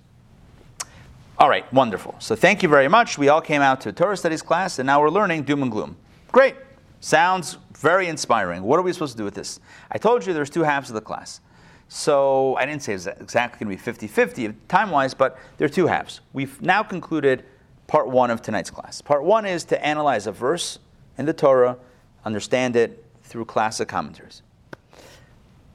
All 1.39 1.49
right, 1.49 1.71
wonderful. 1.71 2.15
So 2.19 2.35
thank 2.35 2.63
you 2.63 2.69
very 2.69 2.87
much. 2.87 3.17
We 3.17 3.29
all 3.29 3.41
came 3.41 3.61
out 3.61 3.81
to 3.81 3.89
a 3.89 3.91
Torah 3.91 4.17
studies 4.17 4.41
class, 4.41 4.79
and 4.79 4.87
now 4.87 5.01
we're 5.01 5.09
learning 5.09 5.43
doom 5.43 5.61
and 5.61 5.71
gloom. 5.71 5.95
Great. 6.31 6.55
Sounds 6.99 7.57
very 7.75 8.07
inspiring. 8.07 8.63
What 8.63 8.79
are 8.79 8.81
we 8.81 8.91
supposed 8.91 9.13
to 9.13 9.17
do 9.19 9.23
with 9.23 9.35
this? 9.35 9.59
I 9.91 9.99
told 9.99 10.25
you 10.25 10.33
there's 10.33 10.49
two 10.49 10.63
halves 10.63 10.89
of 10.89 10.95
the 10.95 11.01
class. 11.01 11.41
So 11.89 12.55
I 12.55 12.65
didn't 12.65 12.83
say 12.83 12.93
it's 12.93 13.07
exactly 13.07 13.65
going 13.65 13.77
to 13.77 13.81
be 13.81 13.83
50 13.83 14.07
50 14.07 14.53
time 14.67 14.91
wise, 14.91 15.13
but 15.13 15.39
there 15.57 15.65
are 15.65 15.69
two 15.69 15.87
halves. 15.87 16.21
We've 16.33 16.61
now 16.61 16.83
concluded 16.83 17.45
part 17.87 18.09
one 18.09 18.29
of 18.29 18.41
tonight's 18.41 18.69
class. 18.69 19.01
Part 19.01 19.23
one 19.23 19.45
is 19.45 19.63
to 19.65 19.85
analyze 19.85 20.27
a 20.27 20.31
verse 20.31 20.79
in 21.17 21.25
the 21.25 21.33
Torah, 21.33 21.77
understand 22.25 22.75
it 22.75 23.05
through 23.23 23.45
classic 23.45 23.87
commentaries. 23.87 24.41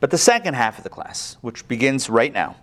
But 0.01 0.11
the 0.11 0.19
second 0.19 0.55
half 0.55 0.79
of 0.79 0.85
the 0.85 0.91
class, 0.91 1.37
which 1.41 1.67
begins 1.69 2.11
right 2.11 2.33
now, 2.33 2.57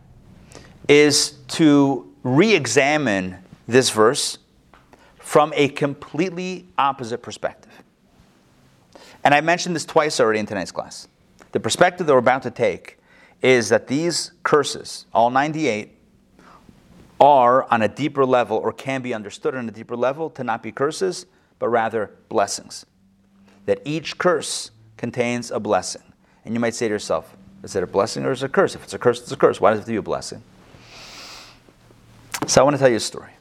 is 0.88 1.32
to 1.50 2.14
re 2.24 2.54
examine 2.54 3.38
this 3.68 3.90
verse 3.90 4.38
from 5.18 5.54
a 5.56 5.70
completely 5.70 6.68
opposite 6.78 7.22
perspective. 7.22 7.72
And 9.24 9.34
I 9.34 9.42
mentioned 9.42 9.76
this 9.76 9.86
twice 9.86 10.20
already 10.20 10.40
in 10.40 10.46
tonight's 10.46 10.72
class. 10.72 11.08
The 11.52 11.60
perspective 11.60 12.08
that 12.08 12.14
we're 12.14 12.20
about 12.20 12.44
to 12.44 12.52
take 12.52 12.99
is 13.42 13.70
that 13.70 13.88
these 13.88 14.32
curses, 14.44 15.06
all 15.14 15.30
98, 15.30 15.96
are 17.20 17.64
on 17.72 17.82
a 17.82 17.88
deeper 17.88 18.26
level 18.26 18.58
or 18.58 18.72
can 18.72 19.02
be 19.02 19.14
understood 19.14 19.56
on 19.56 19.68
a 19.68 19.72
deeper 19.72 19.96
level 19.96 20.30
to 20.32 20.44
not 20.44 20.64
be 20.64 20.72
curses, 20.72 21.26
but 21.58 21.68
rather 21.70 22.12
blessings. 22.30 22.86
That 23.66 23.82
each 23.86 24.18
curse 24.18 24.72
contains 24.98 25.52
a 25.52 25.60
blessing. 25.60 26.02
And 26.46 26.54
you 26.54 26.60
might 26.60 26.76
say 26.76 26.88
to 26.88 26.94
yourself, 26.94 27.36
is 27.64 27.76
it 27.76 27.84
a 27.84 27.88
blessing 27.88 28.26
or 28.26 28.32
is 28.32 28.42
it 28.42 28.48
a 28.48 28.50
curse? 28.50 28.76
If 28.76 28.84
it's 28.84 28.94
a 28.94 29.00
curse, 29.00 29.22
it's 29.22 29.32
a 29.32 29.38
curse. 29.38 29.60
Why 29.60 29.72
does 29.72 29.80
it 29.80 29.82
have 29.82 29.86
to 29.88 29.92
be 29.92 29.98
a 29.98 30.02
blessing? 30.02 30.42
So 32.48 32.62
I 32.62 32.64
want 32.64 32.76
to 32.76 32.80
tell 32.80 32.90
you 32.90 32.96
a 32.96 33.02
story. 33.02 33.32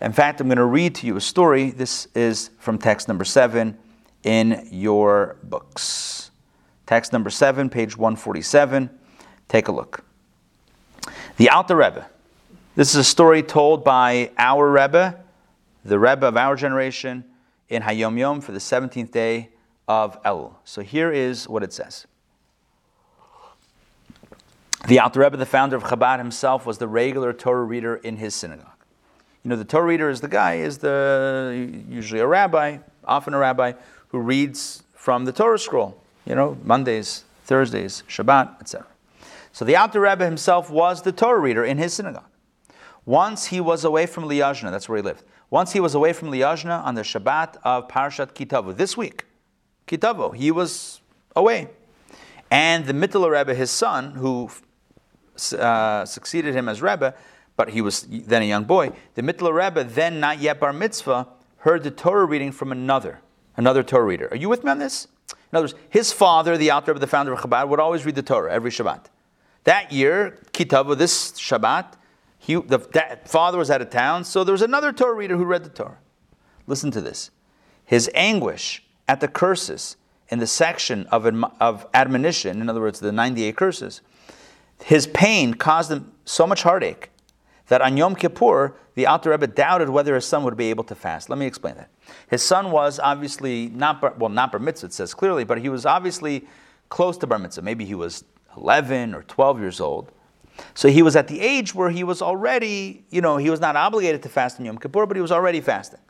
In 0.00 0.12
fact, 0.12 0.40
I'm 0.40 0.48
going 0.48 0.56
to 0.56 0.64
read 0.64 0.94
to 0.96 1.06
you 1.06 1.16
a 1.16 1.20
story. 1.20 1.70
This 1.70 2.08
is 2.14 2.50
from 2.58 2.78
text 2.78 3.08
number 3.08 3.24
seven 3.24 3.78
in 4.24 4.68
your 4.70 5.36
books. 5.42 6.30
Text 6.86 7.12
number 7.12 7.30
seven, 7.30 7.68
page 7.68 7.96
147. 7.96 8.90
Take 9.48 9.68
a 9.68 9.72
look. 9.72 10.04
The 11.36 11.50
Alter 11.50 11.76
Rebbe. 11.76 12.06
This 12.74 12.90
is 12.90 12.96
a 12.96 13.04
story 13.04 13.42
told 13.42 13.84
by 13.84 14.30
our 14.36 14.70
Rebbe, 14.70 15.18
the 15.84 15.98
Rebbe 15.98 16.26
of 16.26 16.36
our 16.36 16.56
generation, 16.56 17.24
in 17.68 17.82
Hayom 17.82 18.18
Yom 18.18 18.40
for 18.40 18.52
the 18.52 18.58
17th 18.58 19.10
day 19.10 19.50
of 19.88 20.22
Elul. 20.22 20.54
So 20.64 20.82
here 20.82 21.12
is 21.12 21.48
what 21.48 21.62
it 21.62 21.72
says. 21.72 22.06
The 24.88 25.00
Alter 25.00 25.20
Rebbe, 25.20 25.36
the 25.36 25.46
founder 25.46 25.74
of 25.74 25.84
Chabad 25.84 26.18
himself, 26.18 26.64
was 26.64 26.78
the 26.78 26.86
regular 26.86 27.32
Torah 27.32 27.64
reader 27.64 27.96
in 27.96 28.16
his 28.16 28.34
synagogue. 28.34 28.70
You 29.42 29.50
know, 29.50 29.56
the 29.56 29.64
Torah 29.64 29.86
reader 29.86 30.10
is 30.10 30.20
the 30.20 30.28
guy, 30.28 30.54
is 30.54 30.78
the 30.78 31.82
usually 31.88 32.20
a 32.20 32.26
rabbi, 32.26 32.78
often 33.04 33.34
a 33.34 33.38
rabbi, 33.38 33.72
who 34.08 34.18
reads 34.18 34.82
from 34.94 35.24
the 35.24 35.32
Torah 35.32 35.58
scroll. 35.58 36.00
You 36.24 36.34
know, 36.34 36.56
Mondays, 36.62 37.24
Thursdays, 37.44 38.02
Shabbat, 38.08 38.60
etc. 38.60 38.86
So 39.56 39.64
the 39.64 39.74
Alter 39.74 40.02
Rebbe 40.02 40.22
himself 40.22 40.68
was 40.68 41.00
the 41.00 41.12
Torah 41.12 41.38
reader 41.38 41.64
in 41.64 41.78
his 41.78 41.94
synagogue. 41.94 42.28
Once 43.06 43.46
he 43.46 43.58
was 43.58 43.86
away 43.86 44.04
from 44.04 44.24
Liozna, 44.24 44.70
that's 44.70 44.86
where 44.86 44.96
he 44.96 45.02
lived. 45.02 45.22
Once 45.48 45.72
he 45.72 45.80
was 45.80 45.94
away 45.94 46.12
from 46.12 46.30
Liozna 46.30 46.84
on 46.84 46.94
the 46.94 47.00
Shabbat 47.00 47.56
of 47.64 47.88
Parashat 47.88 48.34
Ki 48.34 48.44
Tavo, 48.44 48.76
this 48.76 48.98
week, 48.98 49.24
Ki 49.86 49.96
Tavo, 49.96 50.36
he 50.36 50.50
was 50.50 51.00
away. 51.34 51.70
And 52.50 52.84
the 52.84 52.92
Mittler 52.92 53.30
Rebbe, 53.30 53.54
his 53.54 53.70
son, 53.70 54.10
who 54.10 54.50
uh, 55.58 56.04
succeeded 56.04 56.54
him 56.54 56.68
as 56.68 56.82
Rebbe, 56.82 57.14
but 57.56 57.70
he 57.70 57.80
was 57.80 58.02
then 58.02 58.42
a 58.42 58.44
young 58.44 58.64
boy. 58.64 58.92
The 59.14 59.22
Mittler 59.22 59.54
Rebbe, 59.54 59.84
then 59.84 60.20
not 60.20 60.38
yet 60.38 60.60
bar 60.60 60.74
mitzvah, 60.74 61.28
heard 61.60 61.82
the 61.82 61.90
Torah 61.90 62.26
reading 62.26 62.52
from 62.52 62.72
another, 62.72 63.20
another 63.56 63.82
Torah 63.82 64.04
reader. 64.04 64.28
Are 64.30 64.36
you 64.36 64.50
with 64.50 64.64
me 64.64 64.70
on 64.70 64.80
this? 64.80 65.08
In 65.50 65.56
other 65.56 65.64
words, 65.64 65.74
his 65.88 66.12
father, 66.12 66.58
the 66.58 66.70
Alter 66.70 66.92
Rebbe, 66.92 67.00
the 67.00 67.06
founder 67.06 67.32
of 67.32 67.38
Chabad, 67.38 67.70
would 67.70 67.80
always 67.80 68.04
read 68.04 68.16
the 68.16 68.22
Torah 68.22 68.52
every 68.52 68.70
Shabbat. 68.70 69.06
That 69.66 69.90
year, 69.90 70.38
Ki 70.52 70.64
Tavo, 70.64 70.96
this 70.96 71.32
Shabbat, 71.32 71.94
he, 72.38 72.54
the 72.54 72.78
that 72.92 73.28
father 73.28 73.58
was 73.58 73.68
out 73.68 73.82
of 73.82 73.90
town, 73.90 74.22
so 74.22 74.44
there 74.44 74.52
was 74.52 74.62
another 74.62 74.92
Torah 74.92 75.14
reader 75.14 75.36
who 75.36 75.44
read 75.44 75.64
the 75.64 75.70
Torah. 75.70 75.98
Listen 76.68 76.92
to 76.92 77.00
this. 77.00 77.32
His 77.84 78.08
anguish 78.14 78.84
at 79.08 79.20
the 79.20 79.26
curses 79.26 79.96
in 80.28 80.38
the 80.38 80.46
section 80.46 81.06
of, 81.06 81.26
of 81.60 81.84
admonition, 81.94 82.60
in 82.60 82.70
other 82.70 82.80
words, 82.80 83.00
the 83.00 83.10
98 83.10 83.56
curses, 83.56 84.02
his 84.84 85.08
pain 85.08 85.54
caused 85.54 85.90
him 85.90 86.12
so 86.24 86.46
much 86.46 86.62
heartache 86.62 87.10
that 87.66 87.82
on 87.82 87.96
Yom 87.96 88.14
Kippur, 88.14 88.76
the 88.94 89.06
Alter 89.06 89.30
Rebbe 89.30 89.48
doubted 89.48 89.88
whether 89.88 90.14
his 90.14 90.24
son 90.24 90.44
would 90.44 90.56
be 90.56 90.70
able 90.70 90.84
to 90.84 90.94
fast. 90.94 91.28
Let 91.28 91.40
me 91.40 91.46
explain 91.46 91.74
that. 91.74 91.90
His 92.30 92.44
son 92.44 92.70
was 92.70 93.00
obviously 93.00 93.66
not, 93.70 94.16
well, 94.20 94.30
not 94.30 94.52
bar 94.52 94.60
mitzvah, 94.60 94.86
it 94.86 94.92
says 94.92 95.12
clearly, 95.12 95.42
but 95.42 95.58
he 95.58 95.68
was 95.68 95.84
obviously 95.84 96.46
close 96.88 97.18
to 97.18 97.26
bar 97.26 97.40
mitzvah. 97.40 97.62
Maybe 97.62 97.84
he 97.84 97.96
was 97.96 98.22
11 98.56 99.14
or 99.14 99.22
12 99.22 99.60
years 99.60 99.80
old. 99.80 100.10
So 100.74 100.88
he 100.88 101.02
was 101.02 101.16
at 101.16 101.28
the 101.28 101.40
age 101.40 101.74
where 101.74 101.90
he 101.90 102.04
was 102.04 102.22
already, 102.22 103.04
you 103.10 103.20
know, 103.20 103.36
he 103.36 103.50
was 103.50 103.60
not 103.60 103.76
obligated 103.76 104.22
to 104.22 104.28
fast 104.28 104.58
on 104.58 104.66
Yom 104.66 104.78
Kippur, 104.78 105.06
but 105.06 105.16
he 105.16 105.20
was 105.20 105.32
already 105.32 105.60
fasting. 105.60 106.00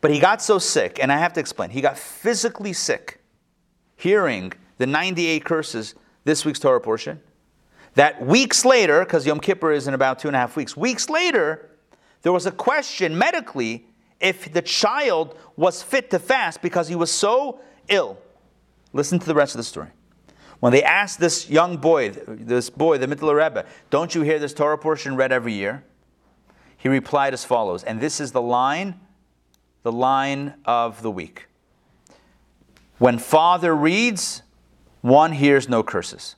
But 0.00 0.10
he 0.10 0.18
got 0.18 0.40
so 0.40 0.58
sick, 0.58 0.98
and 1.00 1.12
I 1.12 1.18
have 1.18 1.34
to 1.34 1.40
explain, 1.40 1.70
he 1.70 1.80
got 1.80 1.98
physically 1.98 2.72
sick 2.72 3.20
hearing 3.96 4.52
the 4.78 4.86
98 4.86 5.44
curses, 5.44 5.94
this 6.24 6.44
week's 6.44 6.58
Torah 6.58 6.80
portion, 6.80 7.20
that 7.94 8.24
weeks 8.24 8.64
later, 8.64 9.00
because 9.00 9.26
Yom 9.26 9.40
Kippur 9.40 9.72
is 9.72 9.88
in 9.88 9.94
about 9.94 10.18
two 10.18 10.28
and 10.28 10.36
a 10.36 10.38
half 10.38 10.56
weeks, 10.56 10.76
weeks 10.76 11.10
later, 11.10 11.70
there 12.22 12.32
was 12.32 12.46
a 12.46 12.50
question 12.50 13.16
medically 13.16 13.86
if 14.20 14.52
the 14.52 14.62
child 14.62 15.36
was 15.56 15.82
fit 15.82 16.10
to 16.10 16.18
fast 16.18 16.62
because 16.62 16.88
he 16.88 16.94
was 16.94 17.10
so 17.10 17.60
ill. 17.88 18.18
Listen 18.92 19.18
to 19.18 19.26
the 19.26 19.34
rest 19.34 19.54
of 19.54 19.58
the 19.58 19.64
story. 19.64 19.88
When 20.60 20.72
they 20.72 20.82
asked 20.82 21.18
this 21.18 21.48
young 21.48 21.78
boy, 21.78 22.10
this 22.10 22.68
boy, 22.70 22.98
the 22.98 23.06
Mittler 23.06 23.42
Rebbe, 23.42 23.64
don't 23.88 24.14
you 24.14 24.22
hear 24.22 24.38
this 24.38 24.52
Torah 24.52 24.78
portion 24.78 25.16
read 25.16 25.32
every 25.32 25.54
year? 25.54 25.84
He 26.76 26.88
replied 26.88 27.32
as 27.34 27.44
follows, 27.44 27.82
and 27.82 28.00
this 28.00 28.20
is 28.20 28.32
the 28.32 28.42
line, 28.42 29.00
the 29.82 29.92
line 29.92 30.54
of 30.66 31.02
the 31.02 31.10
week. 31.10 31.48
When 32.98 33.18
father 33.18 33.74
reads, 33.74 34.42
one 35.00 35.32
hears 35.32 35.68
no 35.68 35.82
curses. 35.82 36.36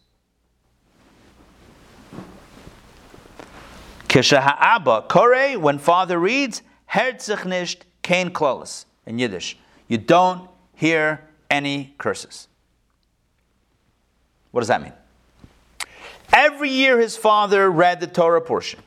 Kishaha'aba 4.07 5.09
kore, 5.09 5.59
when 5.59 5.79
father 5.79 6.19
reads, 6.19 6.63
herzich 6.93 7.45
nicht 7.45 7.87
kein 8.03 8.31
klaus 8.31 8.87
in 9.07 9.19
Yiddish. 9.19 9.59
You 9.89 9.99
don't 9.99 10.49
hear 10.75 11.29
any 11.51 11.95
curses. 11.99 12.47
What 14.53 14.61
does 14.61 14.69
that 14.69 14.81
mean? 14.81 14.93
Every 16.33 16.71
year 16.71 16.99
his 16.99 17.17
father 17.17 17.71
read 17.71 18.01
the 18.01 18.07
Torah 18.07 18.41
portion. 18.41 18.81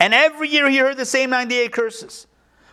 And 0.00 0.12
every 0.12 0.48
year 0.48 0.68
he 0.68 0.78
heard 0.78 0.96
the 0.96 1.06
same 1.06 1.30
98 1.30 1.72
curses. 1.72 2.26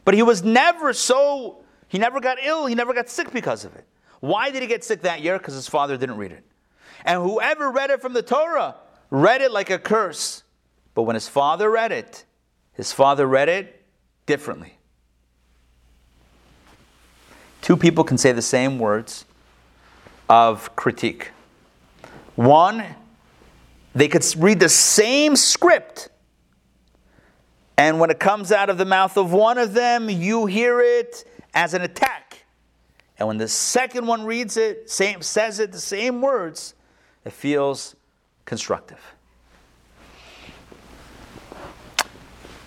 But 0.03 0.15
he 0.15 0.23
was 0.23 0.43
never 0.43 0.93
so, 0.93 1.63
he 1.87 1.99
never 1.99 2.19
got 2.19 2.37
ill, 2.43 2.65
he 2.65 2.73
never 2.73 2.93
got 2.93 3.07
sick 3.07 3.31
because 3.31 3.63
of 3.65 3.75
it. 3.75 3.85
Why 4.19 4.49
did 4.49 4.61
he 4.61 4.67
get 4.67 4.83
sick 4.83 5.01
that 5.01 5.21
year? 5.21 5.37
Because 5.37 5.53
his 5.53 5.67
father 5.67 5.95
didn't 5.95 6.17
read 6.17 6.31
it. 6.31 6.43
And 7.05 7.21
whoever 7.21 7.71
read 7.71 7.91
it 7.91 8.01
from 8.01 8.13
the 8.13 8.23
Torah 8.23 8.75
read 9.09 9.41
it 9.41 9.51
like 9.51 9.69
a 9.69 9.79
curse. 9.79 10.43
But 10.95 11.03
when 11.03 11.13
his 11.13 11.29
father 11.29 11.69
read 11.69 11.91
it, 11.91 12.25
his 12.73 12.91
father 12.91 13.27
read 13.27 13.47
it 13.47 13.85
differently. 14.25 14.77
Two 17.61 17.77
people 17.77 18.03
can 18.03 18.17
say 18.17 18.31
the 18.31 18.41
same 18.41 18.79
words 18.79 19.25
of 20.27 20.75
critique. 20.75 21.31
One, 22.39 22.85
they 23.93 24.07
could 24.07 24.25
read 24.37 24.61
the 24.61 24.69
same 24.69 25.35
script, 25.35 26.07
and 27.77 27.99
when 27.99 28.09
it 28.09 28.17
comes 28.17 28.53
out 28.53 28.69
of 28.69 28.77
the 28.77 28.85
mouth 28.85 29.17
of 29.17 29.33
one 29.33 29.57
of 29.57 29.73
them, 29.73 30.09
you 30.09 30.45
hear 30.45 30.79
it 30.79 31.25
as 31.53 31.73
an 31.73 31.81
attack. 31.81 32.45
And 33.17 33.27
when 33.27 33.39
the 33.39 33.49
second 33.49 34.07
one 34.07 34.23
reads 34.23 34.55
it, 34.55 34.89
same, 34.89 35.21
says 35.21 35.59
it, 35.59 35.73
the 35.73 35.81
same 35.81 36.21
words, 36.21 36.75
it 37.25 37.33
feels 37.33 37.97
constructive. 38.45 39.01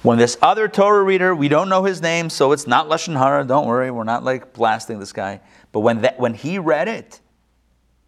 When 0.03 0.19
this 0.19 0.37
other 0.43 0.69
Torah 0.69 1.03
reader, 1.03 1.35
we 1.35 1.49
don't 1.49 1.71
know 1.71 1.85
his 1.85 2.03
name, 2.03 2.29
so 2.29 2.53
it's 2.53 2.67
not 2.67 2.91
Lashon 2.91 3.17
Hara, 3.17 3.43
don't 3.43 3.67
worry, 3.67 3.91
we're 3.91 4.05
not 4.05 4.23
like 4.23 4.53
blasting 4.53 4.99
this 4.99 5.15
guy. 5.15 5.41
But 5.73 5.81
when, 5.81 6.03
that, 6.03 6.21
when 6.21 6.35
he 6.35 6.59
read 6.59 6.89
it, 6.89 7.22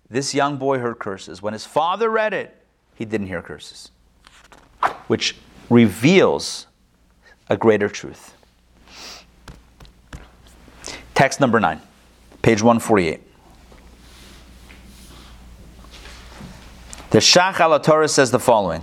this 0.09 0.35
young 0.35 0.57
boy 0.57 0.79
heard 0.79 0.99
curses. 0.99 1.43
When 1.43 1.53
his 1.53 1.65
father 1.65 2.11
read 2.11 2.35
it, 2.35 2.57
he 2.95 3.05
didn't 3.05 3.27
hear 3.27 3.43
curses, 3.43 3.91
which 5.07 5.37
reveals 5.71 6.67
a 7.49 7.57
greater 7.57 7.89
truth. 7.89 8.35
Text 11.15 11.41
number 11.41 11.61
nine, 11.61 11.81
page 12.43 12.63
148. 12.63 13.21
The 17.11 17.19
Shach 17.19 17.61
al 17.61 17.79
Torah 17.79 18.09
says 18.09 18.33
the 18.33 18.41
following 18.41 18.83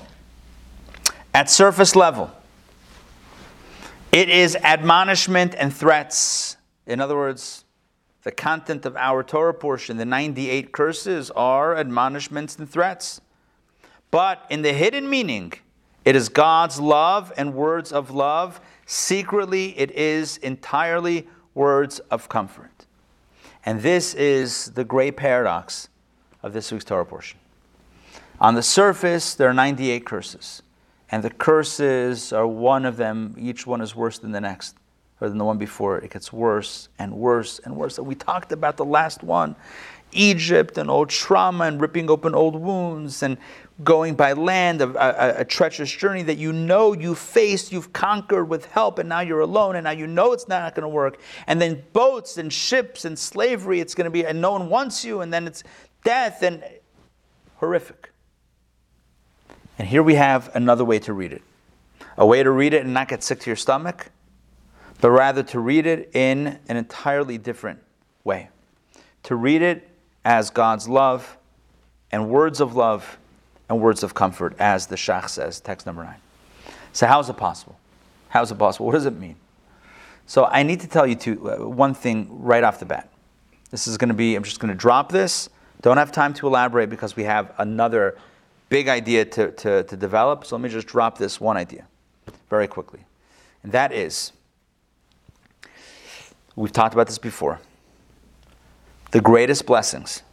At 1.33 1.49
surface 1.49 1.95
level, 1.95 2.31
it 4.11 4.29
is 4.29 4.55
admonishment 4.55 5.53
and 5.55 5.73
threats. 5.73 6.55
In 6.87 7.01
other 7.01 7.15
words, 7.15 7.60
the 8.23 8.31
content 8.31 8.85
of 8.85 8.95
our 8.97 9.23
Torah 9.23 9.53
portion, 9.53 9.97
the 9.97 10.05
98 10.05 10.71
curses, 10.71 11.31
are 11.31 11.75
admonishments 11.75 12.57
and 12.57 12.69
threats. 12.69 13.21
But 14.11 14.45
in 14.49 14.61
the 14.61 14.73
hidden 14.73 15.09
meaning, 15.09 15.53
it 16.05 16.15
is 16.15 16.29
God's 16.29 16.79
love 16.79 17.31
and 17.37 17.53
words 17.53 17.91
of 17.91 18.11
love. 18.11 18.59
Secretly, 18.85 19.77
it 19.77 19.91
is 19.91 20.37
entirely 20.37 21.27
words 21.53 21.99
of 22.11 22.29
comfort. 22.29 22.85
And 23.65 23.81
this 23.81 24.13
is 24.13 24.71
the 24.71 24.83
great 24.83 25.17
paradox 25.17 25.89
of 26.43 26.53
this 26.53 26.71
week's 26.71 26.85
Torah 26.85 27.05
portion. 27.05 27.39
On 28.39 28.55
the 28.55 28.63
surface, 28.63 29.35
there 29.35 29.49
are 29.49 29.53
98 29.53 30.05
curses, 30.05 30.63
and 31.11 31.23
the 31.23 31.29
curses 31.29 32.33
are 32.33 32.47
one 32.47 32.85
of 32.85 32.97
them, 32.97 33.35
each 33.37 33.67
one 33.67 33.81
is 33.81 33.95
worse 33.95 34.17
than 34.17 34.31
the 34.31 34.41
next 34.41 34.75
or 35.21 35.29
than 35.29 35.37
the 35.37 35.45
one 35.45 35.57
before. 35.57 35.99
It 35.99 36.11
gets 36.11 36.33
worse 36.33 36.89
and 36.99 37.13
worse 37.13 37.59
and 37.59 37.75
worse. 37.77 37.97
And 37.97 38.07
we 38.07 38.15
talked 38.15 38.51
about 38.51 38.75
the 38.75 38.85
last 38.85 39.23
one 39.23 39.55
Egypt 40.13 40.77
and 40.77 40.89
old 40.89 41.09
trauma 41.09 41.65
and 41.65 41.79
ripping 41.79 42.09
open 42.09 42.35
old 42.35 42.55
wounds 42.55 43.23
and 43.23 43.37
going 43.83 44.13
by 44.13 44.33
land, 44.33 44.81
a, 44.81 44.89
a, 44.89 45.41
a, 45.41 45.45
treacherous 45.45 45.89
journey 45.89 46.21
that 46.21 46.37
you 46.37 46.51
know 46.51 46.93
you 46.93 47.15
faced, 47.15 47.71
you've 47.71 47.93
conquered 47.93 48.45
with 48.45 48.65
help, 48.65 48.99
and 48.99 49.07
now 49.07 49.21
you're 49.21 49.39
alone, 49.39 49.75
and 49.75 49.85
now 49.85 49.91
you 49.91 50.05
know 50.05 50.33
it's 50.33 50.47
not 50.47 50.75
going 50.75 50.83
to 50.83 50.89
work. 50.89 51.19
And 51.47 51.61
then 51.61 51.81
boats 51.93 52.37
and 52.37 52.51
ships 52.51 53.05
and 53.05 53.17
slavery, 53.17 53.79
it's 53.79 53.95
going 53.95 54.05
to 54.05 54.11
be, 54.11 54.25
and 54.25 54.41
no 54.41 54.51
one 54.51 54.69
wants 54.69 55.05
you, 55.05 55.21
and 55.21 55.33
then 55.33 55.47
it's 55.47 55.63
death 56.03 56.43
and 56.43 56.61
horrific. 57.55 58.11
And 59.79 59.87
here 59.87 60.03
we 60.03 60.15
have 60.15 60.53
another 60.53 60.85
way 60.85 60.99
to 60.99 61.13
read 61.13 61.31
it 61.31 61.41
a 62.17 62.25
way 62.25 62.43
to 62.43 62.51
read 62.51 62.73
it 62.73 62.83
and 62.83 62.93
not 62.93 63.07
get 63.07 63.23
sick 63.23 63.39
to 63.39 63.49
your 63.49 63.55
stomach 63.55 64.09
but 65.01 65.09
rather 65.09 65.43
to 65.43 65.59
read 65.59 65.85
it 65.87 66.11
in 66.13 66.59
an 66.69 66.77
entirely 66.77 67.37
different 67.37 67.79
way. 68.23 68.49
To 69.23 69.35
read 69.35 69.61
it 69.61 69.89
as 70.23 70.49
God's 70.51 70.87
love 70.87 71.37
and 72.11 72.29
words 72.29 72.61
of 72.61 72.75
love 72.75 73.17
and 73.67 73.81
words 73.81 74.03
of 74.03 74.13
comfort, 74.13 74.55
as 74.59 74.87
the 74.87 74.95
Shach 74.95 75.29
says, 75.29 75.59
text 75.59 75.85
number 75.85 76.03
nine. 76.03 76.19
So, 76.93 77.07
how 77.07 77.19
is 77.19 77.29
it 77.29 77.37
possible? 77.37 77.77
How 78.29 78.41
is 78.41 78.51
it 78.51 78.57
possible? 78.57 78.85
What 78.85 78.93
does 78.93 79.05
it 79.05 79.17
mean? 79.17 79.37
So, 80.27 80.45
I 80.45 80.63
need 80.63 80.81
to 80.81 80.87
tell 80.87 81.07
you 81.07 81.15
two, 81.15 81.49
uh, 81.49 81.67
one 81.67 81.93
thing 81.93 82.27
right 82.29 82.63
off 82.63 82.79
the 82.79 82.85
bat. 82.85 83.09
This 83.71 83.87
is 83.87 83.97
going 83.97 84.09
to 84.09 84.13
be, 84.13 84.35
I'm 84.35 84.43
just 84.43 84.59
going 84.59 84.73
to 84.73 84.77
drop 84.77 85.11
this. 85.11 85.49
Don't 85.81 85.97
have 85.97 86.11
time 86.11 86.33
to 86.35 86.47
elaborate 86.47 86.89
because 86.89 87.15
we 87.15 87.23
have 87.23 87.53
another 87.57 88.17
big 88.69 88.87
idea 88.87 89.25
to, 89.25 89.51
to, 89.51 89.83
to 89.83 89.97
develop. 89.97 90.45
So, 90.45 90.55
let 90.57 90.61
me 90.61 90.69
just 90.69 90.87
drop 90.87 91.17
this 91.17 91.39
one 91.39 91.57
idea 91.57 91.87
very 92.49 92.67
quickly. 92.67 93.05
And 93.63 93.71
that 93.71 93.93
is, 93.93 94.33
We've 96.55 96.71
talked 96.71 96.93
about 96.93 97.07
this 97.07 97.17
before. 97.17 97.59
The 99.11 99.21
greatest 99.21 99.65
blessings, 99.65 100.23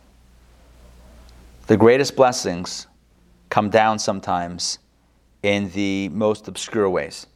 the 1.66 1.76
greatest 1.76 2.16
blessings 2.16 2.86
come 3.50 3.70
down 3.70 3.98
sometimes 3.98 4.78
in 5.42 5.70
the 5.70 6.08
most 6.10 6.48
obscure 6.48 6.88
ways. 6.88 7.26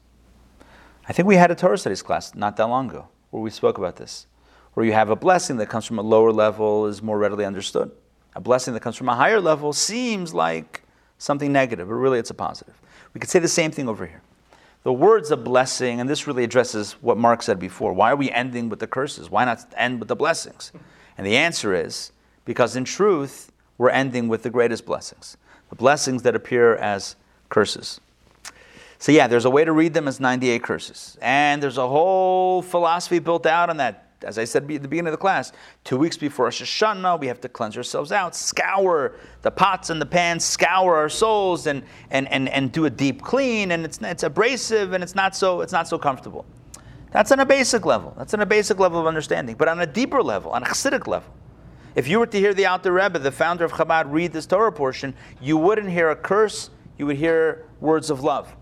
I 1.08 1.12
think 1.12 1.26
we 1.26 1.36
had 1.36 1.50
a 1.50 1.54
Torah 1.54 1.78
studies 1.78 2.02
class 2.02 2.34
not 2.34 2.56
that 2.56 2.68
long 2.68 2.90
ago 2.90 3.08
where 3.30 3.42
we 3.42 3.50
spoke 3.50 3.78
about 3.78 3.96
this, 3.96 4.26
where 4.74 4.86
you 4.86 4.92
have 4.92 5.10
a 5.10 5.16
blessing 5.16 5.56
that 5.56 5.68
comes 5.68 5.84
from 5.84 5.98
a 5.98 6.02
lower 6.02 6.32
level 6.32 6.86
is 6.86 7.02
more 7.02 7.18
readily 7.18 7.44
understood. 7.44 7.90
A 8.34 8.40
blessing 8.40 8.74
that 8.74 8.80
comes 8.80 8.96
from 8.96 9.08
a 9.08 9.14
higher 9.14 9.40
level 9.40 9.72
seems 9.72 10.32
like 10.32 10.82
something 11.18 11.52
negative, 11.52 11.88
but 11.88 11.94
really 11.94 12.18
it's 12.18 12.30
a 12.30 12.34
positive. 12.34 12.74
We 13.14 13.20
could 13.20 13.30
say 13.30 13.38
the 13.38 13.48
same 13.48 13.70
thing 13.70 13.88
over 13.88 14.06
here. 14.06 14.22
The 14.84 14.92
words 14.92 15.30
of 15.30 15.44
blessing, 15.44 16.00
and 16.00 16.10
this 16.10 16.26
really 16.26 16.42
addresses 16.42 16.92
what 17.00 17.16
Mark 17.16 17.42
said 17.42 17.58
before. 17.58 17.92
Why 17.92 18.10
are 18.10 18.16
we 18.16 18.30
ending 18.30 18.68
with 18.68 18.80
the 18.80 18.86
curses? 18.88 19.30
Why 19.30 19.44
not 19.44 19.64
end 19.76 20.00
with 20.00 20.08
the 20.08 20.16
blessings? 20.16 20.72
And 21.16 21.26
the 21.26 21.36
answer 21.36 21.74
is 21.74 22.10
because 22.44 22.74
in 22.74 22.84
truth, 22.84 23.52
we're 23.78 23.90
ending 23.90 24.28
with 24.28 24.42
the 24.42 24.50
greatest 24.50 24.84
blessings 24.84 25.36
the 25.70 25.76
blessings 25.76 26.22
that 26.22 26.36
appear 26.36 26.76
as 26.76 27.16
curses. 27.48 27.98
So, 28.98 29.10
yeah, 29.10 29.26
there's 29.26 29.46
a 29.46 29.50
way 29.50 29.64
to 29.64 29.72
read 29.72 29.94
them 29.94 30.06
as 30.06 30.20
98 30.20 30.62
curses. 30.62 31.16
And 31.22 31.62
there's 31.62 31.78
a 31.78 31.88
whole 31.88 32.60
philosophy 32.60 33.20
built 33.20 33.46
out 33.46 33.70
on 33.70 33.78
that. 33.78 34.11
As 34.24 34.38
I 34.38 34.44
said 34.44 34.62
at 34.62 34.68
the 34.68 34.88
beginning 34.88 35.08
of 35.08 35.12
the 35.12 35.18
class, 35.18 35.52
two 35.84 35.96
weeks 35.96 36.16
before 36.16 36.46
Rosh 36.46 36.62
Hashanah, 36.62 37.20
we 37.20 37.26
have 37.26 37.40
to 37.40 37.48
cleanse 37.48 37.76
ourselves 37.76 38.12
out, 38.12 38.34
scour 38.34 39.16
the 39.42 39.50
pots 39.50 39.90
and 39.90 40.00
the 40.00 40.06
pans, 40.06 40.44
scour 40.44 40.96
our 40.96 41.08
souls, 41.08 41.66
and, 41.66 41.82
and, 42.10 42.28
and, 42.28 42.48
and 42.48 42.72
do 42.72 42.84
a 42.84 42.90
deep 42.90 43.22
clean. 43.22 43.72
And 43.72 43.84
it's, 43.84 43.98
it's 44.02 44.22
abrasive 44.22 44.92
and 44.92 45.02
it's 45.02 45.14
not, 45.14 45.34
so, 45.36 45.60
it's 45.60 45.72
not 45.72 45.88
so 45.88 45.98
comfortable. 45.98 46.46
That's 47.10 47.30
on 47.30 47.40
a 47.40 47.46
basic 47.46 47.84
level. 47.84 48.14
That's 48.16 48.32
on 48.32 48.40
a 48.40 48.46
basic 48.46 48.78
level 48.78 48.98
of 48.98 49.06
understanding. 49.06 49.56
But 49.56 49.68
on 49.68 49.80
a 49.80 49.86
deeper 49.86 50.22
level, 50.22 50.50
on 50.52 50.62
a 50.62 50.66
Hasidic 50.66 51.06
level, 51.06 51.32
if 51.94 52.08
you 52.08 52.18
were 52.18 52.26
to 52.26 52.38
hear 52.38 52.54
the 52.54 52.66
Alter 52.66 52.92
Rebbe, 52.92 53.18
the 53.18 53.30
founder 53.30 53.64
of 53.64 53.72
Chabad, 53.72 54.10
read 54.10 54.32
this 54.32 54.46
Torah 54.46 54.72
portion, 54.72 55.14
you 55.40 55.58
wouldn't 55.58 55.90
hear 55.90 56.10
a 56.10 56.16
curse, 56.16 56.70
you 56.96 57.04
would 57.06 57.18
hear 57.18 57.66
words 57.80 58.08
of 58.08 58.22
love. 58.24 58.56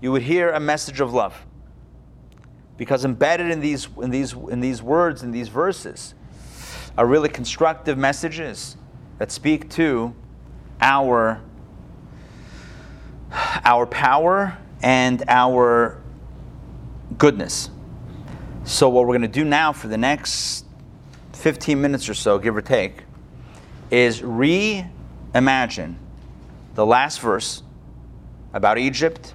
You 0.00 0.12
would 0.12 0.22
hear 0.22 0.50
a 0.50 0.60
message 0.60 1.00
of 1.00 1.12
love. 1.12 1.44
Because 2.76 3.04
embedded 3.04 3.50
in 3.50 3.60
these, 3.60 3.88
in 4.00 4.10
these, 4.10 4.32
in 4.32 4.60
these 4.60 4.82
words, 4.82 5.22
in 5.22 5.30
these 5.30 5.48
verses, 5.48 6.14
are 6.98 7.06
really 7.06 7.28
constructive 7.28 7.96
messages 7.96 8.76
that 9.18 9.32
speak 9.32 9.70
to 9.70 10.14
our, 10.80 11.40
our 13.64 13.86
power 13.86 14.58
and 14.82 15.24
our 15.28 16.00
goodness. 17.18 17.70
So, 18.64 18.88
what 18.88 19.06
we're 19.06 19.16
going 19.16 19.22
to 19.22 19.28
do 19.28 19.44
now 19.44 19.72
for 19.72 19.88
the 19.88 19.96
next 19.96 20.64
15 21.32 21.80
minutes 21.80 22.08
or 22.08 22.14
so, 22.14 22.38
give 22.38 22.56
or 22.56 22.62
take, 22.62 23.04
is 23.90 24.20
reimagine 24.20 25.94
the 26.74 26.84
last 26.84 27.20
verse 27.20 27.62
about 28.52 28.78
Egypt 28.78 29.34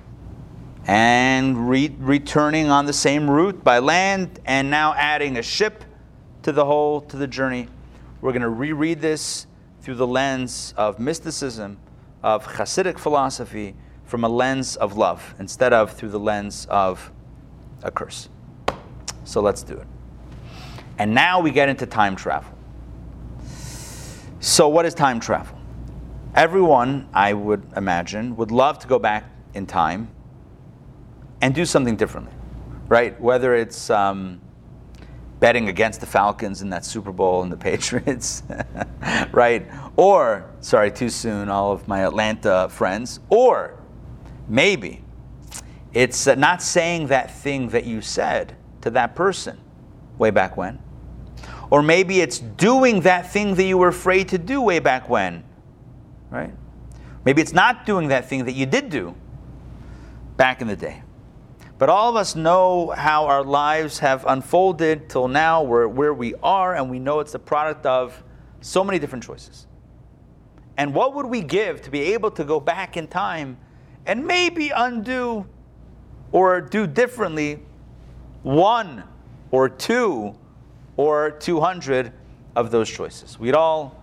and 0.88 1.70
re- 1.70 1.96
returning 2.00 2.70
on 2.70 2.86
the 2.86 2.94
same 2.94 3.30
route 3.30 3.64
by 3.64 3.80
land 3.80 4.40
and 4.46 4.70
now 4.70 4.94
adding 4.96 5.38
a 5.38 5.42
ship 5.42 5.84
to 6.44 6.52
the 6.52 6.66
whole 6.66 7.02
to 7.02 7.18
the 7.18 7.28
journey. 7.28 7.68
We're 8.22 8.32
going 8.32 8.42
to 8.42 8.50
reread 8.50 9.02
this 9.02 9.48
through 9.82 9.96
the 9.96 10.08
lens 10.08 10.74
of 10.78 11.00
mysticism, 11.00 11.78
of 12.24 12.46
Hasidic 12.46 13.00
philosophy, 13.00 13.76
from 14.06 14.24
a 14.24 14.30
lens 14.30 14.76
of 14.76 14.98
love 14.98 15.36
instead 15.40 15.74
of 15.74 15.92
through 15.92 16.10
the 16.10 16.20
lens 16.20 16.68
of 16.70 17.12
a 17.84 17.92
curse. 17.92 18.30
So 19.24 19.42
let's 19.42 19.64
do 19.64 19.76
it. 19.76 19.88
And 20.98 21.14
now 21.14 21.40
we 21.40 21.52
get 21.52 21.70
into 21.70 21.86
time 21.86 22.16
travel. 22.16 22.52
So, 24.40 24.68
what 24.68 24.86
is 24.86 24.94
time 24.94 25.20
travel? 25.20 25.58
Everyone, 26.34 27.08
I 27.14 27.34
would 27.34 27.64
imagine, 27.76 28.36
would 28.38 28.52
love 28.52 28.80
to 28.80 28.88
go 28.88 28.98
back 28.98 29.26
in 29.54 29.66
time 29.66 30.10
and 31.42 31.54
do 31.54 31.66
something 31.66 31.96
differently, 31.96 32.34
right? 32.88 33.20
Whether 33.20 33.56
it's 33.56 33.90
um, 33.90 34.40
betting 35.40 35.70
against 35.70 36.00
the 36.00 36.06
Falcons 36.06 36.62
in 36.62 36.70
that 36.70 36.86
Super 36.86 37.12
Bowl 37.12 37.42
and 37.44 37.52
the 37.52 37.58
Patriots, 37.72 38.44
right? 39.32 39.68
Or, 39.96 40.50
sorry, 40.62 40.92
too 40.92 41.10
soon, 41.10 41.50
all 41.50 41.72
of 41.72 41.88
my 41.88 42.06
Atlanta 42.06 42.70
friends, 42.70 43.20
or 43.30 43.78
maybe 44.48 45.04
it's 45.94 46.28
uh, 46.28 46.36
not 46.36 46.62
saying 46.62 47.08
that 47.08 47.32
thing 47.32 47.70
that 47.70 47.86
you 47.86 48.02
said 48.02 48.56
to 48.82 48.90
that 48.92 49.16
person 49.16 49.60
way 50.18 50.30
back 50.30 50.56
when. 50.56 50.80
Or 51.70 51.82
maybe 51.82 52.22
it's 52.22 52.40
doing 52.40 53.02
that 53.02 53.32
thing 53.32 53.56
that 53.56 53.64
you 53.64 53.78
were 53.78 53.88
afraid 53.88 54.30
to 54.30 54.38
do 54.38 54.62
way 54.62 54.80
back 54.80 55.10
when, 55.10 55.44
right? 56.30 56.54
Maybe 57.26 57.42
it's 57.42 57.54
not 57.54 57.86
doing 57.86 58.10
that 58.10 58.28
thing 58.28 58.46
that 58.46 58.54
you 58.54 58.66
did 58.66 58.90
do 58.90 59.16
back 60.38 60.62
in 60.62 60.68
the 60.68 60.76
day. 60.76 61.01
But 61.82 61.90
all 61.90 62.12
of 62.12 62.16
us 62.16 62.36
know 62.36 62.92
how 62.96 63.26
our 63.26 63.44
lives 63.44 63.98
have 63.98 64.24
unfolded 64.28 65.10
till 65.10 65.28
now, 65.28 65.64
where, 65.64 65.88
where 65.88 66.14
we 66.14 66.36
are, 66.44 66.76
and 66.76 66.92
we 66.92 67.00
know 67.00 67.22
it's 67.22 67.32
the 67.32 67.40
product 67.40 67.88
of 67.88 68.24
so 68.60 68.84
many 68.84 69.00
different 69.00 69.24
choices. 69.24 69.66
And 70.78 70.94
what 70.94 71.16
would 71.16 71.26
we 71.26 71.42
give 71.42 71.82
to 71.82 71.90
be 71.90 72.14
able 72.14 72.30
to 72.30 72.44
go 72.44 72.60
back 72.60 72.98
in 72.98 73.08
time 73.08 73.58
and 74.06 74.28
maybe 74.28 74.70
undo 74.70 75.48
or 76.32 76.62
do 76.62 76.86
differently 76.86 77.64
one 78.44 79.04
or 79.50 79.68
two 79.68 80.36
or 80.98 81.32
200 81.32 82.14
of 82.56 82.70
those 82.70 82.92
choices? 82.92 83.40
We'd 83.40 83.56
all 83.56 84.01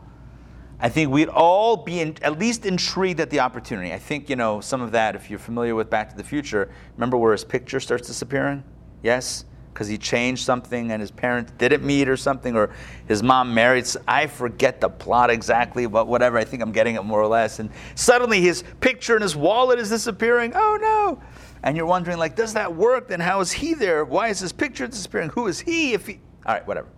I 0.81 0.89
think 0.89 1.11
we'd 1.11 1.29
all 1.29 1.76
be 1.76 2.01
in, 2.01 2.16
at 2.22 2.39
least 2.39 2.64
intrigued 2.64 3.18
at 3.18 3.31
the 3.31 3.41
opportunity. 3.41 3.93
I 3.93 3.99
think, 3.99 4.31
you 4.31 4.37
know, 4.37 4.61
some 4.61 4.81
of 4.81 4.93
that, 4.93 5.16
if 5.16 5.29
you're 5.29 5.39
familiar 5.39 5.74
with 5.74 5.91
Back 5.91 6.11
to 6.11 6.16
the 6.16 6.22
Future, 6.22 6.70
remember 6.97 7.16
where 7.16 7.33
his 7.33 7.45
picture 7.45 7.81
starts 7.81 8.07
disappearing? 8.07 8.62
Yes? 9.03 9.45
Because 9.72 9.89
he 9.89 9.99
changed 9.99 10.45
something 10.45 10.93
and 10.93 11.01
his 11.01 11.11
parents 11.11 11.53
didn't 11.59 11.85
meet 11.85 12.09
or 12.09 12.16
something, 12.16 12.57
or 12.57 12.70
his 13.07 13.22
mom 13.22 13.55
married. 13.55 13.87
I 14.07 14.29
forget 14.29 14.81
the 14.81 14.89
plot 14.89 15.31
exactly, 15.31 15.87
but 15.87 16.07
whatever. 16.07 16.39
I 16.39 16.45
think 16.45 16.62
I'm 16.62 16.72
getting 16.72 16.95
it 16.95 17.03
more 17.03 17.20
or 17.20 17.29
less. 17.29 17.59
And 17.59 17.70
suddenly 17.97 18.41
his 18.41 18.62
picture 18.81 19.14
and 19.14 19.22
his 19.22 19.37
wallet 19.37 19.79
is 19.79 19.89
disappearing. 19.89 20.53
Oh 20.55 20.79
no! 20.81 21.22
And 21.62 21.76
you're 21.76 21.87
wondering, 21.87 22.18
like, 22.18 22.35
does 22.35 22.55
that 22.55 22.74
work? 22.74 23.09
Then 23.09 23.20
how 23.20 23.41
is 23.41 23.53
he 23.53 23.74
there? 23.74 24.05
Why 24.05 24.29
is 24.29 24.41
his 24.41 24.53
picture 24.53 24.87
disappearing? 24.87 25.31
Who 25.31 25.47
is 25.49 25.61
he? 25.61 25.93
If 25.93 26.07
he, 26.07 26.20
all 26.47 26.55
right, 26.55 26.66
whatever. 26.66 26.89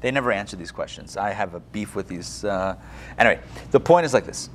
They 0.00 0.10
never 0.10 0.32
answer 0.32 0.56
these 0.56 0.70
questions. 0.70 1.16
I 1.16 1.30
have 1.30 1.54
a 1.54 1.60
beef 1.60 1.94
with 1.94 2.08
these. 2.08 2.44
Uh, 2.44 2.76
anyway, 3.18 3.40
the 3.70 3.80
point 3.80 4.06
is 4.06 4.14
like 4.14 4.24
this: 4.24 4.48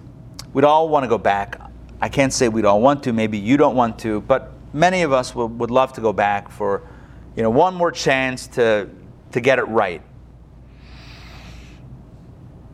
we'd 0.53 0.63
all 0.63 0.89
want 0.89 1.03
to 1.03 1.07
go 1.07 1.17
back. 1.17 1.61
I 2.01 2.09
can't 2.09 2.33
say 2.33 2.49
we'd 2.49 2.65
all 2.65 2.81
want 2.81 3.03
to. 3.03 3.13
Maybe 3.13 3.37
you 3.37 3.57
don't 3.57 3.75
want 3.75 3.99
to, 3.99 4.21
but 4.21 4.51
many 4.73 5.03
of 5.03 5.13
us 5.13 5.35
would, 5.35 5.59
would 5.59 5.71
love 5.71 5.93
to 5.93 6.01
go 6.01 6.11
back 6.11 6.49
for, 6.49 6.87
you 7.35 7.43
know, 7.43 7.49
one 7.49 7.75
more 7.75 7.91
chance 7.91 8.47
to 8.47 8.89
to 9.31 9.39
get 9.39 9.59
it 9.59 9.63
right. 9.63 10.01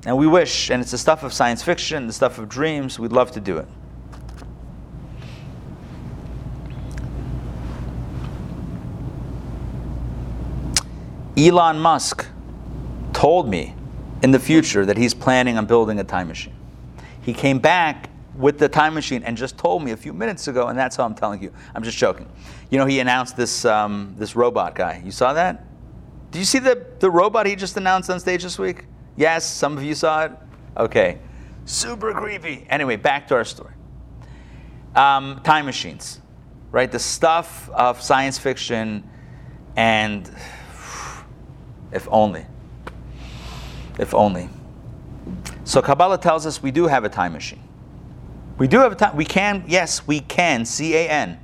And 0.06 0.18
we 0.18 0.26
wish, 0.26 0.72
and 0.72 0.82
it's 0.82 0.92
the 0.92 0.98
stuff 0.98 1.24
of 1.24 1.32
science 1.32 1.62
fiction, 1.62 2.08
the 2.08 2.14
stuff 2.14 2.40
of 2.40 2.50
dreams. 2.50 2.98
We'd 2.98 3.12
love 3.12 3.32
to 3.34 3.40
do 3.40 3.58
it. 3.58 3.68
Elon 11.38 11.80
Musk 11.80 12.28
told 13.14 13.50
me 13.50 13.76
in 14.22 14.32
the 14.32 14.40
future 14.40 14.86
that 14.86 14.98
he's 14.98 15.14
planning 15.14 15.58
on 15.58 15.66
building 15.66 16.00
a 16.00 16.04
time 16.04 16.28
machine. 16.28 16.56
He 17.22 17.34
came 17.34 17.60
back 17.60 18.10
with 18.36 18.58
the 18.58 18.70
time 18.70 18.94
machine 18.94 19.24
and 19.24 19.36
just 19.36 19.58
told 19.58 19.84
me 19.84 19.92
a 19.92 19.98
few 19.98 20.14
minutes 20.14 20.48
ago, 20.48 20.68
and 20.68 20.78
that's 20.78 20.96
how 20.96 21.04
I'm 21.04 21.16
telling 21.16 21.42
you. 21.42 21.54
I'm 21.76 21.84
just 21.84 21.98
joking. 21.98 22.30
You 22.70 22.78
know, 22.78 22.86
he 22.86 23.00
announced 23.00 23.36
this 23.36 23.66
um, 23.66 24.16
this 24.18 24.36
robot 24.36 24.76
guy. 24.76 25.02
You 25.04 25.12
saw 25.12 25.34
that? 25.34 25.66
Did 26.32 26.40
you 26.40 26.46
see 26.46 26.60
the, 26.60 26.86
the 27.00 27.12
robot 27.12 27.46
he 27.46 27.56
just 27.56 27.76
announced 27.76 28.10
on 28.10 28.20
stage 28.20 28.44
this 28.44 28.58
week? 28.58 28.86
Yes, 29.18 29.46
some 29.46 29.78
of 29.78 29.84
you 29.84 29.94
saw 29.94 30.26
it. 30.26 30.32
Okay, 30.78 31.20
super 31.66 32.14
creepy. 32.14 32.66
Anyway, 32.70 32.96
back 32.96 33.28
to 33.28 33.36
our 33.36 33.44
story. 33.44 33.74
Um, 34.96 35.42
time 35.44 35.66
machines, 35.66 36.22
right? 36.72 36.90
The 36.90 37.00
stuff 37.00 37.70
of 37.70 38.02
science 38.02 38.38
fiction, 38.38 39.10
and 39.76 40.28
if 41.92 42.08
only. 42.10 42.46
If 44.02 44.16
only. 44.16 44.50
So 45.64 45.82
Kabbalah 45.82 46.18
tells 46.18 46.48
us 46.48 46.62
we 46.62 46.72
do 46.72 46.88
have 46.88 47.06
a 47.06 47.10
time 47.10 47.34
machine. 47.34 47.62
We 48.58 48.68
do 48.68 48.80
have 48.80 48.92
a 48.92 48.96
time. 48.96 49.16
We 49.16 49.26
can, 49.26 49.64
yes, 49.68 50.08
we 50.08 50.20
can. 50.20 50.66
C 50.66 50.96
A 50.96 51.08
N, 51.08 51.40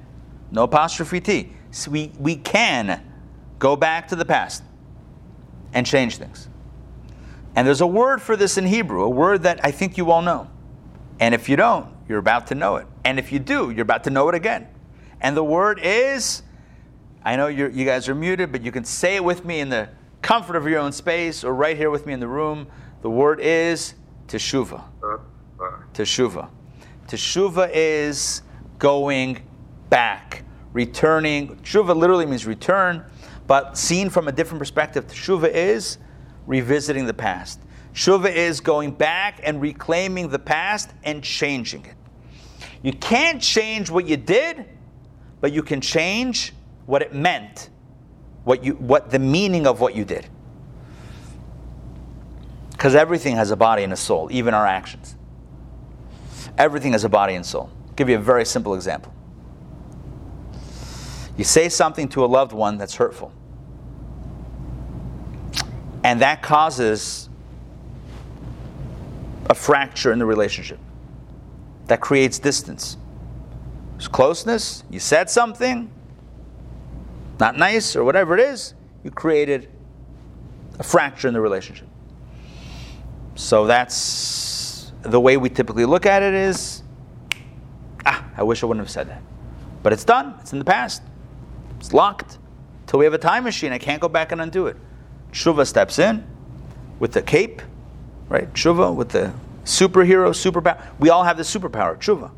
no 0.51 0.63
apostrophe 0.63 1.21
T. 1.21 1.53
So 1.69 1.91
we 1.91 2.11
we 2.19 2.35
can 2.35 3.03
go 3.59 3.75
back 3.75 4.07
to 4.07 4.15
the 4.15 4.25
past 4.25 4.63
and 5.71 5.85
change 5.85 6.17
things. 6.17 6.49
And 7.55 7.67
there's 7.67 7.81
a 7.81 7.87
word 7.87 8.21
for 8.21 8.35
this 8.35 8.57
in 8.57 8.65
Hebrew, 8.65 9.03
a 9.03 9.09
word 9.09 9.43
that 9.43 9.59
I 9.63 9.71
think 9.71 9.97
you 9.97 10.11
all 10.11 10.23
know. 10.23 10.49
And 11.19 11.35
if 11.35 11.49
you 11.49 11.57
don't, 11.57 11.87
you're 12.09 12.19
about 12.19 12.47
to 12.47 12.55
know 12.55 12.77
it. 12.77 12.87
And 13.03 13.19
if 13.19 13.31
you 13.31 13.39
do, 13.39 13.69
you're 13.69 13.83
about 13.83 14.03
to 14.05 14.09
know 14.09 14.29
it 14.29 14.35
again. 14.35 14.67
And 15.21 15.37
the 15.37 15.43
word 15.43 15.79
is, 15.81 16.41
I 17.23 17.35
know 17.35 17.47
you 17.47 17.67
you 17.67 17.85
guys 17.85 18.09
are 18.09 18.15
muted, 18.15 18.51
but 18.51 18.63
you 18.63 18.71
can 18.71 18.83
say 18.83 19.15
it 19.15 19.23
with 19.23 19.45
me 19.45 19.59
in 19.59 19.69
the 19.69 19.89
comfort 20.21 20.55
of 20.55 20.67
your 20.67 20.79
own 20.79 20.91
space 20.91 21.43
or 21.43 21.53
right 21.53 21.77
here 21.77 21.89
with 21.89 22.05
me 22.05 22.13
in 22.13 22.19
the 22.19 22.27
room. 22.27 22.67
The 23.01 23.09
word 23.09 23.39
is 23.39 23.95
teshuva. 24.27 24.83
Teshuva. 25.93 26.49
Teshuva 27.07 27.69
is 27.73 28.41
going 28.79 29.41
back, 29.89 30.43
returning. 30.73 31.55
Teshuva 31.57 31.95
literally 31.95 32.25
means 32.25 32.45
return, 32.45 33.03
but 33.47 33.77
seen 33.77 34.09
from 34.09 34.27
a 34.27 34.31
different 34.31 34.59
perspective, 34.59 35.07
teshuva 35.07 35.49
is 35.49 35.97
revisiting 36.45 37.05
the 37.05 37.13
past. 37.13 37.59
Tshuva 37.93 38.31
is 38.31 38.61
going 38.61 38.91
back 38.91 39.39
and 39.43 39.59
reclaiming 39.59 40.29
the 40.29 40.37
past 40.37 40.91
and 41.03 41.23
changing 41.23 41.85
it. 41.85 41.95
You 42.83 42.93
can't 42.93 43.41
change 43.41 43.89
what 43.89 44.07
you 44.07 44.17
did, 44.17 44.65
but 45.41 45.51
you 45.51 45.63
can 45.63 45.81
change 45.81 46.53
what 46.85 47.01
it 47.01 47.13
meant, 47.13 47.69
what 48.47 48.63
you 48.63 48.75
what 48.75 49.09
the 49.09 49.19
meaning 49.19 49.67
of 49.67 49.81
what 49.81 49.93
you 49.93 50.05
did. 50.05 50.25
Because 52.71 52.95
everything 52.95 53.35
has 53.35 53.51
a 53.51 53.57
body 53.57 53.83
and 53.83 53.91
a 53.91 53.97
soul, 53.97 54.29
even 54.31 54.53
our 54.53 54.65
actions. 54.65 55.17
Everything 56.57 56.93
has 56.93 57.03
a 57.03 57.09
body 57.09 57.35
and 57.35 57.45
soul. 57.45 57.69
I'll 57.87 57.93
give 57.95 58.07
you 58.07 58.15
a 58.15 58.19
very 58.19 58.45
simple 58.45 58.73
example. 58.73 59.13
You 61.35 61.43
say 61.43 61.67
something 61.67 62.07
to 62.09 62.23
a 62.23 62.27
loved 62.27 62.53
one 62.53 62.77
that's 62.77 62.95
hurtful, 62.95 63.33
and 66.05 66.21
that 66.21 66.41
causes 66.41 67.27
a 69.49 69.55
fracture 69.55 70.13
in 70.13 70.19
the 70.19 70.25
relationship. 70.25 70.79
That 71.87 71.99
creates 71.99 72.39
distance. 72.39 72.95
There's 73.93 74.07
closeness, 74.07 74.85
you 74.89 74.99
said 75.01 75.29
something, 75.29 75.91
not 77.39 77.57
nice 77.57 77.95
or 77.95 78.03
whatever 78.03 78.37
it 78.37 78.39
is, 78.39 78.73
you 79.03 79.11
created 79.11 79.69
a 80.79 80.83
fracture 80.83 81.27
in 81.27 81.33
the 81.33 81.41
relationship. 81.41 81.87
So 83.35 83.65
that's 83.65 84.91
the 85.01 85.19
way 85.19 85.37
we 85.37 85.49
typically 85.49 85.85
look 85.85 86.05
at 86.05 86.23
it 86.23 86.33
is 86.33 86.83
ah, 88.05 88.25
I 88.35 88.43
wish 88.43 88.63
I 88.63 88.65
wouldn't 88.65 88.85
have 88.85 88.91
said 88.91 89.09
that. 89.09 89.21
But 89.83 89.93
it's 89.93 90.03
done, 90.03 90.35
it's 90.39 90.53
in 90.53 90.59
the 90.59 90.65
past, 90.65 91.01
it's 91.79 91.93
locked. 91.93 92.39
Till 92.87 92.99
we 92.99 93.05
have 93.05 93.13
a 93.13 93.19
time 93.19 93.43
machine, 93.43 93.73
I 93.73 93.77
can't 93.77 94.01
go 94.01 94.07
back 94.07 94.31
and 94.31 94.41
undo 94.41 94.67
it. 94.67 94.77
Tshuva 95.31 95.67
steps 95.67 95.99
in 95.99 96.25
with 96.99 97.11
the 97.11 97.21
cape, 97.21 97.61
right? 98.29 98.51
Tshuva 98.53 98.95
with 98.95 99.09
the 99.09 99.33
superhero, 99.65 100.29
superpower. 100.29 100.81
We 100.97 101.09
all 101.09 101.23
have 101.23 101.37
the 101.37 101.43
superpower, 101.43 101.97
tshuva. 101.97 102.31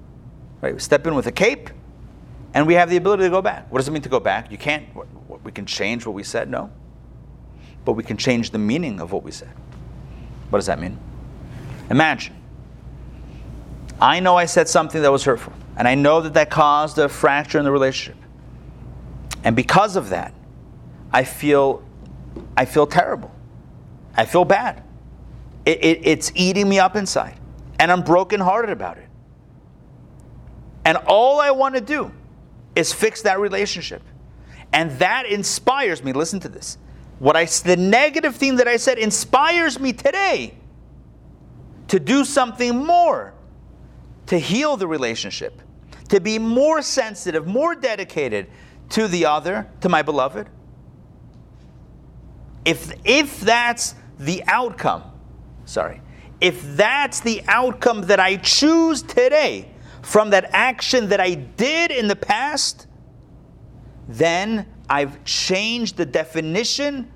Right? 0.61 0.73
We 0.73 0.79
step 0.79 1.05
in 1.05 1.15
with 1.15 1.27
a 1.27 1.31
cape, 1.31 1.69
and 2.53 2.65
we 2.65 2.73
have 2.73 2.89
the 2.89 2.97
ability 2.97 3.23
to 3.23 3.29
go 3.29 3.41
back. 3.41 3.71
What 3.71 3.79
does 3.79 3.87
it 3.87 3.91
mean 3.91 4.01
to 4.01 4.09
go 4.09 4.19
back? 4.19 4.51
You 4.51 4.57
can't. 4.57 4.87
We 5.43 5.51
can 5.51 5.65
change 5.65 6.05
what 6.05 6.13
we 6.13 6.23
said, 6.23 6.49
no. 6.49 6.71
But 7.85 7.93
we 7.93 8.03
can 8.03 8.17
change 8.17 8.51
the 8.51 8.57
meaning 8.57 8.99
of 8.99 9.11
what 9.11 9.23
we 9.23 9.31
said. 9.31 9.51
What 10.49 10.57
does 10.59 10.65
that 10.65 10.79
mean? 10.79 10.97
Imagine. 11.89 12.35
I 14.01 14.19
know 14.19 14.35
I 14.35 14.45
said 14.45 14.67
something 14.67 15.01
that 15.01 15.11
was 15.11 15.23
hurtful, 15.23 15.53
and 15.77 15.87
I 15.87 15.95
know 15.95 16.21
that 16.21 16.33
that 16.33 16.49
caused 16.49 16.97
a 16.97 17.09
fracture 17.09 17.59
in 17.59 17.65
the 17.65 17.71
relationship. 17.71 18.15
And 19.43 19.55
because 19.55 19.95
of 19.95 20.09
that, 20.09 20.33
I 21.11 21.23
feel, 21.23 21.83
I 22.55 22.65
feel 22.65 22.87
terrible. 22.87 23.31
I 24.15 24.25
feel 24.25 24.45
bad. 24.45 24.83
It, 25.65 25.83
it, 25.83 25.99
it's 26.03 26.31
eating 26.35 26.67
me 26.67 26.79
up 26.79 26.95
inside, 26.95 27.37
and 27.79 27.91
I'm 27.91 28.01
brokenhearted 28.01 28.69
about 28.69 28.97
it. 28.97 29.07
And 30.85 30.97
all 31.05 31.39
I 31.39 31.51
want 31.51 31.75
to 31.75 31.81
do 31.81 32.11
is 32.79 32.93
fix 32.93 33.21
that 33.23 33.39
relationship. 33.39 34.01
And 34.71 34.91
that 34.99 35.25
inspires 35.25 36.03
me. 36.03 36.13
Listen 36.13 36.39
to 36.39 36.49
this. 36.49 36.77
What 37.19 37.35
I 37.35 37.45
the 37.45 37.75
negative 37.75 38.35
thing 38.35 38.55
that 38.55 38.67
I 38.67 38.77
said 38.77 38.97
inspires 38.97 39.79
me 39.79 39.93
today 39.93 40.53
to 41.89 41.99
do 41.99 42.23
something 42.23 42.85
more 42.85 43.33
to 44.27 44.37
heal 44.37 44.77
the 44.77 44.87
relationship, 44.87 45.59
to 46.07 46.19
be 46.21 46.37
more 46.39 46.81
sensitive, 46.81 47.47
more 47.47 47.73
dedicated 47.75 48.47
to 48.89 49.07
the 49.07 49.25
other, 49.25 49.67
to 49.81 49.89
my 49.89 50.01
beloved. 50.01 50.47
If 52.63 52.93
if 53.03 53.41
that's 53.41 53.95
the 54.19 54.43
outcome, 54.47 55.03
sorry, 55.65 56.01
if 56.39 56.61
that's 56.77 57.19
the 57.19 57.41
outcome 57.47 58.01
that 58.03 58.19
I 58.19 58.37
choose 58.37 59.01
today, 59.01 59.71
from 60.09 60.31
that 60.31 60.49
action 60.53 61.09
that 61.09 61.19
I 61.19 61.35
did 61.35 61.91
in 61.91 62.07
the 62.07 62.15
past, 62.15 62.87
then 64.07 64.65
I've 64.89 65.23
changed 65.23 65.97
the 65.97 66.05
definition 66.05 67.11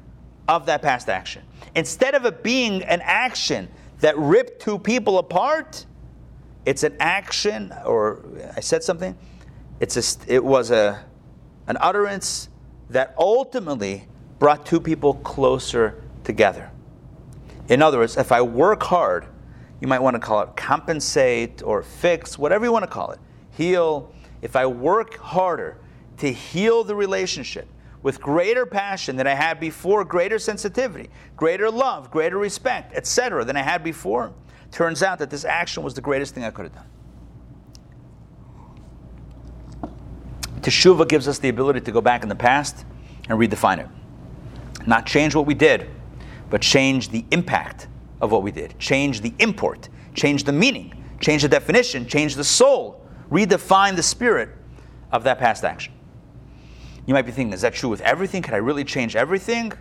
of 0.47 0.67
that 0.67 0.83
past 0.83 1.09
action. 1.09 1.41
Instead 1.73 2.13
of 2.13 2.23
it 2.25 2.43
being 2.43 2.83
an 2.83 3.01
action 3.03 3.67
that 4.01 4.15
ripped 4.15 4.61
two 4.61 4.77
people 4.77 5.17
apart, 5.17 5.87
it's 6.67 6.83
an 6.83 6.95
action, 6.99 7.73
or 7.83 8.23
I 8.55 8.59
said 8.59 8.83
something, 8.83 9.17
it's 9.79 9.97
a, 9.97 10.31
it 10.31 10.45
was 10.45 10.69
a, 10.69 11.03
an 11.65 11.77
utterance 11.81 12.47
that 12.91 13.15
ultimately 13.17 14.07
brought 14.37 14.67
two 14.67 14.79
people 14.79 15.15
closer 15.15 16.03
together. 16.23 16.69
In 17.69 17.81
other 17.81 17.97
words, 17.97 18.17
if 18.17 18.31
I 18.31 18.43
work 18.43 18.83
hard 18.83 19.25
you 19.83 19.87
might 19.87 20.01
want 20.01 20.15
to 20.15 20.19
call 20.19 20.39
it 20.39 20.55
compensate 20.55 21.61
or 21.61 21.83
fix, 21.83 22.37
whatever 22.37 22.63
you 22.63 22.71
want 22.71 22.83
to 22.83 22.89
call 22.89 23.11
it, 23.11 23.19
heal. 23.51 24.13
If 24.41 24.55
I 24.55 24.65
work 24.65 25.17
harder 25.17 25.77
to 26.19 26.31
heal 26.31 26.85
the 26.85 26.95
relationship 26.95 27.67
with 28.01 28.21
greater 28.21 28.65
passion 28.65 29.17
than 29.17 29.27
I 29.27 29.33
had 29.33 29.59
before, 29.59 30.05
greater 30.05 30.39
sensitivity, 30.39 31.09
greater 31.35 31.69
love, 31.69 32.09
greater 32.11 32.37
respect, 32.37 32.95
etc., 32.95 33.43
than 33.43 33.57
I 33.57 33.61
had 33.61 33.83
before, 33.83 34.31
turns 34.71 35.03
out 35.03 35.19
that 35.19 35.29
this 35.29 35.43
action 35.43 35.83
was 35.83 35.93
the 35.93 36.01
greatest 36.01 36.33
thing 36.33 36.45
I 36.45 36.51
could 36.51 36.63
have 36.63 36.75
done. 36.75 36.87
Teshuvah 40.61 41.09
gives 41.09 41.27
us 41.27 41.39
the 41.39 41.49
ability 41.49 41.81
to 41.81 41.91
go 41.91 41.99
back 41.99 42.23
in 42.23 42.29
the 42.29 42.35
past 42.35 42.85
and 43.27 43.37
redefine 43.37 43.79
it. 43.79 44.87
Not 44.87 45.05
change 45.05 45.35
what 45.35 45.45
we 45.45 45.53
did, 45.53 45.89
but 46.49 46.61
change 46.61 47.09
the 47.09 47.25
impact 47.31 47.87
of 48.21 48.31
what 48.31 48.43
we 48.43 48.51
did. 48.51 48.77
Change 48.79 49.21
the 49.21 49.33
import, 49.39 49.89
change 50.13 50.43
the 50.43 50.53
meaning, 50.53 51.03
change 51.19 51.41
the 51.41 51.49
definition, 51.49 52.07
change 52.07 52.35
the 52.35 52.43
soul, 52.43 53.05
redefine 53.29 53.95
the 53.95 54.03
spirit 54.03 54.49
of 55.11 55.23
that 55.23 55.39
past 55.39 55.63
action. 55.63 55.93
You 57.05 57.13
might 57.13 57.25
be 57.25 57.31
thinking, 57.31 57.53
is 57.53 57.61
that 57.61 57.73
true 57.73 57.89
with 57.89 58.01
everything? 58.01 58.41
Can 58.41 58.53
I 58.53 58.57
really 58.57 58.83
change 58.83 59.15
everything? 59.15 59.73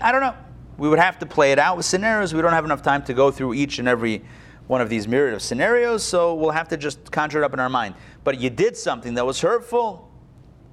I 0.00 0.12
don't 0.12 0.20
know. 0.20 0.34
We 0.78 0.88
would 0.88 0.98
have 0.98 1.18
to 1.20 1.26
play 1.26 1.52
it 1.52 1.58
out 1.58 1.76
with 1.76 1.86
scenarios. 1.86 2.34
We 2.34 2.42
don't 2.42 2.52
have 2.52 2.64
enough 2.64 2.82
time 2.82 3.02
to 3.04 3.14
go 3.14 3.30
through 3.30 3.54
each 3.54 3.78
and 3.78 3.88
every 3.88 4.24
one 4.66 4.80
of 4.80 4.88
these 4.88 5.06
myriad 5.06 5.34
of 5.34 5.42
scenarios, 5.42 6.02
so 6.02 6.34
we'll 6.34 6.50
have 6.50 6.68
to 6.68 6.76
just 6.76 7.10
conjure 7.12 7.42
it 7.42 7.44
up 7.44 7.52
in 7.52 7.60
our 7.60 7.68
mind. 7.68 7.94
But 8.24 8.40
you 8.40 8.50
did 8.50 8.76
something 8.76 9.14
that 9.14 9.26
was 9.26 9.40
hurtful. 9.40 10.10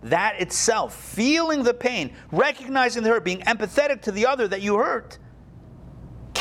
That 0.04 0.42
itself, 0.42 0.96
feeling 0.96 1.62
the 1.62 1.74
pain, 1.74 2.16
recognizing 2.32 3.04
the 3.04 3.10
hurt, 3.10 3.24
being 3.24 3.42
empathetic 3.42 4.02
to 4.04 4.12
the 4.12 4.26
other 4.26 4.48
that 4.48 4.62
you 4.62 4.76
hurt, 4.78 5.20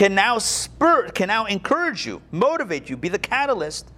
can 0.00 0.14
now 0.14 0.38
spur, 0.38 1.10
can 1.10 1.28
now 1.28 1.44
encourage 1.44 2.06
you, 2.06 2.22
motivate 2.32 2.88
you, 2.88 2.96
be 2.96 3.10
the 3.10 3.18
catalyst 3.18 3.92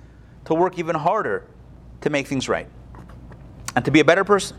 to 0.44 0.52
work 0.52 0.76
even 0.76 0.96
harder 0.96 1.46
to 2.00 2.10
make 2.10 2.26
things 2.26 2.48
right 2.48 2.66
and 3.76 3.84
to 3.84 3.92
be 3.92 4.00
a 4.00 4.04
better 4.04 4.24
person. 4.24 4.56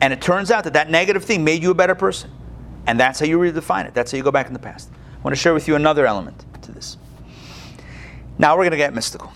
And 0.00 0.12
it 0.12 0.20
turns 0.20 0.50
out 0.50 0.64
that 0.64 0.72
that 0.72 0.90
negative 0.90 1.24
thing 1.24 1.44
made 1.44 1.62
you 1.62 1.70
a 1.70 1.74
better 1.74 1.94
person. 1.94 2.32
And 2.88 2.98
that's 2.98 3.20
how 3.20 3.26
you 3.26 3.38
redefine 3.38 3.86
it. 3.86 3.94
That's 3.94 4.10
how 4.10 4.18
you 4.18 4.24
go 4.24 4.32
back 4.32 4.48
in 4.48 4.52
the 4.52 4.58
past. 4.58 4.90
I 4.92 5.22
want 5.22 5.36
to 5.36 5.40
share 5.40 5.54
with 5.54 5.68
you 5.68 5.76
another 5.76 6.04
element 6.04 6.44
to 6.62 6.72
this. 6.72 6.96
Now 8.36 8.56
we're 8.56 8.64
going 8.64 8.72
to 8.72 8.76
get 8.76 8.92
mystical. 8.92 9.32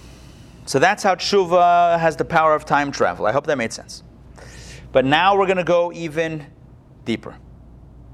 So 0.67 0.81
that's 0.81 1.05
how 1.05 1.15
tshuva 1.15 1.97
has 1.97 2.17
the 2.17 2.25
power 2.25 2.57
of 2.57 2.65
time 2.65 2.91
travel. 2.91 3.27
I 3.27 3.31
hope 3.31 3.47
that 3.47 3.57
made 3.57 3.73
sense. 3.73 4.03
But 4.91 5.05
now 5.05 5.39
we're 5.39 5.47
going 5.47 5.59
to 5.59 5.63
go 5.63 5.93
even 5.93 6.45
deeper. 7.05 7.37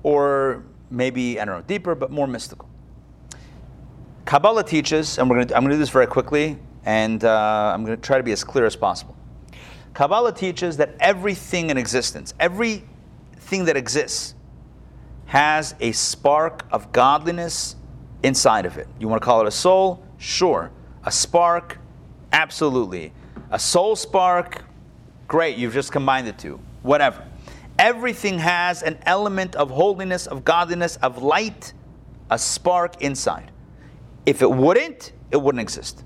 Or 0.02 0.64
maybe, 0.90 1.40
I 1.40 1.46
don't 1.46 1.56
know, 1.56 1.64
deeper, 1.66 1.94
but 1.94 2.10
more 2.10 2.26
mystical. 2.26 2.69
Kabbalah 4.30 4.62
teaches, 4.62 5.18
and 5.18 5.28
we're 5.28 5.44
to, 5.44 5.56
I'm 5.56 5.64
going 5.64 5.70
to 5.70 5.74
do 5.74 5.80
this 5.80 5.90
very 5.90 6.06
quickly, 6.06 6.56
and 6.84 7.24
uh, 7.24 7.72
I'm 7.74 7.84
going 7.84 7.96
to 7.96 8.00
try 8.00 8.16
to 8.16 8.22
be 8.22 8.30
as 8.30 8.44
clear 8.44 8.64
as 8.64 8.76
possible. 8.76 9.16
Kabbalah 9.92 10.32
teaches 10.32 10.76
that 10.76 10.94
everything 11.00 11.68
in 11.68 11.76
existence, 11.76 12.32
everything 12.38 13.64
that 13.64 13.76
exists, 13.76 14.36
has 15.26 15.74
a 15.80 15.90
spark 15.90 16.64
of 16.70 16.92
godliness 16.92 17.74
inside 18.22 18.66
of 18.66 18.78
it. 18.78 18.86
You 19.00 19.08
want 19.08 19.20
to 19.20 19.26
call 19.26 19.40
it 19.40 19.48
a 19.48 19.50
soul? 19.50 20.06
Sure. 20.18 20.70
A 21.02 21.10
spark? 21.10 21.78
Absolutely. 22.32 23.12
A 23.50 23.58
soul 23.58 23.96
spark? 23.96 24.62
Great, 25.26 25.56
you've 25.56 25.74
just 25.74 25.90
combined 25.90 26.28
the 26.28 26.32
two. 26.34 26.60
Whatever. 26.82 27.26
Everything 27.80 28.38
has 28.38 28.84
an 28.84 28.96
element 29.06 29.56
of 29.56 29.70
holiness, 29.70 30.28
of 30.28 30.44
godliness, 30.44 30.98
of 30.98 31.20
light, 31.20 31.72
a 32.30 32.38
spark 32.38 33.02
inside. 33.02 33.50
If 34.26 34.42
it 34.42 34.50
wouldn't, 34.50 35.12
it 35.30 35.36
wouldn't 35.36 35.60
exist. 35.60 36.04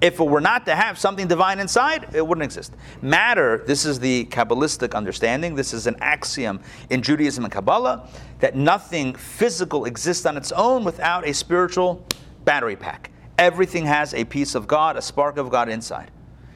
If 0.00 0.20
it 0.20 0.24
were 0.24 0.42
not 0.42 0.66
to 0.66 0.76
have 0.76 0.98
something 0.98 1.26
divine 1.26 1.58
inside, 1.58 2.14
it 2.14 2.26
wouldn't 2.26 2.44
exist. 2.44 2.74
Matter, 3.00 3.64
this 3.66 3.86
is 3.86 3.98
the 3.98 4.26
Kabbalistic 4.26 4.94
understanding, 4.94 5.54
this 5.54 5.72
is 5.72 5.86
an 5.86 5.96
axiom 6.00 6.60
in 6.90 7.00
Judaism 7.00 7.44
and 7.44 7.52
Kabbalah, 7.52 8.08
that 8.40 8.54
nothing 8.54 9.14
physical 9.14 9.86
exists 9.86 10.26
on 10.26 10.36
its 10.36 10.52
own 10.52 10.84
without 10.84 11.26
a 11.26 11.32
spiritual 11.32 12.06
battery 12.44 12.76
pack. 12.76 13.10
Everything 13.38 13.86
has 13.86 14.12
a 14.12 14.24
piece 14.24 14.54
of 14.54 14.66
God, 14.66 14.96
a 14.96 15.02
spark 15.02 15.38
of 15.38 15.50
God 15.50 15.68
inside. 15.68 16.10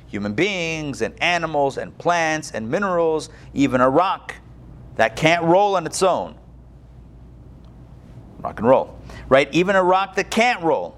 Human 0.07 0.35
beings 0.35 1.03
and 1.03 1.15
animals 1.23 1.79
and 1.79 1.97
plants 1.97 2.51
and 2.51 2.69
minerals, 2.69 3.31
even 3.55 3.81
a 3.81 3.89
rock 3.89 4.35
that 4.97 5.17
can't 5.17 5.45
roll 5.45 5.77
on 5.77 5.87
its 5.87 6.03
own, 6.03 6.37
rock 8.41 8.59
and 8.59 8.69
roll, 8.69 8.99
right? 9.29 9.49
Even 9.53 9.77
a 9.77 9.83
rock 9.83 10.15
that 10.17 10.31
can't 10.31 10.63
roll 10.63 10.97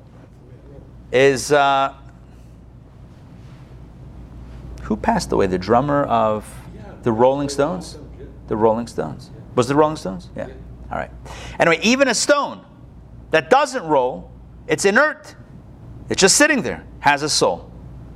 is. 1.12 1.52
Uh, 1.52 1.94
who 4.82 4.96
passed 4.96 5.32
away? 5.32 5.46
The 5.46 5.58
drummer 5.58 6.04
of 6.04 6.52
the 7.02 7.12
Rolling 7.12 7.48
Stones? 7.48 7.98
The 8.48 8.56
Rolling 8.56 8.86
Stones. 8.86 9.30
Was 9.54 9.68
the 9.68 9.74
Rolling 9.74 9.96
Stones? 9.96 10.28
Yeah. 10.36 10.48
All 10.90 10.98
right. 10.98 11.10
Anyway, 11.58 11.78
even 11.82 12.08
a 12.08 12.14
stone 12.14 12.64
that 13.30 13.48
doesn't 13.48 13.84
roll, 13.84 14.30
it's 14.66 14.84
inert. 14.84 15.34
It's 16.10 16.20
just 16.20 16.36
sitting 16.36 16.62
there, 16.62 16.84
has 17.00 17.22
a 17.22 17.28
soul. 17.28 17.70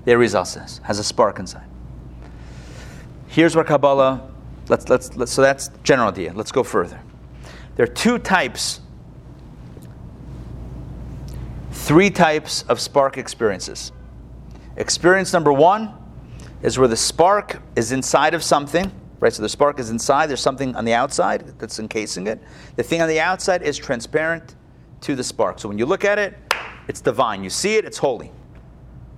The 0.04 0.12
Arizal 0.12 0.46
says, 0.46 0.80
has 0.84 0.98
a 0.98 1.04
spark 1.04 1.38
inside. 1.38 1.66
Here's 3.28 3.54
where 3.54 3.64
Kabbalah, 3.64 4.28
let's, 4.68 4.88
let's, 4.88 5.16
let's, 5.16 5.32
so 5.32 5.42
that's 5.42 5.70
general 5.82 6.08
idea. 6.08 6.32
Let's 6.34 6.52
go 6.52 6.62
further. 6.62 7.00
There 7.76 7.84
are 7.84 7.92
two 7.92 8.18
types, 8.18 8.80
three 11.86 12.10
types 12.10 12.64
of 12.64 12.80
spark 12.80 13.16
experiences. 13.16 13.92
Experience 14.76 15.32
number 15.32 15.52
one 15.52 15.94
is 16.60 16.80
where 16.80 16.88
the 16.88 16.96
spark 16.96 17.62
is 17.76 17.92
inside 17.92 18.34
of 18.34 18.42
something, 18.42 18.90
right? 19.20 19.32
So 19.32 19.40
the 19.40 19.48
spark 19.48 19.78
is 19.78 19.90
inside, 19.90 20.28
there's 20.28 20.40
something 20.40 20.74
on 20.74 20.84
the 20.84 20.94
outside 20.94 21.56
that's 21.60 21.78
encasing 21.78 22.26
it. 22.26 22.42
The 22.74 22.82
thing 22.82 23.02
on 23.02 23.08
the 23.08 23.20
outside 23.20 23.62
is 23.62 23.78
transparent 23.78 24.56
to 25.02 25.14
the 25.14 25.22
spark. 25.22 25.60
So 25.60 25.68
when 25.68 25.78
you 25.78 25.86
look 25.86 26.04
at 26.04 26.18
it, 26.18 26.36
it's 26.88 27.00
divine. 27.00 27.44
You 27.44 27.50
see 27.50 27.76
it, 27.76 27.84
it's 27.84 27.98
holy. 27.98 28.32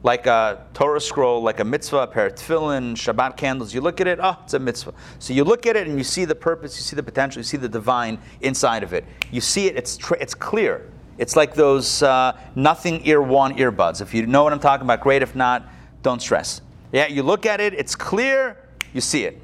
Like 0.03 0.27
a 0.27 0.66
Torah 0.75 1.01
scroll, 1.01 1.41
like 1.43 1.61
a 1.61 1.64
mitzvah, 1.64 2.01
a 2.01 2.07
pair 2.07 2.27
of 2.27 2.35
tefillin, 2.35 2.93
Shabbat 2.93 3.39
candles. 3.39 3.73
You 3.73 3.81
look 3.81 3.99
at 4.03 4.07
it, 4.07 4.19
oh, 4.23 4.37
it's 4.45 4.53
a 4.53 4.59
mitzvah. 4.59 4.93
So 5.21 5.33
you 5.33 5.43
look 5.43 5.64
at 5.64 5.75
it 5.75 5.87
and 5.87 5.97
you 5.97 6.05
see 6.05 6.27
the 6.27 6.35
purpose, 6.35 6.77
you 6.77 6.83
see 6.83 6.97
the 6.97 7.03
potential, 7.03 7.41
you 7.41 7.45
see 7.45 7.57
the 7.57 7.66
divine 7.66 8.19
inside 8.43 8.83
of 8.83 8.93
it. 8.93 9.07
You 9.31 9.41
see 9.41 9.69
it, 9.69 9.77
it's, 9.77 9.97
tra- 9.97 10.19
it's 10.21 10.35
clear. 10.35 10.91
It's 11.19 11.37
like 11.37 11.55
those 11.55 12.03
uh, 12.03 12.39
nothing 12.55 13.07
ear 13.07 13.21
one 13.21 13.57
earbuds. 13.57 14.01
If 14.01 14.14
you 14.14 14.27
know 14.27 14.45
what 14.45 14.53
I'm 14.53 14.61
talking 14.61 14.87
about, 14.87 15.01
great. 15.01 15.23
If 15.23 15.35
not, 15.35 15.69
don't 16.03 16.23
stress. 16.23 16.62
Yeah, 16.93 17.07
you 17.07 17.23
look 17.23 17.45
at 17.45 17.61
it, 17.61 17.75
it's 17.75 17.95
clear, 17.95 18.57
you 18.95 19.01
see 19.01 19.25
it. 19.25 19.43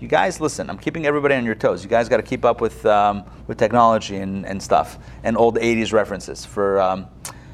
You 0.00 0.08
guys, 0.08 0.40
listen, 0.40 0.70
I'm 0.70 0.78
keeping 0.78 1.06
everybody 1.06 1.34
on 1.34 1.44
your 1.44 1.54
toes. 1.54 1.82
You 1.82 1.90
guys 1.90 2.08
got 2.08 2.18
to 2.18 2.22
keep 2.22 2.44
up 2.44 2.60
with, 2.60 2.86
um, 2.86 3.24
with 3.46 3.58
technology 3.58 4.16
and, 4.16 4.46
and 4.46 4.62
stuff 4.62 4.98
and 5.24 5.36
old 5.36 5.56
80s 5.56 5.92
references 5.92 6.44
for, 6.44 6.80
um, 6.80 7.06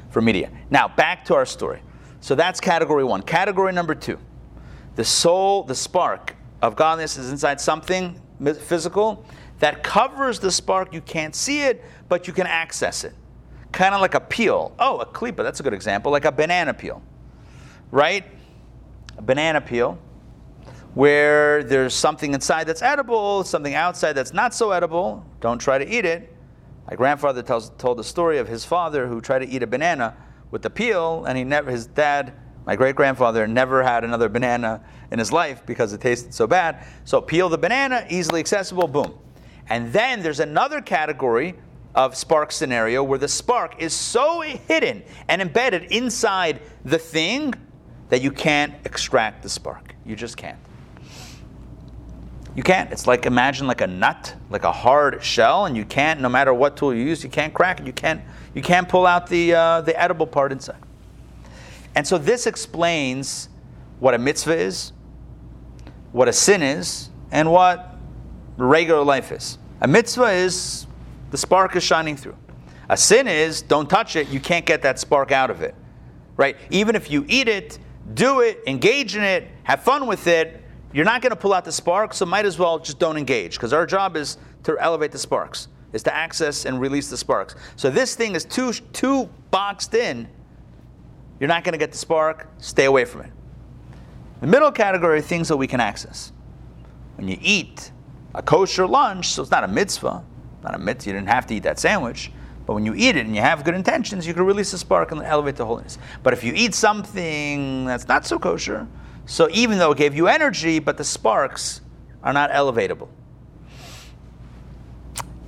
for 0.09 0.21
media. 0.21 0.51
Now, 0.69 0.87
back 0.87 1.25
to 1.25 1.35
our 1.35 1.45
story. 1.45 1.81
So 2.21 2.33
that's 2.35 2.59
category 2.59 3.03
one. 3.03 3.21
Category 3.21 3.73
number 3.73 3.95
two 3.95 4.19
the 4.95 5.03
soul, 5.03 5.63
the 5.63 5.75
spark 5.75 6.35
of 6.61 6.75
godliness 6.75 7.17
is 7.17 7.29
inside 7.29 7.59
something 7.59 8.19
physical 8.61 9.25
that 9.59 9.83
covers 9.83 10.39
the 10.39 10.51
spark. 10.51 10.93
You 10.93 11.01
can't 11.01 11.35
see 11.35 11.61
it, 11.61 11.83
but 12.09 12.27
you 12.27 12.33
can 12.33 12.47
access 12.47 13.03
it. 13.03 13.13
Kind 13.71 13.93
of 13.93 14.01
like 14.01 14.15
a 14.15 14.19
peel. 14.19 14.73
Oh, 14.79 14.99
a 14.99 15.05
klipa, 15.05 15.37
that's 15.37 15.59
a 15.59 15.63
good 15.63 15.73
example, 15.73 16.11
like 16.11 16.25
a 16.25 16.31
banana 16.31 16.73
peel, 16.73 17.01
right? 17.91 18.25
A 19.17 19.21
banana 19.21 19.61
peel 19.61 19.99
where 20.93 21.61
there's 21.61 21.93
something 21.93 22.33
inside 22.33 22.65
that's 22.65 22.81
edible, 22.81 23.43
something 23.43 23.75
outside 23.75 24.13
that's 24.13 24.33
not 24.33 24.53
so 24.53 24.71
edible. 24.71 25.25
Don't 25.41 25.59
try 25.59 25.77
to 25.77 25.85
eat 25.85 26.05
it. 26.05 26.33
My 26.89 26.95
grandfather 26.95 27.43
tells, 27.43 27.69
told 27.71 27.97
the 27.97 28.03
story 28.03 28.37
of 28.37 28.47
his 28.47 28.63
father 28.63 29.05
who 29.05 29.19
tried 29.19 29.39
to 29.39 29.47
eat 29.47 29.61
a 29.61 29.67
banana 29.67 30.15
with 30.51 30.61
the 30.61 30.69
peel, 30.69 31.25
and 31.25 31.37
he 31.37 31.43
never, 31.43 31.69
his 31.69 31.85
dad, 31.85 32.33
my 32.65 32.77
great 32.77 32.95
grandfather, 32.95 33.45
never 33.45 33.83
had 33.83 34.05
another 34.05 34.29
banana 34.29 34.81
in 35.11 35.19
his 35.19 35.33
life 35.33 35.65
because 35.65 35.91
it 35.91 35.99
tasted 35.99 36.33
so 36.33 36.47
bad. 36.47 36.85
So 37.03 37.19
peel 37.19 37.49
the 37.49 37.57
banana, 37.57 38.05
easily 38.09 38.39
accessible, 38.39 38.87
boom. 38.87 39.19
And 39.69 39.91
then 39.91 40.21
there's 40.21 40.39
another 40.39 40.81
category 40.81 41.55
of 41.95 42.15
spark 42.15 42.51
scenario 42.51 43.03
where 43.03 43.17
the 43.17 43.27
spark 43.27 43.81
is 43.81 43.93
so 43.93 44.41
hidden 44.41 45.03
and 45.27 45.41
embedded 45.41 45.91
inside 45.91 46.61
the 46.83 46.97
thing 46.97 47.53
that 48.09 48.21
you 48.21 48.31
can't 48.31 48.73
extract 48.85 49.41
the 49.41 49.49
spark. 49.49 49.95
You 50.05 50.15
just 50.15 50.37
can't. 50.37 50.59
You 52.55 52.63
can't. 52.63 52.91
It's 52.91 53.07
like 53.07 53.25
imagine 53.25 53.67
like 53.67 53.81
a 53.81 53.87
nut, 53.87 54.33
like 54.49 54.63
a 54.63 54.71
hard 54.71 55.21
shell, 55.23 55.65
and 55.65 55.75
you 55.75 55.83
can't. 55.83 56.21
No 56.21 56.29
matter 56.29 56.53
what 56.53 56.77
tool 56.77 56.93
you 56.93 57.03
use, 57.03 57.23
you 57.23 57.29
can't 57.29 57.53
crack 57.53 57.79
it. 57.79 57.87
You 57.87 57.93
can't. 57.93 58.21
You 58.53 58.61
can't 58.61 58.87
pull 58.87 59.05
out 59.05 59.27
the 59.27 59.53
uh, 59.53 59.81
the 59.81 59.99
edible 59.99 60.27
part 60.27 60.51
inside. 60.51 60.77
And 61.95 62.05
so 62.05 62.17
this 62.17 62.45
explains 62.45 63.49
what 63.99 64.13
a 64.13 64.17
mitzvah 64.17 64.57
is, 64.57 64.93
what 66.11 66.27
a 66.27 66.33
sin 66.33 66.61
is, 66.61 67.09
and 67.31 67.51
what 67.51 67.94
regular 68.63 69.03
life 69.03 69.31
is. 69.31 69.57
A 69.81 69.87
mitzvah 69.87 70.31
is 70.31 70.87
the 71.31 71.37
spark 71.37 71.75
is 71.75 71.83
shining 71.83 72.15
through. 72.15 72.37
A 72.89 72.95
sin 72.95 73.27
is 73.27 73.61
don't 73.61 73.89
touch 73.89 74.15
it. 74.15 74.29
You 74.29 74.39
can't 74.39 74.65
get 74.65 74.81
that 74.83 74.99
spark 74.99 75.31
out 75.31 75.49
of 75.49 75.61
it, 75.61 75.75
right? 76.37 76.55
Even 76.69 76.95
if 76.95 77.11
you 77.11 77.25
eat 77.27 77.47
it, 77.47 77.79
do 78.13 78.41
it, 78.41 78.61
engage 78.67 79.15
in 79.15 79.23
it, 79.23 79.47
have 79.63 79.81
fun 79.81 80.07
with 80.07 80.27
it 80.27 80.61
you're 80.95 81.03
not 81.03 81.21
going 81.21 81.31
to 81.31 81.35
pull 81.35 81.53
out 81.53 81.65
the 81.65 81.73
spark, 81.73 82.13
so 82.13 82.25
might 82.25 82.45
as 82.45 82.57
well 82.57 82.79
just 82.79 82.99
don't 82.99 83.17
engage 83.17 83.57
because 83.57 83.73
our 83.73 83.85
job 83.85 84.15
is 84.15 84.37
to 84.63 84.77
elevate 84.79 85.11
the 85.11 85.17
sparks, 85.17 85.67
is 85.91 86.03
to 86.03 86.15
access 86.15 86.63
and 86.63 86.79
release 86.79 87.09
the 87.09 87.17
sparks. 87.17 87.53
So 87.75 87.89
this 87.89 88.15
thing 88.15 88.33
is 88.33 88.45
too 88.45 88.71
too 88.71 89.29
boxed 89.51 89.93
in. 89.93 90.25
You're 91.37 91.49
not 91.49 91.65
going 91.65 91.73
to 91.73 91.77
get 91.77 91.91
the 91.91 91.97
spark. 91.97 92.47
Stay 92.59 92.85
away 92.85 93.03
from 93.03 93.23
it. 93.23 93.31
The 94.39 94.47
middle 94.47 94.71
category 94.71 95.19
are 95.19 95.21
things 95.21 95.49
that 95.49 95.57
we 95.57 95.67
can 95.67 95.81
access. 95.81 96.31
When 97.17 97.27
you 97.27 97.37
eat 97.41 97.91
a 98.35 98.41
kosher 98.41 98.85
lunch, 98.85 99.29
so 99.29 99.41
it's 99.41 99.51
not 99.51 99.63
a 99.63 99.67
mitzvah, 99.67 100.23
not 100.61 100.75
a 100.75 100.77
mitzvah. 100.77 101.09
You 101.09 101.15
didn't 101.15 101.29
have 101.29 101.47
to 101.47 101.55
eat 101.55 101.63
that 101.63 101.79
sandwich. 101.79 102.31
But 102.65 102.73
when 102.73 102.85
you 102.85 102.93
eat 102.95 103.15
it 103.15 103.25
and 103.25 103.35
you 103.35 103.41
have 103.41 103.63
good 103.63 103.75
intentions, 103.75 104.27
you 104.27 104.33
can 104.33 104.43
release 104.43 104.71
the 104.71 104.77
spark 104.77 105.11
and 105.11 105.21
elevate 105.21 105.55
the 105.55 105.65
holiness. 105.65 105.97
But 106.23 106.33
if 106.33 106.43
you 106.43 106.51
eat 106.55 106.73
something 106.73 107.85
that's 107.85 108.07
not 108.07 108.25
so 108.25 108.37
kosher, 108.39 108.87
so 109.25 109.47
even 109.51 109.77
though 109.77 109.91
it 109.91 109.97
gave 109.97 110.15
you 110.15 110.27
energy, 110.27 110.79
but 110.79 110.97
the 110.97 111.03
sparks 111.03 111.81
are 112.23 112.33
not 112.33 112.51
elevatable. 112.51 113.07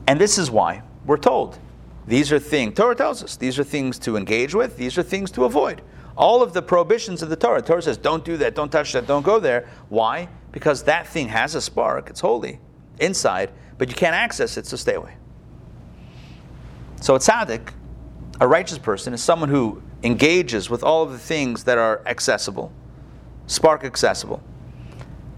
And 0.08 0.22
this 0.22 0.38
is 0.38 0.50
why 0.50 0.84
we're 1.06 1.18
told 1.18 1.60
these 2.08 2.32
are 2.32 2.40
things, 2.40 2.76
Torah 2.76 2.96
tells 2.96 3.22
us, 3.22 3.36
these 3.36 3.60
are 3.60 3.66
things 3.66 4.00
to 4.00 4.16
engage 4.16 4.56
with, 4.56 4.78
these 4.78 4.98
are 4.98 5.04
things 5.04 5.30
to 5.32 5.44
avoid. 5.44 5.82
All 6.16 6.42
of 6.42 6.54
the 6.54 6.62
prohibitions 6.62 7.22
of 7.22 7.30
the 7.30 7.36
Torah, 7.36 7.62
Torah 7.62 7.82
says, 7.82 7.98
don't 7.98 8.24
do 8.24 8.38
that, 8.38 8.56
don't 8.56 8.72
touch 8.72 8.94
that, 8.94 9.08
don't 9.08 9.24
go 9.24 9.40
there. 9.40 9.68
Why? 9.90 10.30
Because 10.54 10.84
that 10.84 11.08
thing 11.08 11.28
has 11.28 11.54
a 11.54 11.62
spark, 11.62 12.10
it's 12.10 12.22
holy 12.22 12.62
inside, 13.00 13.52
but 13.78 13.90
you 13.90 13.96
can't 13.96 14.16
access 14.16 14.58
it, 14.58 14.66
so 14.66 14.78
stay 14.78 14.96
away. 14.96 15.16
So 17.02 17.16
a 17.16 17.20
tzaddik, 17.20 17.74
a 18.40 18.48
righteous 18.48 18.78
person, 18.78 19.14
is 19.14 19.22
someone 19.22 19.50
who 19.50 19.82
engages 20.04 20.70
with 20.70 20.84
all 20.84 21.04
of 21.04 21.12
the 21.12 21.20
things 21.20 21.64
that 21.66 21.78
are 21.78 22.02
accessible 22.06 22.72
Spark 23.48 23.86
accessible, 23.86 24.44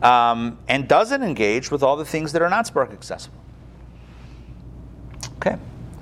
um, 0.02 0.58
and 0.68 0.88
doesn't 0.88 1.22
engage 1.22 1.70
with 1.70 1.84
all 1.84 1.96
the 1.96 2.06
things 2.06 2.34
that 2.34 2.42
are 2.42 2.50
not 2.50 2.66
Spark 2.66 2.92
accessible. 2.92 3.38
Okay, 5.36 5.58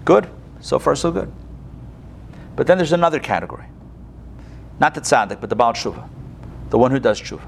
good. 0.06 0.30
So 0.62 0.80
far, 0.80 0.96
so 0.96 1.12
good. 1.12 1.32
But 2.56 2.66
then 2.66 2.78
there's 2.78 2.94
another 2.94 3.20
category. 3.20 3.66
Not 4.80 4.96
the 4.96 5.02
tzaddik, 5.02 5.42
but 5.42 5.50
the 5.50 5.56
Baal 5.56 5.74
Tshuva, 5.74 6.08
the 6.70 6.78
one 6.78 6.92
who 6.92 7.00
does 7.00 7.22
tshuva. 7.22 7.46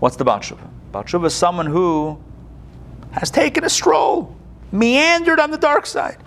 What's 0.00 0.16
the 0.16 0.24
Baal 0.24 0.40
Tshuva? 0.40 0.68
Baal 0.90 1.04
Tshuva 1.04 1.26
is 1.26 1.34
someone 1.34 1.66
who 1.66 2.18
has 3.12 3.30
taken 3.30 3.64
a 3.64 3.68
stroll, 3.70 4.36
meandered 4.72 5.40
on 5.40 5.50
the 5.50 5.58
dark 5.58 5.86
side, 5.86 6.18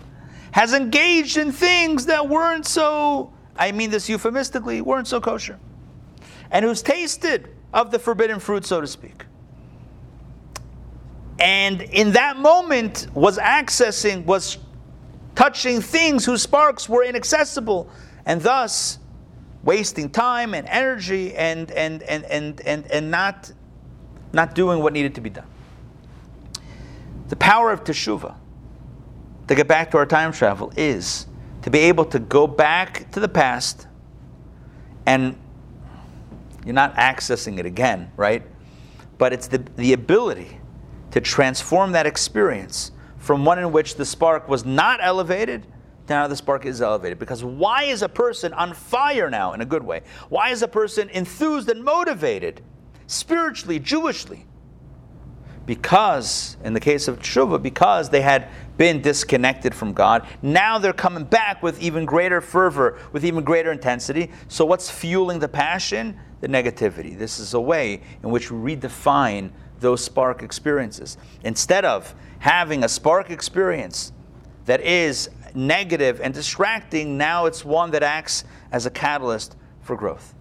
has 0.51 0.73
engaged 0.73 1.38
in 1.38 1.51
things 1.51 2.05
that 2.07 2.27
weren't 2.27 2.65
so, 2.65 3.32
I 3.55 3.71
mean 3.71 3.89
this 3.91 4.09
euphemistically, 4.09 4.82
weren't 4.82 5.07
so 5.07 5.21
kosher 5.21 5.59
and 6.51 6.65
who's 6.65 6.82
tasted 6.82 7.49
of 7.73 7.91
the 7.91 7.99
forbidden 7.99 8.39
fruit, 8.39 8.65
so 8.65 8.82
to 8.82 8.88
speak. 8.88 9.25
And 11.39 11.82
in 11.82 12.11
that 12.13 12.38
moment 12.38 13.07
was 13.13 13.38
accessing, 13.38 14.25
was 14.25 14.57
touching 15.36 15.80
things 15.80 16.25
whose 16.25 16.41
sparks 16.41 16.89
were 16.89 17.03
inaccessible, 17.03 17.89
and 18.25 18.41
thus 18.41 18.99
wasting 19.63 20.09
time 20.09 20.53
and 20.53 20.67
energy 20.67 21.36
and 21.36 21.71
and 21.71 22.03
and 22.03 22.23
and 22.25 22.61
and, 22.61 22.91
and 22.91 23.11
not 23.11 23.51
not 24.34 24.53
doing 24.53 24.82
what 24.82 24.91
needed 24.91 25.15
to 25.15 25.21
be 25.21 25.30
done. 25.30 25.48
The 27.30 27.36
power 27.36 27.71
of 27.71 27.84
teshuvah, 27.84 28.36
to 29.47 29.55
get 29.55 29.67
back 29.67 29.91
to 29.91 29.97
our 29.97 30.05
time 30.05 30.32
travel, 30.32 30.73
is 30.75 31.27
to 31.61 31.69
be 31.69 31.80
able 31.80 32.05
to 32.05 32.19
go 32.19 32.47
back 32.47 33.11
to 33.11 33.19
the 33.19 33.30
past 33.30 33.88
and 35.05 35.38
you're 36.65 36.73
not 36.73 36.95
accessing 36.95 37.57
it 37.57 37.65
again, 37.65 38.11
right? 38.17 38.43
But 39.17 39.34
it's 39.34 39.47
the, 39.47 39.59
the 39.75 39.93
ability 39.93 40.59
to 41.11 41.21
transform 41.21 41.93
that 41.93 42.05
experience 42.05 42.91
from 43.17 43.45
one 43.45 43.59
in 43.59 43.71
which 43.71 43.95
the 43.95 44.05
spark 44.05 44.47
was 44.47 44.65
not 44.65 44.99
elevated 45.01 45.63
to 46.07 46.13
now 46.13 46.27
the 46.27 46.36
spark 46.36 46.65
is 46.65 46.82
elevated. 46.82 47.19
Because 47.19 47.43
why 47.43 47.84
is 47.84 48.01
a 48.01 48.09
person 48.09 48.53
on 48.53 48.73
fire 48.73 49.30
now 49.30 49.53
in 49.53 49.61
a 49.61 49.65
good 49.65 49.84
way? 49.84 50.01
Why 50.30 50.49
is 50.49 50.61
a 50.61 50.67
person 50.67 51.09
enthused 51.09 51.69
and 51.69 51.84
motivated 51.84 52.61
spiritually, 53.07 53.80
Jewishly? 53.80 54.45
Because, 55.70 56.57
in 56.63 56.74
the 56.74 56.80
case 56.80 57.07
of 57.07 57.20
tshuva, 57.20 57.61
because 57.61 58.09
they 58.09 58.22
had 58.22 58.47
been 58.76 59.03
disconnected 59.03 59.76
from 59.76 59.93
God. 59.93 60.26
Now 60.41 60.80
they're 60.80 60.93
coming 60.93 61.26
back 61.26 61.61
with 61.61 61.80
even 61.80 62.05
greater 62.05 62.41
fervor, 62.41 62.97
with 63.11 63.24
even 63.24 63.43
greater 63.43 63.72
intensity. 63.72 64.32
So, 64.47 64.65
what's 64.65 64.89
fueling 64.89 65.38
the 65.38 65.47
passion? 65.47 66.20
The 66.41 66.47
negativity. 66.47 67.15
This 67.15 67.38
is 67.38 67.53
a 67.53 67.61
way 67.61 68.01
in 68.24 68.32
which 68.32 68.49
we 68.49 68.76
redefine 68.76 69.51
those 69.80 70.03
spark 70.03 70.41
experiences. 70.41 71.20
Instead 71.43 71.86
of 71.86 72.15
having 72.39 72.84
a 72.84 72.89
spark 72.89 73.30
experience 73.30 74.11
that 74.65 74.82
is 74.82 75.30
negative 75.53 76.20
and 76.20 76.34
distracting, 76.34 77.15
now 77.15 77.45
it's 77.45 77.63
one 77.63 77.91
that 77.91 78.01
acts 78.01 78.43
as 78.72 78.88
a 78.88 78.89
catalyst 78.89 79.55
for 79.84 79.95
growth. 79.95 80.34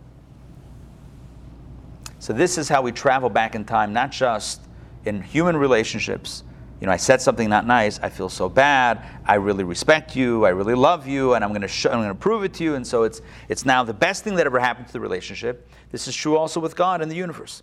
So, 2.19 2.33
this 2.33 2.57
is 2.57 2.71
how 2.71 2.81
we 2.81 2.93
travel 2.93 3.29
back 3.29 3.55
in 3.55 3.67
time, 3.67 3.93
not 3.93 4.11
just 4.11 4.63
in 5.09 5.23
human 5.23 5.57
relationships. 5.57 6.45
You 6.81 6.87
know, 6.87 6.93
I 6.93 6.97
said 6.97 7.21
something 7.21 7.49
not 7.49 7.67
nice. 7.67 7.99
I 8.01 8.09
feel 8.09 8.29
so 8.29 8.49
bad. 8.49 9.05
I 9.27 9.35
really 9.35 9.65
respect 9.65 10.15
you. 10.15 10.47
I 10.47 10.51
really 10.51 10.77
love 10.77 11.09
you, 11.09 11.35
and 11.35 11.43
I'm 11.43 11.51
going 11.51 11.63
to 11.63 11.69
show, 11.69 11.91
I'm 11.91 12.07
to 12.07 12.15
prove 12.15 12.45
it 12.45 12.55
to 12.55 12.65
you. 12.65 12.77
And 12.77 12.87
so 12.87 13.03
it's 13.03 13.21
it's 13.49 13.65
now 13.65 13.83
the 13.83 13.95
best 13.95 14.23
thing 14.23 14.37
that 14.37 14.47
ever 14.47 14.61
happened 14.61 14.87
to 14.87 14.93
the 14.93 15.01
relationship. 15.01 15.69
This 15.91 16.07
is 16.07 16.15
true 16.15 16.37
also 16.37 16.61
with 16.61 16.77
God 16.77 17.03
and 17.03 17.11
the 17.11 17.17
universe, 17.17 17.63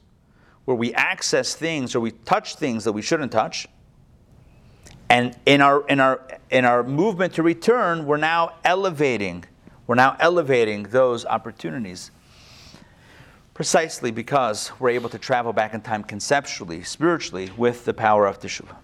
where 0.65 0.75
we 0.75 0.93
access 0.95 1.55
things 1.55 1.95
or 1.95 2.01
we 2.01 2.11
touch 2.11 2.55
things 2.55 2.83
that 2.83 2.91
we 2.91 3.01
shouldn't 3.01 3.31
touch. 3.31 3.67
And 5.09 5.37
in 5.45 5.61
our 5.61 5.87
in 5.87 6.01
our 6.01 6.19
in 6.49 6.65
our 6.65 6.83
movement 6.83 7.35
to 7.35 7.43
return, 7.43 8.05
we're 8.05 8.17
now 8.17 8.55
elevating. 8.65 9.45
We're 9.87 9.95
now 9.95 10.17
elevating 10.19 10.83
those 10.83 11.25
opportunities 11.25 12.11
precisely 13.55 14.11
because 14.11 14.71
we're 14.79 14.89
able 14.89 15.09
to 15.09 15.17
travel 15.17 15.53
back 15.53 15.73
in 15.73 15.79
time 15.79 16.03
conceptually, 16.03 16.83
spiritually, 16.83 17.49
with 17.57 17.85
the 17.85 17.93
power 17.93 18.27
of 18.27 18.39
Teshuvah. 18.39 18.75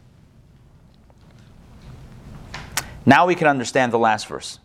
Now 3.06 3.28
we 3.28 3.36
can 3.36 3.48
understand 3.48 3.92
the 3.92 4.00
last 4.00 4.28
verse 4.28 4.60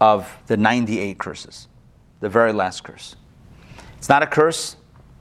of 0.00 0.36
the 0.48 0.56
98 0.56 1.18
curses, 1.18 1.66
the 2.20 2.28
very 2.28 2.52
last 2.52 2.84
curse. 2.84 3.16
It's 3.96 4.08
not 4.08 4.22
a 4.22 4.26
curse, 4.26 4.76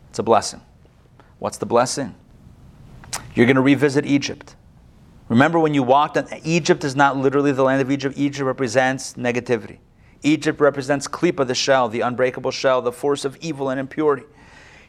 it's 0.09 0.19
a 0.19 0.23
blessing. 0.23 0.61
What's 1.39 1.57
the 1.57 1.65
blessing? 1.65 2.15
You're 3.33 3.45
going 3.45 3.55
to 3.55 3.61
revisit 3.61 4.05
Egypt. 4.05 4.55
Remember 5.29 5.57
when 5.57 5.73
you 5.73 5.83
walked, 5.83 6.17
Egypt 6.43 6.83
is 6.83 6.97
not 6.97 7.15
literally 7.15 7.53
the 7.53 7.63
land 7.63 7.81
of 7.81 7.89
Egypt. 7.91 8.17
Egypt 8.17 8.45
represents 8.45 9.13
negativity. 9.13 9.77
Egypt 10.27 10.59
represents 10.59 11.07
Klippa, 11.07 11.47
the 11.47 11.55
shell, 11.55 11.87
the 11.87 12.01
unbreakable 12.01 12.51
shell, 12.51 12.81
the 12.81 12.91
force 12.91 13.23
of 13.25 13.37
evil 13.37 13.69
and 13.69 13.79
impurity. 13.79 14.25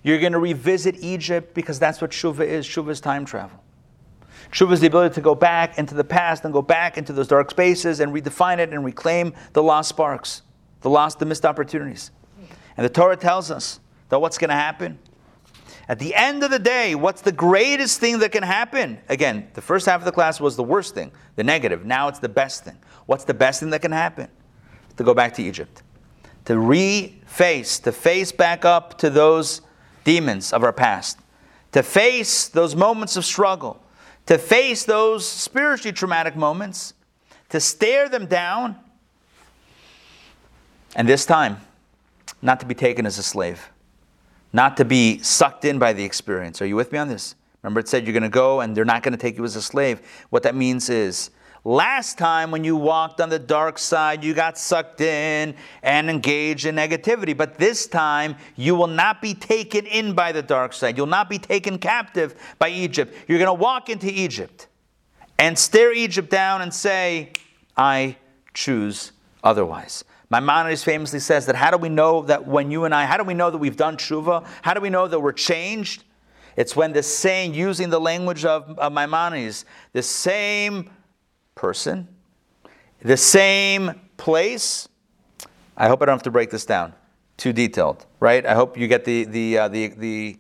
You're 0.03 0.18
going 0.18 0.32
to 0.32 0.39
revisit 0.39 0.97
Egypt 1.01 1.55
because 1.55 1.78
that's 1.78 2.01
what 2.01 2.11
Shuva 2.11 2.41
is. 2.41 2.66
Shuva 2.66 2.91
is 2.91 3.01
time 3.01 3.24
travel. 3.24 3.62
Shuva 4.51 4.72
is 4.72 4.80
the 4.80 4.86
ability 4.86 5.14
to 5.16 5.20
go 5.20 5.34
back 5.34 5.78
into 5.78 5.95
the 5.95 6.05
past 6.05 6.45
and 6.45 6.53
go 6.53 6.62
back 6.62 6.97
into 6.97 7.12
those 7.12 7.28
dark 7.28 7.51
spaces 7.51 8.01
and 8.01 8.12
redefine 8.12 8.59
it 8.59 8.70
and 8.70 8.84
reclaim 8.84 9.34
the 9.53 9.62
lost 9.62 9.91
sparks, 9.91 10.43
the 10.80 10.91
lost, 10.91 11.18
the 11.18 11.26
missed 11.26 11.45
opportunities. 11.45 12.11
And 12.76 12.84
the 12.84 12.91
Torah 12.91 13.16
tells 13.16 13.51
us 13.51 13.80
that 14.09 14.20
what's 14.20 14.39
going 14.39 14.51
to 14.51 14.55
happen? 14.55 14.99
At 15.89 15.99
the 15.99 16.14
end 16.14 16.43
of 16.43 16.51
the 16.51 16.59
day, 16.59 16.95
what's 16.95 17.22
the 17.22 17.32
greatest 17.32 18.01
thing 18.01 18.18
that 18.20 18.32
can 18.32 18.43
happen? 18.43 18.99
Again, 19.09 19.49
the 19.55 19.62
first 19.62 19.86
half 19.86 20.01
of 20.01 20.05
the 20.05 20.12
class 20.12 20.41
was 20.41 20.57
the 20.57 20.62
worst 20.62 20.95
thing, 20.95 21.12
the 21.36 21.45
negative. 21.45 21.84
Now 21.84 22.09
it's 22.09 22.18
the 22.18 22.28
best 22.28 22.64
thing. 22.64 22.78
What's 23.07 23.24
the 23.24 23.34
best 23.34 23.61
thing 23.61 23.70
that 23.70 23.82
can 23.82 23.93
happen? 23.93 24.28
To 24.99 25.05
go 25.05 25.14
back 25.14 25.34
to 25.34 25.42
Egypt, 25.42 25.82
to 26.44 26.55
reface, 26.55 27.80
to 27.84 27.92
face 27.92 28.32
back 28.32 28.64
up 28.64 28.99
to 28.99 29.11
those 29.11 29.62
demons 30.03 30.53
of 30.53 30.64
our 30.64 30.72
past, 30.72 31.18
to 31.70 31.84
face 31.84 32.49
those 32.49 32.74
moments 32.74 33.16
of 33.16 33.24
struggle, 33.24 33.80
to 34.26 34.36
face 34.38 34.84
those 34.84 35.26
spiritually 35.26 35.92
traumatic 35.92 36.34
moments, 36.34 36.94
to 37.51 37.61
stare 37.61 38.09
them 38.09 38.26
down, 38.26 38.74
and 40.96 41.09
this 41.09 41.24
time, 41.24 41.61
not 42.42 42.59
to 42.59 42.66
be 42.66 42.74
taken 42.74 43.07
as 43.07 43.18
a 43.18 43.22
slave, 43.22 43.70
not 44.53 44.76
to 44.78 44.84
be 44.84 45.18
sucked 45.20 45.64
in 45.64 45.78
by 45.78 45.92
the 45.92 46.03
experience. 46.03 46.61
Are 46.61 46.66
you 46.66 46.74
with 46.74 46.90
me 46.90 46.99
on 46.99 47.07
this? 47.07 47.36
Remember, 47.62 47.78
it 47.78 47.86
said 47.86 48.05
you're 48.05 48.12
going 48.12 48.22
to 48.24 48.28
go 48.28 48.62
and 48.62 48.76
they're 48.76 48.84
not 48.84 49.05
going 49.05 49.12
to 49.12 49.18
take 49.18 49.38
you 49.38 49.44
as 49.44 49.55
a 49.55 49.62
slave. 49.62 50.01
What 50.30 50.42
that 50.42 50.57
means 50.57 50.90
is, 50.90 51.30
Last 51.65 52.19
time, 52.19 52.51
when 52.51 52.65
you 52.65 52.77
walked 52.77 53.21
on 53.21 53.29
the 53.29 53.39
dark 53.39 53.79
side, 53.79 54.23
you 54.23 54.33
got 54.33 54.57
sucked 54.57 55.01
in 55.01 55.55
and 55.83 56.09
engaged 56.09 56.67
in 56.67 56.77
negativity. 56.77 57.37
But 57.37 57.59
this 57.59 57.87
time, 57.87 58.37
you 58.57 58.75
will 58.75 58.87
not 58.87 59.21
be 59.21 59.35
taken 59.35 59.85
in 59.87 60.15
by 60.15 60.33
the 60.33 60.43
dark 60.43 60.73
side. 60.73 60.97
You'll 60.97 61.07
not 61.07 61.29
be 61.29 61.39
taken 61.39 61.79
captive 61.79 62.35
by 62.59 62.69
Egypt. 62.69 63.15
You're 63.27 63.39
going 63.39 63.47
to 63.47 63.55
walk 63.55 63.89
into 63.89 64.09
Egypt 64.09 64.69
and 65.39 65.59
stare 65.59 65.93
Egypt 65.93 66.31
down 66.31 66.63
and 66.63 66.73
say, 66.73 67.33
I 67.77 68.17
choose 68.55 69.13
otherwise. 69.43 70.05
Maimonides 70.31 70.85
famously 70.85 71.21
says 71.21 71.47
that 71.47 71.57
how 71.57 71.71
do 71.71 71.79
we 71.79 71.89
know 71.89 72.23
that 72.23 72.47
when 72.47 72.71
you 72.71 72.85
and 72.85 72.95
I, 72.95 73.07
how 73.07 73.17
do 73.17 73.25
we 73.25 73.35
know 73.35 73.51
that 73.51 73.59
we've 73.59 73.77
done 73.77 73.97
tshuva? 73.97 74.47
How 74.63 74.75
do 74.75 74.81
we 74.81 74.91
know 74.91 75.09
that 75.09 75.19
we're 75.19 75.33
changed? 75.33 76.05
It's 76.57 76.77
when 76.77 76.93
the 76.93 77.03
same, 77.03 77.55
using 77.55 77.89
the 77.89 78.01
language 78.01 78.45
of, 78.45 78.79
of 78.79 78.93
Maimonides, 78.93 79.65
the 79.93 80.03
same 80.03 80.91
person, 81.59 82.09
the 83.03 83.17
same 83.17 84.01
place. 84.17 84.89
I 85.77 85.89
hope 85.89 86.01
I 86.01 86.07
don't 86.07 86.15
have 86.15 86.23
to 86.23 86.31
break 86.31 86.51
this 86.51 86.65
down 86.65 86.95
too 87.39 87.53
detailed, 87.53 88.05
right? 88.21 88.45
I 88.45 88.55
hope 88.55 88.77
you 88.77 88.87
get 88.89 89.05
the, 89.05 89.25
the, 89.25 89.59
uh, 89.59 89.69
the, 89.69 89.89
the, 89.89 90.39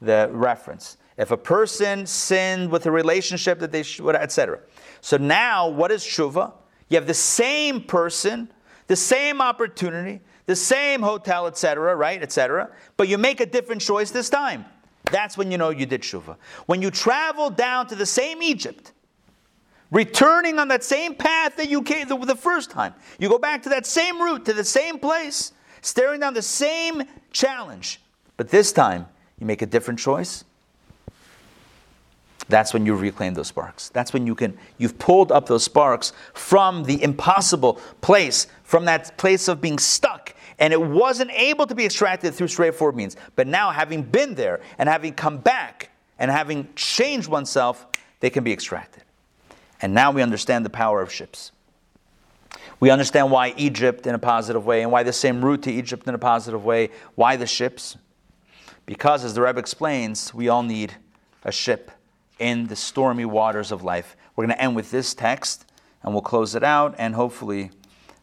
the 0.00 0.28
reference. 0.30 0.98
If 1.16 1.30
a 1.30 1.36
person 1.36 2.06
sinned 2.06 2.70
with 2.70 2.86
a 2.86 2.90
relationship 2.90 3.58
that 3.60 3.72
they 3.72 3.82
should, 3.82 4.14
etc. 4.14 4.60
So 5.00 5.16
now, 5.16 5.66
what 5.66 5.90
is 5.90 6.04
tshuva? 6.04 6.52
You 6.90 6.96
have 6.96 7.06
the 7.06 7.14
same 7.14 7.82
person, 7.82 8.52
the 8.86 8.96
same 8.96 9.40
opportunity, 9.40 10.20
the 10.44 10.54
same 10.54 11.00
hotel, 11.00 11.46
etc., 11.46 11.96
right, 11.96 12.22
etc. 12.22 12.70
But 12.98 13.08
you 13.08 13.16
make 13.16 13.40
a 13.40 13.46
different 13.46 13.80
choice 13.80 14.10
this 14.10 14.28
time. 14.28 14.66
That's 15.10 15.38
when 15.38 15.50
you 15.50 15.56
know 15.56 15.70
you 15.70 15.86
did 15.86 16.02
tshuva. 16.02 16.36
When 16.66 16.82
you 16.82 16.90
travel 16.90 17.48
down 17.48 17.86
to 17.88 17.94
the 17.94 18.06
same 18.06 18.42
Egypt, 18.42 18.92
returning 19.90 20.58
on 20.58 20.68
that 20.68 20.84
same 20.84 21.14
path 21.14 21.56
that 21.56 21.68
you 21.68 21.82
came 21.82 22.08
the, 22.08 22.16
the 22.18 22.36
first 22.36 22.70
time. 22.70 22.94
You 23.18 23.28
go 23.28 23.38
back 23.38 23.62
to 23.64 23.68
that 23.70 23.86
same 23.86 24.20
route, 24.20 24.44
to 24.46 24.52
the 24.52 24.64
same 24.64 24.98
place, 24.98 25.52
staring 25.80 26.20
down 26.20 26.34
the 26.34 26.42
same 26.42 27.04
challenge. 27.32 28.00
But 28.36 28.50
this 28.50 28.72
time, 28.72 29.06
you 29.38 29.46
make 29.46 29.62
a 29.62 29.66
different 29.66 30.00
choice. 30.00 30.44
That's 32.48 32.72
when 32.72 32.86
you 32.86 32.94
reclaim 32.94 33.34
those 33.34 33.48
sparks. 33.48 33.88
That's 33.88 34.12
when 34.12 34.26
you 34.26 34.34
can, 34.34 34.56
you've 34.78 34.98
pulled 34.98 35.32
up 35.32 35.46
those 35.46 35.64
sparks 35.64 36.12
from 36.32 36.84
the 36.84 37.02
impossible 37.02 37.74
place, 38.00 38.46
from 38.62 38.84
that 38.84 39.16
place 39.18 39.48
of 39.48 39.60
being 39.60 39.78
stuck. 39.78 40.34
And 40.58 40.72
it 40.72 40.80
wasn't 40.80 41.32
able 41.32 41.66
to 41.66 41.74
be 41.74 41.84
extracted 41.84 42.34
through 42.34 42.48
straightforward 42.48 42.96
means. 42.96 43.16
But 43.34 43.46
now, 43.46 43.70
having 43.70 44.02
been 44.02 44.34
there 44.34 44.60
and 44.78 44.88
having 44.88 45.12
come 45.12 45.38
back 45.38 45.90
and 46.18 46.30
having 46.30 46.68
changed 46.76 47.28
oneself, 47.28 47.86
they 48.20 48.30
can 48.30 48.44
be 48.44 48.52
extracted. 48.52 49.02
And 49.82 49.94
now 49.94 50.10
we 50.10 50.22
understand 50.22 50.64
the 50.64 50.70
power 50.70 51.02
of 51.02 51.12
ships. 51.12 51.52
We 52.80 52.90
understand 52.90 53.30
why 53.30 53.54
Egypt 53.56 54.06
in 54.06 54.14
a 54.14 54.18
positive 54.18 54.66
way 54.66 54.82
and 54.82 54.92
why 54.92 55.02
the 55.02 55.12
same 55.12 55.44
route 55.44 55.62
to 55.62 55.72
Egypt 55.72 56.06
in 56.06 56.14
a 56.14 56.18
positive 56.18 56.64
way. 56.64 56.90
Why 57.14 57.36
the 57.36 57.46
ships? 57.46 57.96
Because, 58.84 59.24
as 59.24 59.34
the 59.34 59.42
Rebbe 59.42 59.58
explains, 59.58 60.32
we 60.34 60.48
all 60.48 60.62
need 60.62 60.94
a 61.44 61.52
ship 61.52 61.90
in 62.38 62.66
the 62.66 62.76
stormy 62.76 63.24
waters 63.24 63.72
of 63.72 63.82
life. 63.82 64.16
We're 64.34 64.46
going 64.46 64.56
to 64.56 64.62
end 64.62 64.76
with 64.76 64.90
this 64.90 65.14
text 65.14 65.64
and 66.02 66.12
we'll 66.12 66.22
close 66.22 66.54
it 66.54 66.62
out 66.62 66.94
and 66.98 67.14
hopefully 67.14 67.70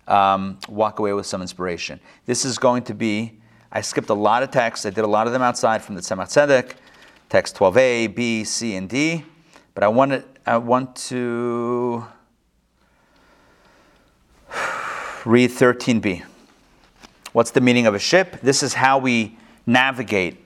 um, 0.07 0.59
walk 0.69 0.99
away 0.99 1.13
with 1.13 1.25
some 1.25 1.41
inspiration. 1.41 1.99
This 2.25 2.45
is 2.45 2.57
going 2.57 2.83
to 2.83 2.93
be, 2.93 3.39
I 3.71 3.81
skipped 3.81 4.09
a 4.09 4.13
lot 4.13 4.43
of 4.43 4.51
texts. 4.51 4.85
I 4.85 4.91
did 4.91 5.03
a 5.03 5.07
lot 5.07 5.27
of 5.27 5.33
them 5.33 5.41
outside 5.41 5.81
from 5.81 5.95
the 5.95 6.01
Tzemach 6.01 6.27
Tzedek, 6.27 6.73
text 7.29 7.57
12a, 7.57 8.13
b, 8.13 8.43
c, 8.43 8.75
and 8.75 8.87
d. 8.87 9.25
But 9.73 9.83
I 9.83 9.87
wanted 9.87 10.23
I 10.45 10.57
want 10.57 10.97
to 11.07 12.05
read 15.23 15.51
13b. 15.51 16.23
What's 17.31 17.51
the 17.51 17.61
meaning 17.61 17.87
of 17.87 17.95
a 17.95 17.99
ship? 17.99 18.41
This 18.41 18.61
is 18.61 18.73
how 18.73 18.97
we 18.97 19.37
navigate 19.65 20.45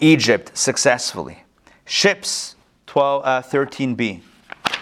Egypt 0.00 0.58
successfully. 0.58 1.44
Ships, 1.84 2.56
12, 2.86 3.24
uh, 3.24 3.42
13b, 3.42 4.20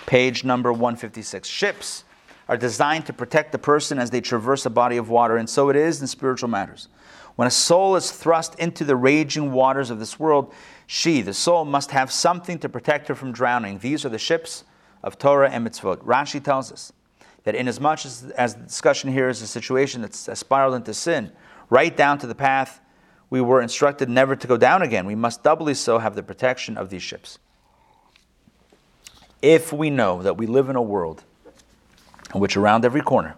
page 0.06 0.44
number 0.44 0.72
156. 0.72 1.46
Ships 1.46 2.04
are 2.48 2.56
designed 2.56 3.04
to 3.04 3.12
protect 3.12 3.52
the 3.52 3.58
person 3.58 3.98
as 3.98 4.08
they 4.08 4.22
traverse 4.22 4.64
a 4.64 4.70
body 4.70 4.96
of 4.96 5.10
water, 5.10 5.36
and 5.36 5.48
so 5.48 5.68
it 5.68 5.76
is 5.76 6.00
in 6.00 6.06
spiritual 6.06 6.48
matters. 6.48 6.88
When 7.36 7.48
a 7.48 7.50
soul 7.50 7.96
is 7.96 8.10
thrust 8.10 8.58
into 8.58 8.84
the 8.84 8.96
raging 8.96 9.52
waters 9.52 9.90
of 9.90 9.98
this 9.98 10.18
world, 10.18 10.54
she, 10.86 11.22
the 11.22 11.34
soul, 11.34 11.64
must 11.64 11.90
have 11.90 12.12
something 12.12 12.58
to 12.58 12.68
protect 12.68 13.08
her 13.08 13.14
from 13.14 13.32
drowning. 13.32 13.78
These 13.78 14.04
are 14.04 14.08
the 14.08 14.18
ships 14.18 14.64
of 15.02 15.18
Torah 15.18 15.50
and 15.50 15.66
mitzvot. 15.66 15.98
Rashi 15.98 16.42
tells 16.42 16.70
us 16.70 16.92
that 17.44 17.54
inasmuch 17.54 18.04
as, 18.04 18.24
as 18.36 18.54
the 18.54 18.62
discussion 18.62 19.12
here 19.12 19.28
is 19.28 19.42
a 19.42 19.46
situation 19.46 20.00
that's 20.02 20.28
spiraled 20.38 20.74
into 20.74 20.94
sin, 20.94 21.32
right 21.70 21.96
down 21.96 22.18
to 22.18 22.26
the 22.26 22.34
path 22.34 22.80
we 23.30 23.40
were 23.40 23.62
instructed 23.62 24.10
never 24.10 24.36
to 24.36 24.46
go 24.46 24.58
down 24.58 24.82
again, 24.82 25.06
we 25.06 25.14
must 25.14 25.42
doubly 25.42 25.72
so 25.72 25.98
have 25.98 26.14
the 26.14 26.22
protection 26.22 26.76
of 26.76 26.90
these 26.90 27.02
ships. 27.02 27.38
if 29.42 29.72
we 29.72 29.90
know 29.90 30.22
that 30.22 30.36
we 30.36 30.46
live 30.46 30.68
in 30.68 30.76
a 30.76 30.82
world 30.82 31.24
in 32.32 32.40
which 32.40 32.56
around 32.56 32.84
every 32.84 33.00
corner 33.00 33.36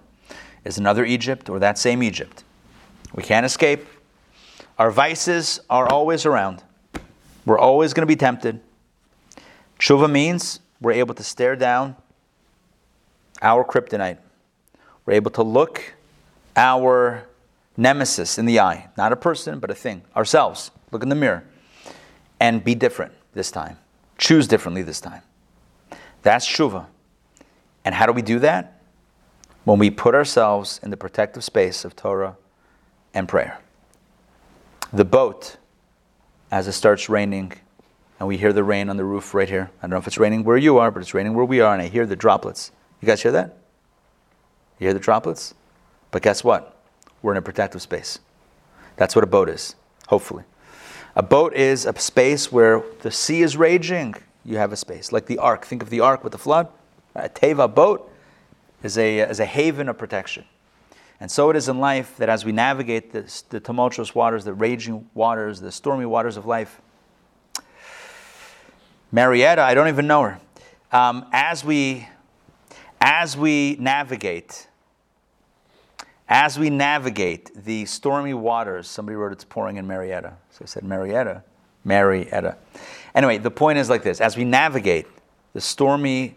is 0.64 0.78
another 0.78 1.04
Egypt 1.04 1.48
or 1.48 1.58
that 1.58 1.78
same 1.78 2.02
Egypt, 2.02 2.44
we 3.14 3.22
can't 3.22 3.46
escape. 3.46 3.86
Our 4.78 4.90
vices 4.90 5.60
are 5.70 5.86
always 5.88 6.26
around. 6.26 6.62
We're 7.44 7.58
always 7.58 7.92
going 7.92 8.02
to 8.02 8.06
be 8.06 8.16
tempted. 8.16 8.60
Tshuva 9.78 10.10
means 10.10 10.60
we're 10.80 10.92
able 10.92 11.14
to 11.14 11.22
stare 11.22 11.56
down 11.56 11.96
our 13.42 13.64
kryptonite. 13.64 14.18
We're 15.04 15.14
able 15.14 15.30
to 15.32 15.42
look 15.42 15.94
our 16.56 17.26
nemesis 17.76 18.38
in 18.38 18.46
the 18.46 18.60
eye, 18.60 18.88
not 18.96 19.12
a 19.12 19.16
person, 19.16 19.58
but 19.58 19.70
a 19.70 19.74
thing, 19.74 20.02
ourselves. 20.16 20.70
Look 20.90 21.02
in 21.02 21.08
the 21.08 21.14
mirror 21.14 21.44
and 22.40 22.62
be 22.62 22.74
different 22.74 23.12
this 23.34 23.50
time. 23.50 23.78
Choose 24.16 24.46
differently 24.46 24.82
this 24.82 25.00
time. 25.00 25.22
That's 26.22 26.46
tshuva. 26.46 26.86
And 27.84 27.94
how 27.94 28.06
do 28.06 28.12
we 28.12 28.22
do 28.22 28.38
that? 28.38 28.80
When 29.64 29.78
we 29.78 29.90
put 29.90 30.14
ourselves 30.14 30.80
in 30.82 30.90
the 30.90 30.96
protective 30.96 31.44
space 31.44 31.84
of 31.84 31.96
Torah 31.96 32.36
and 33.12 33.28
prayer. 33.28 33.58
The 34.92 35.04
boat, 35.04 35.56
as 36.54 36.68
it 36.68 36.72
starts 36.72 37.08
raining, 37.08 37.52
and 38.20 38.28
we 38.28 38.36
hear 38.36 38.52
the 38.52 38.62
rain 38.62 38.88
on 38.88 38.96
the 38.96 39.04
roof 39.04 39.34
right 39.34 39.48
here. 39.48 39.72
I 39.78 39.80
don't 39.80 39.90
know 39.90 39.96
if 39.96 40.06
it's 40.06 40.18
raining 40.18 40.44
where 40.44 40.56
you 40.56 40.78
are, 40.78 40.92
but 40.92 41.02
it's 41.02 41.12
raining 41.12 41.34
where 41.34 41.44
we 41.44 41.60
are, 41.60 41.72
and 41.72 41.82
I 41.82 41.88
hear 41.88 42.06
the 42.06 42.14
droplets. 42.14 42.70
You 43.02 43.06
guys 43.06 43.20
hear 43.20 43.32
that? 43.32 43.56
You 44.78 44.86
hear 44.86 44.94
the 44.94 45.00
droplets? 45.00 45.54
But 46.12 46.22
guess 46.22 46.44
what? 46.44 46.80
We're 47.22 47.32
in 47.32 47.38
a 47.38 47.42
protective 47.42 47.82
space. 47.82 48.20
That's 48.94 49.16
what 49.16 49.24
a 49.24 49.26
boat 49.26 49.48
is, 49.48 49.74
hopefully. 50.06 50.44
A 51.16 51.24
boat 51.24 51.54
is 51.54 51.86
a 51.86 51.98
space 51.98 52.52
where 52.52 52.84
the 53.02 53.10
sea 53.10 53.42
is 53.42 53.56
raging. 53.56 54.14
You 54.44 54.58
have 54.58 54.72
a 54.72 54.76
space. 54.76 55.10
Like 55.10 55.26
the 55.26 55.38
ark. 55.38 55.66
Think 55.66 55.82
of 55.82 55.90
the 55.90 55.98
ark 55.98 56.22
with 56.22 56.30
the 56.30 56.38
flood. 56.38 56.68
A 57.16 57.28
teva 57.28 57.74
boat 57.74 58.08
is 58.84 58.96
a, 58.96 59.18
is 59.18 59.40
a 59.40 59.44
haven 59.44 59.88
of 59.88 59.98
protection. 59.98 60.44
And 61.24 61.30
so 61.30 61.48
it 61.48 61.56
is 61.56 61.70
in 61.70 61.80
life 61.80 62.18
that 62.18 62.28
as 62.28 62.44
we 62.44 62.52
navigate 62.52 63.10
this, 63.10 63.40
the 63.48 63.58
tumultuous 63.58 64.14
waters, 64.14 64.44
the 64.44 64.52
raging 64.52 65.08
waters, 65.14 65.58
the 65.58 65.72
stormy 65.72 66.04
waters 66.04 66.36
of 66.36 66.44
life, 66.44 66.82
Marietta, 69.10 69.62
I 69.62 69.72
don't 69.72 69.88
even 69.88 70.06
know 70.06 70.20
her. 70.20 70.38
Um, 70.92 71.24
as 71.32 71.64
we 71.64 72.06
as 73.00 73.38
we 73.38 73.78
navigate, 73.80 74.68
as 76.28 76.58
we 76.58 76.68
navigate 76.68 77.64
the 77.64 77.86
stormy 77.86 78.34
waters, 78.34 78.86
somebody 78.86 79.16
wrote 79.16 79.32
it's 79.32 79.44
pouring 79.44 79.78
in 79.78 79.86
Marietta. 79.86 80.34
So 80.50 80.58
I 80.64 80.66
said 80.66 80.84
Marietta, 80.84 81.42
Marietta. 81.84 82.58
Anyway, 83.14 83.38
the 83.38 83.50
point 83.50 83.78
is 83.78 83.88
like 83.88 84.02
this: 84.02 84.20
as 84.20 84.36
we 84.36 84.44
navigate 84.44 85.06
the 85.54 85.62
stormy 85.62 86.34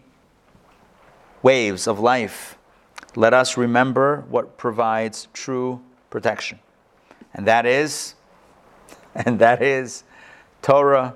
waves 1.42 1.86
of 1.86 2.00
life, 2.00 2.57
let 3.16 3.34
us 3.34 3.56
remember 3.56 4.24
what 4.28 4.56
provides 4.56 5.28
true 5.32 5.80
protection, 6.10 6.58
and 7.34 7.46
that 7.46 7.66
is, 7.66 8.14
and 9.14 9.38
that 9.38 9.62
is 9.62 10.04
Torah, 10.62 11.14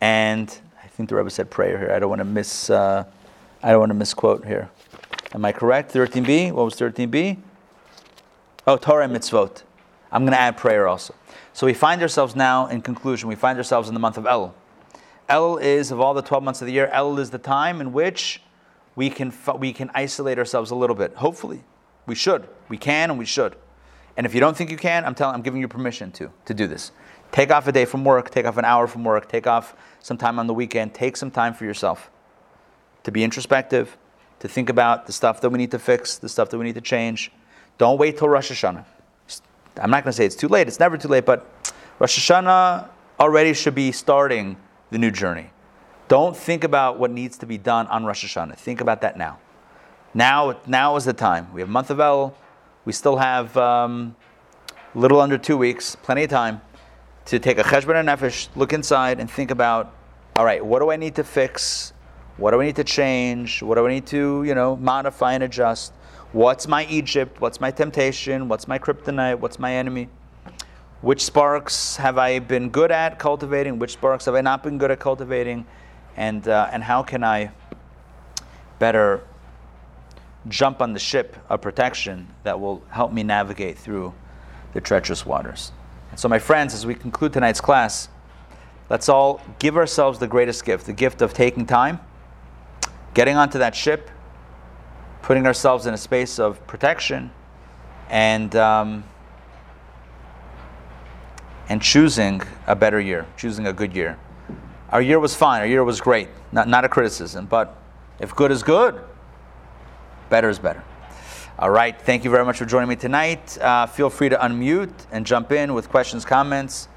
and 0.00 0.60
I 0.82 0.86
think 0.88 1.08
the 1.08 1.16
Rebbe 1.16 1.30
said 1.30 1.50
prayer 1.50 1.78
here. 1.78 1.92
I 1.92 1.98
don't 1.98 2.08
want 2.08 2.20
to 2.20 2.24
miss. 2.24 2.70
Uh, 2.70 3.04
I 3.62 3.70
don't 3.70 3.80
want 3.80 3.90
to 3.90 3.94
misquote 3.94 4.46
here. 4.46 4.70
Am 5.34 5.44
I 5.44 5.52
correct? 5.52 5.92
13b? 5.92 6.52
What 6.52 6.64
was 6.64 6.74
13b? 6.76 7.38
Oh, 8.66 8.76
Torah 8.76 9.04
and 9.04 9.14
mitzvot. 9.14 9.62
I'm 10.10 10.22
going 10.22 10.32
to 10.32 10.40
add 10.40 10.56
prayer 10.56 10.88
also. 10.88 11.14
So 11.52 11.66
we 11.66 11.74
find 11.74 12.00
ourselves 12.00 12.36
now, 12.36 12.68
in 12.68 12.80
conclusion, 12.82 13.28
we 13.28 13.34
find 13.34 13.58
ourselves 13.58 13.88
in 13.88 13.94
the 13.94 14.00
month 14.00 14.16
of 14.16 14.24
Elul. 14.24 14.52
Elul 15.28 15.60
is, 15.60 15.90
of 15.90 16.00
all 16.00 16.14
the 16.14 16.22
12 16.22 16.42
months 16.42 16.62
of 16.62 16.66
the 16.66 16.72
year, 16.72 16.90
Elul 16.94 17.18
is 17.18 17.30
the 17.30 17.38
time 17.38 17.80
in 17.80 17.92
which 17.92 18.40
we 18.98 19.10
can, 19.10 19.32
we 19.60 19.72
can 19.72 19.92
isolate 19.94 20.40
ourselves 20.40 20.72
a 20.72 20.74
little 20.74 20.96
bit. 20.96 21.14
Hopefully. 21.14 21.62
We 22.06 22.16
should. 22.16 22.48
We 22.68 22.78
can 22.78 23.10
and 23.10 23.18
we 23.18 23.26
should. 23.26 23.54
And 24.16 24.26
if 24.26 24.34
you 24.34 24.40
don't 24.40 24.56
think 24.56 24.72
you 24.72 24.76
can, 24.76 25.04
I'm 25.04 25.14
telling 25.14 25.36
I'm 25.36 25.42
giving 25.42 25.60
you 25.60 25.68
permission 25.68 26.10
to, 26.12 26.32
to 26.46 26.52
do 26.52 26.66
this. 26.66 26.90
Take 27.30 27.52
off 27.52 27.68
a 27.68 27.72
day 27.72 27.84
from 27.84 28.04
work, 28.04 28.30
take 28.30 28.44
off 28.44 28.56
an 28.56 28.64
hour 28.64 28.88
from 28.88 29.04
work, 29.04 29.28
take 29.28 29.46
off 29.46 29.76
some 30.00 30.16
time 30.16 30.40
on 30.40 30.48
the 30.48 30.54
weekend, 30.54 30.94
take 30.94 31.16
some 31.16 31.30
time 31.30 31.54
for 31.54 31.64
yourself 31.64 32.10
to 33.04 33.12
be 33.12 33.22
introspective, 33.22 33.96
to 34.40 34.48
think 34.48 34.68
about 34.68 35.06
the 35.06 35.12
stuff 35.12 35.40
that 35.42 35.50
we 35.50 35.58
need 35.58 35.70
to 35.70 35.78
fix, 35.78 36.18
the 36.18 36.28
stuff 36.28 36.50
that 36.50 36.58
we 36.58 36.64
need 36.64 36.74
to 36.74 36.80
change. 36.80 37.30
Don't 37.78 37.98
wait 37.98 38.18
till 38.18 38.28
Rosh 38.28 38.50
Hashanah. 38.50 38.84
I'm 39.76 39.90
not 39.90 40.02
going 40.02 40.10
to 40.10 40.16
say 40.16 40.26
it's 40.26 40.34
too 40.34 40.48
late, 40.48 40.66
it's 40.66 40.80
never 40.80 40.96
too 40.96 41.06
late, 41.06 41.24
but 41.24 41.46
Rosh 42.00 42.18
Hashanah 42.18 42.88
already 43.20 43.54
should 43.54 43.76
be 43.76 43.92
starting 43.92 44.56
the 44.90 44.98
new 44.98 45.12
journey. 45.12 45.50
Don't 46.08 46.34
think 46.34 46.64
about 46.64 46.98
what 46.98 47.10
needs 47.10 47.36
to 47.38 47.46
be 47.46 47.58
done 47.58 47.86
on 47.88 48.04
Rosh 48.06 48.24
Hashanah. 48.24 48.56
Think 48.56 48.80
about 48.80 49.02
that 49.02 49.18
now. 49.18 49.38
Now, 50.14 50.58
now 50.66 50.96
is 50.96 51.04
the 51.04 51.12
time. 51.12 51.52
We 51.52 51.60
have 51.60 51.68
month 51.68 51.90
of 51.90 51.98
Elul. 51.98 52.32
We 52.86 52.92
still 52.92 53.18
have 53.18 53.54
um, 53.58 54.16
little 54.94 55.20
under 55.20 55.36
two 55.36 55.58
weeks, 55.58 55.96
plenty 55.96 56.24
of 56.24 56.30
time 56.30 56.62
to 57.26 57.38
take 57.38 57.58
a 57.58 57.62
cheshbon 57.62 58.02
hanefesh, 58.02 58.48
look 58.56 58.72
inside, 58.72 59.20
and 59.20 59.30
think 59.30 59.50
about, 59.50 59.94
all 60.36 60.46
right, 60.46 60.64
what 60.64 60.78
do 60.78 60.90
I 60.90 60.96
need 60.96 61.14
to 61.16 61.24
fix? 61.24 61.92
What 62.38 62.52
do 62.52 62.60
I 62.62 62.64
need 62.64 62.76
to 62.76 62.84
change? 62.84 63.62
What 63.62 63.74
do 63.74 63.86
I 63.86 63.90
need 63.90 64.06
to, 64.06 64.44
you 64.44 64.54
know, 64.54 64.76
modify 64.76 65.34
and 65.34 65.42
adjust? 65.42 65.92
What's 66.32 66.66
my 66.66 66.86
Egypt? 66.86 67.38
What's 67.38 67.60
my 67.60 67.70
temptation? 67.70 68.48
What's 68.48 68.66
my 68.66 68.78
kryptonite? 68.78 69.40
What's 69.40 69.58
my 69.58 69.74
enemy? 69.74 70.08
Which 71.02 71.22
sparks 71.22 71.96
have 71.96 72.16
I 72.16 72.38
been 72.38 72.70
good 72.70 72.90
at 72.90 73.18
cultivating? 73.18 73.78
Which 73.78 73.92
sparks 73.92 74.24
have 74.24 74.34
I 74.34 74.40
not 74.40 74.62
been 74.62 74.78
good 74.78 74.90
at 74.90 74.98
cultivating? 74.98 75.66
And, 76.18 76.46
uh, 76.48 76.68
and 76.72 76.82
how 76.82 77.02
can 77.02 77.24
I 77.24 77.52
better 78.78 79.22
jump 80.48 80.82
on 80.82 80.92
the 80.92 80.98
ship 80.98 81.36
of 81.48 81.60
protection 81.62 82.28
that 82.42 82.60
will 82.60 82.82
help 82.90 83.12
me 83.12 83.22
navigate 83.22 83.78
through 83.78 84.12
the 84.72 84.80
treacherous 84.80 85.24
waters? 85.24 85.72
So, 86.16 86.28
my 86.28 86.40
friends, 86.40 86.74
as 86.74 86.84
we 86.84 86.94
conclude 86.94 87.32
tonight's 87.32 87.60
class, 87.60 88.08
let's 88.90 89.08
all 89.08 89.40
give 89.60 89.76
ourselves 89.76 90.18
the 90.18 90.26
greatest 90.26 90.64
gift 90.64 90.86
the 90.86 90.92
gift 90.92 91.22
of 91.22 91.32
taking 91.32 91.64
time 91.64 92.00
getting 93.14 93.36
onto 93.36 93.58
that 93.58 93.74
ship, 93.74 94.10
putting 95.22 95.46
ourselves 95.46 95.86
in 95.86 95.94
a 95.94 95.96
space 95.96 96.38
of 96.38 96.64
protection, 96.66 97.30
and 98.08 98.54
um, 98.56 99.04
and 101.68 101.82
choosing 101.82 102.40
a 102.66 102.74
better 102.74 103.00
year, 103.00 103.26
choosing 103.36 103.66
a 103.66 103.72
good 103.72 103.94
year. 103.94 104.18
Our 104.90 105.02
year 105.02 105.18
was 105.18 105.34
fine. 105.34 105.60
Our 105.60 105.66
year 105.66 105.84
was 105.84 106.00
great. 106.00 106.28
Not 106.52 106.68
not 106.68 106.84
a 106.84 106.88
criticism, 106.88 107.46
but 107.46 107.76
if 108.18 108.34
good 108.34 108.50
is 108.50 108.62
good, 108.62 109.00
better 110.30 110.48
is 110.48 110.58
better. 110.58 110.82
All 111.58 111.70
right. 111.70 112.00
Thank 112.00 112.24
you 112.24 112.30
very 112.30 112.44
much 112.44 112.58
for 112.58 112.64
joining 112.64 112.88
me 112.88 112.96
tonight. 112.96 113.58
Uh, 113.58 113.86
feel 113.86 114.10
free 114.10 114.28
to 114.28 114.36
unmute 114.36 114.92
and 115.10 115.26
jump 115.26 115.50
in 115.50 115.74
with 115.74 115.88
questions, 115.88 116.24
comments, 116.24 116.88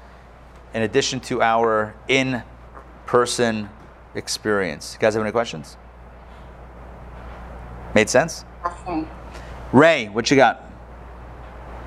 in 0.72 0.82
addition 0.82 1.18
to 1.20 1.42
our 1.42 1.94
in-person 2.08 3.68
experience. 4.14 4.94
You 4.94 5.00
guys 5.00 5.14
have 5.14 5.22
any 5.22 5.32
questions? 5.32 5.76
Made 7.94 8.08
sense? 8.08 8.44
Okay. 8.64 9.04
Ray, 9.72 10.08
what 10.08 10.30
you 10.30 10.36
got? 10.36 10.70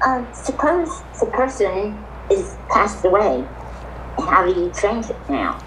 Um, 0.05 0.27
suppose 0.33 1.01
the 1.19 1.27
person 1.27 1.97
is 2.29 2.57
passed 2.69 3.05
away. 3.05 3.47
How 4.17 4.45
do 4.45 4.59
you 4.59 4.71
change 4.79 5.09
it 5.09 5.17
now? 5.29 5.64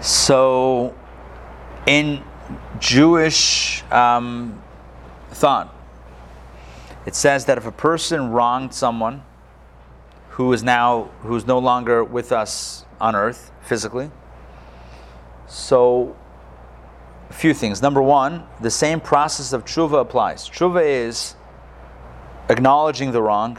So, 0.00 0.94
in 1.86 2.22
Jewish 2.78 3.82
um, 3.90 4.62
thought, 5.30 5.74
it 7.04 7.14
says 7.14 7.46
that 7.46 7.58
if 7.58 7.66
a 7.66 7.72
person 7.72 8.30
wronged 8.30 8.72
someone 8.74 9.22
who 10.30 10.52
is 10.52 10.62
now 10.62 11.10
who 11.22 11.34
is 11.34 11.46
no 11.46 11.58
longer 11.58 12.04
with 12.04 12.30
us 12.30 12.84
on 13.00 13.16
earth 13.16 13.50
physically, 13.62 14.10
so, 15.48 16.14
a 17.30 17.32
few 17.32 17.54
things. 17.54 17.80
Number 17.80 18.02
one, 18.02 18.44
the 18.60 18.70
same 18.70 19.00
process 19.00 19.52
of 19.52 19.64
tshuva 19.64 20.00
applies. 20.00 20.48
Tshuva 20.48 20.84
is 20.84 21.34
acknowledging 22.50 23.12
the 23.12 23.22
wrong, 23.22 23.58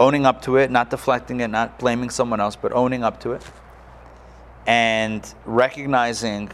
owning 0.00 0.26
up 0.26 0.42
to 0.42 0.56
it, 0.56 0.70
not 0.70 0.90
deflecting 0.90 1.40
it, 1.40 1.48
not 1.48 1.78
blaming 1.78 2.10
someone 2.10 2.40
else, 2.40 2.56
but 2.56 2.72
owning 2.72 3.04
up 3.04 3.20
to 3.20 3.32
it, 3.32 3.42
and 4.66 5.34
recognizing 5.44 6.50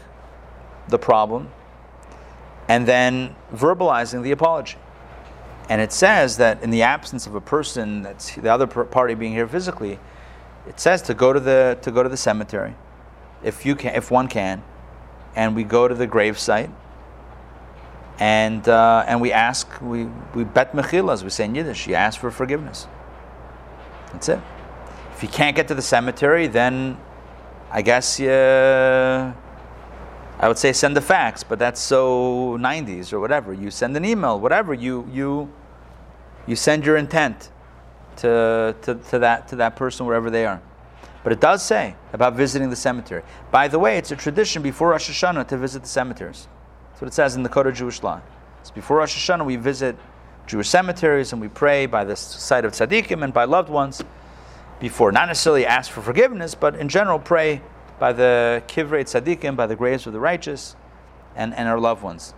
the 0.87 0.97
problem, 0.97 1.49
and 2.67 2.87
then 2.87 3.35
verbalizing 3.53 4.23
the 4.23 4.31
apology. 4.31 4.77
And 5.69 5.81
it 5.81 5.91
says 5.91 6.37
that 6.37 6.63
in 6.63 6.71
the 6.71 6.81
absence 6.81 7.27
of 7.27 7.35
a 7.35 7.41
person, 7.41 8.01
that's 8.01 8.35
the 8.35 8.51
other 8.51 8.65
party 8.65 9.13
being 9.13 9.33
here 9.33 9.47
physically, 9.47 9.99
it 10.67 10.79
says 10.79 11.01
to 11.03 11.13
go 11.13 11.31
to 11.31 11.39
the 11.39 11.77
to 11.81 11.91
go 11.91 12.03
to 12.03 12.09
the 12.09 12.17
cemetery 12.17 12.75
if 13.43 13.65
you 13.65 13.75
can, 13.75 13.95
if 13.95 14.11
one 14.11 14.27
can, 14.27 14.63
and 15.35 15.55
we 15.55 15.63
go 15.63 15.87
to 15.87 15.95
the 15.95 16.07
gravesite, 16.07 16.71
and 18.19 18.67
uh, 18.67 19.05
and 19.07 19.21
we 19.21 19.31
ask, 19.31 19.81
we 19.81 20.05
we 20.33 20.43
bet 20.43 20.73
mechila, 20.73 21.13
as 21.13 21.23
we 21.23 21.29
say 21.29 21.45
in 21.45 21.55
Yiddish. 21.55 21.87
You 21.87 21.95
ask 21.95 22.19
for 22.19 22.31
forgiveness. 22.31 22.87
That's 24.11 24.29
it. 24.29 24.39
If 25.15 25.23
you 25.23 25.29
can't 25.29 25.55
get 25.55 25.67
to 25.69 25.75
the 25.75 25.81
cemetery, 25.81 26.47
then 26.47 26.97
I 27.71 27.81
guess 27.81 28.19
yeah. 28.19 29.33
I 30.39 30.47
would 30.47 30.57
say 30.57 30.71
send 30.73 30.97
a 30.97 31.01
fax, 31.01 31.43
but 31.43 31.59
that's 31.59 31.81
so 31.81 32.57
90s 32.59 33.11
or 33.11 33.19
whatever. 33.19 33.53
You 33.53 33.69
send 33.69 33.95
an 33.97 34.05
email, 34.05 34.39
whatever. 34.39 34.73
You 34.73 35.07
you 35.11 35.51
you 36.47 36.55
send 36.55 36.85
your 36.85 36.97
intent 36.97 37.51
to, 38.17 38.75
to, 38.81 38.95
to 38.95 39.19
that 39.19 39.47
to 39.49 39.55
that 39.57 39.75
person 39.75 40.05
wherever 40.05 40.29
they 40.29 40.45
are. 40.45 40.61
But 41.23 41.33
it 41.33 41.41
does 41.41 41.61
say 41.61 41.95
about 42.13 42.35
visiting 42.35 42.69
the 42.69 42.75
cemetery. 42.75 43.23
By 43.51 43.67
the 43.67 43.77
way, 43.77 43.97
it's 43.97 44.11
a 44.11 44.15
tradition 44.15 44.61
before 44.63 44.89
Rosh 44.89 45.09
Hashanah 45.09 45.47
to 45.49 45.57
visit 45.57 45.83
the 45.83 45.89
cemeteries. 45.89 46.47
That's 46.89 47.01
what 47.01 47.07
it 47.09 47.13
says 47.13 47.35
in 47.35 47.43
the 47.43 47.49
Code 47.49 47.67
of 47.67 47.75
Jewish 47.75 48.01
Law. 48.01 48.21
It's 48.61 48.71
before 48.71 48.97
Rosh 48.97 49.15
Hashanah 49.15 49.45
we 49.45 49.57
visit 49.57 49.97
Jewish 50.47 50.69
cemeteries 50.69 51.33
and 51.33 51.41
we 51.41 51.49
pray 51.49 51.85
by 51.85 52.03
the 52.03 52.15
site 52.15 52.65
of 52.65 52.71
tzaddikim 52.71 53.23
and 53.23 53.33
by 53.33 53.43
loved 53.43 53.69
ones 53.69 54.01
before. 54.79 55.11
Not 55.11 55.27
necessarily 55.27 55.65
ask 55.65 55.91
for 55.91 56.01
forgiveness, 56.01 56.55
but 56.55 56.75
in 56.75 56.89
general 56.89 57.19
pray 57.19 57.61
by 57.99 58.13
the 58.13 58.63
kivrei 58.67 59.03
tzaddikim, 59.03 59.55
by 59.55 59.67
the 59.67 59.75
graves 59.75 60.07
of 60.07 60.13
the 60.13 60.19
righteous, 60.19 60.75
and, 61.35 61.53
and 61.53 61.67
our 61.67 61.79
loved 61.79 62.01
ones. 62.01 62.33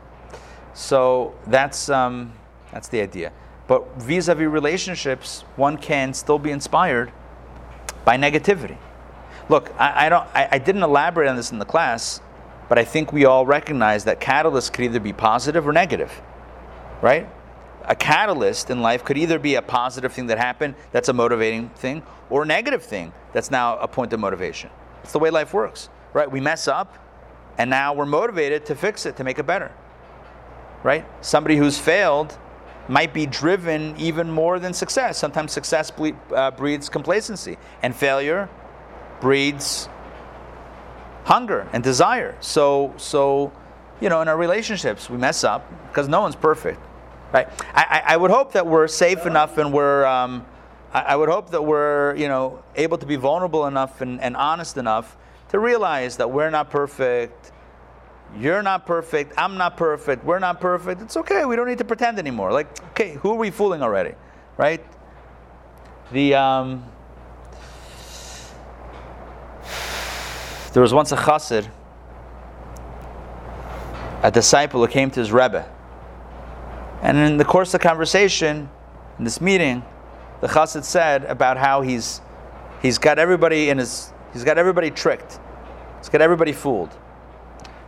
So 0.73 1.35
that's 1.47 1.89
um, 1.89 2.33
that's 2.71 2.87
the 2.87 3.01
idea. 3.01 3.31
But 3.67 4.01
vis-a-vis 4.01 4.47
relationships, 4.47 5.43
one 5.55 5.77
can 5.77 6.13
still 6.13 6.39
be 6.39 6.51
inspired 6.51 7.11
by 8.05 8.17
negativity. 8.17 8.77
Look, 9.49 9.71
I, 9.77 10.05
I 10.07 10.09
don't. 10.09 10.27
I, 10.33 10.47
I 10.53 10.57
didn't 10.57 10.83
elaborate 10.83 11.29
on 11.29 11.35
this 11.35 11.51
in 11.51 11.59
the 11.59 11.65
class, 11.65 12.21
but 12.69 12.77
I 12.77 12.83
think 12.83 13.13
we 13.13 13.25
all 13.25 13.45
recognize 13.45 14.05
that 14.05 14.19
catalysts 14.19 14.71
could 14.71 14.85
either 14.85 14.99
be 14.99 15.13
positive 15.13 15.67
or 15.67 15.73
negative, 15.73 16.21
right? 17.01 17.29
A 17.85 17.95
catalyst 17.95 18.69
in 18.69 18.81
life 18.81 19.03
could 19.03 19.17
either 19.17 19.39
be 19.39 19.55
a 19.55 19.61
positive 19.61 20.13
thing 20.13 20.27
that 20.27 20.37
happened, 20.37 20.75
that's 20.91 21.09
a 21.09 21.13
motivating 21.13 21.69
thing, 21.69 22.03
or 22.29 22.43
a 22.43 22.45
negative 22.45 22.83
thing 22.83 23.11
that's 23.33 23.51
now 23.51 23.77
a 23.77 23.87
point 23.87 24.13
of 24.13 24.19
motivation. 24.19 24.69
It's 25.03 25.11
the 25.11 25.19
way 25.19 25.29
life 25.29 25.53
works, 25.53 25.89
right? 26.13 26.29
We 26.29 26.39
mess 26.39 26.67
up, 26.67 26.97
and 27.57 27.69
now 27.69 27.93
we're 27.93 28.05
motivated 28.05 28.65
to 28.67 28.75
fix 28.75 29.05
it, 29.05 29.17
to 29.17 29.23
make 29.23 29.39
it 29.39 29.45
better, 29.45 29.71
right? 30.83 31.05
Somebody 31.23 31.57
who's 31.57 31.77
failed 31.77 32.37
might 32.87 33.13
be 33.13 33.25
driven 33.25 33.95
even 33.97 34.29
more 34.29 34.59
than 34.59 34.73
success. 34.73 35.17
Sometimes 35.17 35.51
success 35.51 35.91
ble- 35.91 36.17
uh, 36.35 36.51
breeds 36.51 36.89
complacency, 36.89 37.57
and 37.81 37.95
failure 37.95 38.49
breeds 39.19 39.87
hunger 41.23 41.67
and 41.73 41.83
desire. 41.83 42.35
So, 42.41 42.93
so, 42.97 43.51
you 43.99 44.09
know, 44.09 44.21
in 44.21 44.27
our 44.27 44.37
relationships, 44.37 45.09
we 45.09 45.17
mess 45.17 45.43
up 45.43 45.71
because 45.89 46.07
no 46.07 46.21
one's 46.21 46.35
perfect 46.35 46.79
Right. 47.31 47.47
I, 47.73 48.03
I 48.07 48.17
would 48.17 48.31
hope 48.31 48.53
that 48.53 48.67
we're 48.67 48.87
safe 48.87 49.25
enough 49.25 49.57
and 49.57 49.73
we're. 49.73 50.05
Um, 50.05 50.45
I, 50.93 51.15
would 51.15 51.29
hope 51.29 51.51
that 51.51 51.63
we're, 51.63 52.15
you 52.17 52.27
know, 52.27 52.61
able 52.75 52.97
to 52.97 53.05
be 53.05 53.15
vulnerable 53.15 53.65
enough 53.65 54.01
and, 54.01 54.19
and 54.19 54.35
honest 54.35 54.75
enough 54.75 55.15
to 55.47 55.57
realize 55.57 56.17
that 56.17 56.29
we're 56.29 56.49
not 56.49 56.69
perfect. 56.69 57.53
You're 58.37 58.61
not 58.61 58.85
perfect. 58.85 59.33
I'm 59.37 59.57
not 59.57 59.77
perfect. 59.77 60.25
We're 60.25 60.39
not 60.39 60.59
perfect. 60.59 61.01
It's 61.01 61.15
okay. 61.15 61.45
We 61.45 61.55
don't 61.55 61.69
need 61.69 61.77
to 61.77 61.85
pretend 61.85 62.19
anymore. 62.19 62.51
Like, 62.51 62.67
okay, 62.89 63.13
who 63.13 63.31
are 63.31 63.37
we 63.37 63.51
fooling 63.51 63.81
already, 63.81 64.15
right? 64.57 64.85
The 66.11 66.35
um, 66.35 66.83
there 70.73 70.81
was 70.81 70.93
once 70.93 71.13
a 71.13 71.17
chassid, 71.17 71.69
a 74.23 74.31
disciple 74.31 74.85
who 74.85 74.91
came 74.91 75.09
to 75.11 75.21
his 75.21 75.31
rebbe 75.31 75.65
and 77.01 77.17
in 77.17 77.37
the 77.37 77.45
course 77.45 77.73
of 77.73 77.81
the 77.81 77.87
conversation, 77.87 78.69
in 79.17 79.23
this 79.23 79.41
meeting, 79.41 79.83
the 80.39 80.47
chassid 80.47 80.83
said 80.83 81.25
about 81.25 81.57
how 81.57 81.81
he's 81.81 82.21
he's 82.81 82.97
got 82.97 83.17
everybody 83.17 83.69
in 83.69 83.79
his 83.79 84.13
he's 84.33 84.43
got 84.43 84.57
everybody 84.57 84.91
tricked. 84.91 85.39
He's 85.99 86.09
got 86.09 86.21
everybody 86.21 86.51
fooled. 86.51 86.95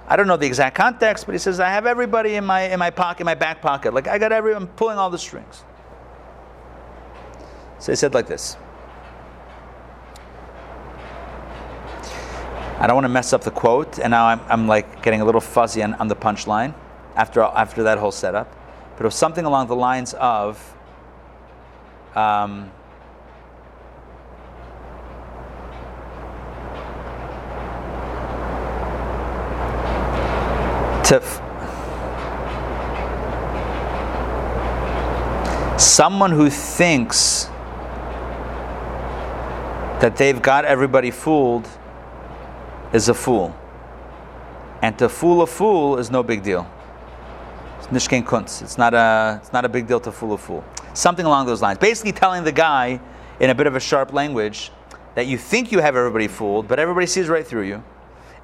I 0.07 0.16
don't 0.16 0.28
know 0.28 0.38
the 0.38 0.47
exact 0.47 0.76
context, 0.76 1.26
but 1.26 1.34
he 1.34 1.39
says 1.39 1.59
I 1.59 1.70
have 1.70 1.86
everybody 1.86 2.36
in 2.36 2.45
my 2.45 2.61
in 2.64 2.80
my 2.80 2.89
pocket, 2.89 3.22
in 3.22 3.26
my 3.26 3.36
back 3.36 3.61
pocket. 3.61 3.93
Like 3.93 4.07
I 4.07 4.18
got 4.18 4.32
everyone 4.32 4.68
pulling 4.68 4.97
all 4.97 5.11
the 5.11 5.20
strings. 5.20 5.64
So 7.80 7.91
he 7.91 7.95
said 7.95 8.14
like 8.14 8.28
this. 8.28 8.57
I 12.80 12.88
don't 12.88 12.95
want 12.95 13.05
to 13.05 13.09
mess 13.09 13.32
up 13.32 13.43
the 13.43 13.51
quote, 13.51 13.99
and 13.99 14.11
now 14.11 14.26
I'm, 14.26 14.41
I'm 14.49 14.68
like 14.68 15.03
getting 15.03 15.22
a 15.22 15.26
little 15.26 15.39
fuzzy 15.39 15.84
on, 15.84 15.93
on 15.95 16.07
the 16.07 16.16
punchline 16.16 16.74
after 17.16 17.41
after 17.41 17.84
that 17.84 17.99
whole 17.99 18.11
setup 18.11 18.51
but 18.96 19.02
it 19.02 19.06
was 19.06 19.16
something 19.16 19.46
along 19.46 19.68
the 19.68 19.76
lines 19.76 20.14
of 20.14 20.76
um, 22.16 22.72
to 31.04 31.16
f- 31.16 31.41
someone 35.80 36.32
who 36.32 36.50
thinks 36.50 37.46
that 40.00 40.16
they've 40.18 40.41
got 40.41 40.66
everybody 40.66 41.12
fooled 41.12 41.68
is 42.94 43.10
a 43.10 43.14
fool. 43.14 43.56
And 44.82 44.98
to 45.00 45.10
fool 45.10 45.41
a 45.41 45.48
fool 45.48 45.98
is 45.98 46.12
no 46.12 46.24
big 46.24 46.44
deal. 46.44 46.70
Nishken 47.94 48.24
Kunz. 48.24 48.62
It's 48.62 48.78
not 48.78 48.94
a 48.94 49.39
it's 49.41 49.54
not 49.54 49.66
a 49.66 49.70
big 49.70 49.88
deal 49.88 50.00
to 50.02 50.12
fool 50.12 50.34
a 50.34 50.38
fool. 50.38 50.64
Something 50.94 51.26
along 51.26 51.46
those 51.46 51.62
lines. 51.62 51.80
Basically 51.80 52.12
telling 52.12 52.44
the 52.44 52.52
guy 52.52 53.00
in 53.39 53.50
a 53.50 53.56
bit 53.56 53.68
of 53.68 53.76
a 53.76 53.80
sharp 53.80 54.14
language 54.14 54.72
that 55.16 55.28
you 55.28 55.38
think 55.38 55.72
you 55.72 55.80
have 55.80 55.96
everybody 55.96 56.28
fooled, 56.28 56.68
but 56.68 56.80
everybody 56.80 57.06
sees 57.06 57.30
right 57.30 57.46
through 57.46 57.64
you. 57.64 57.84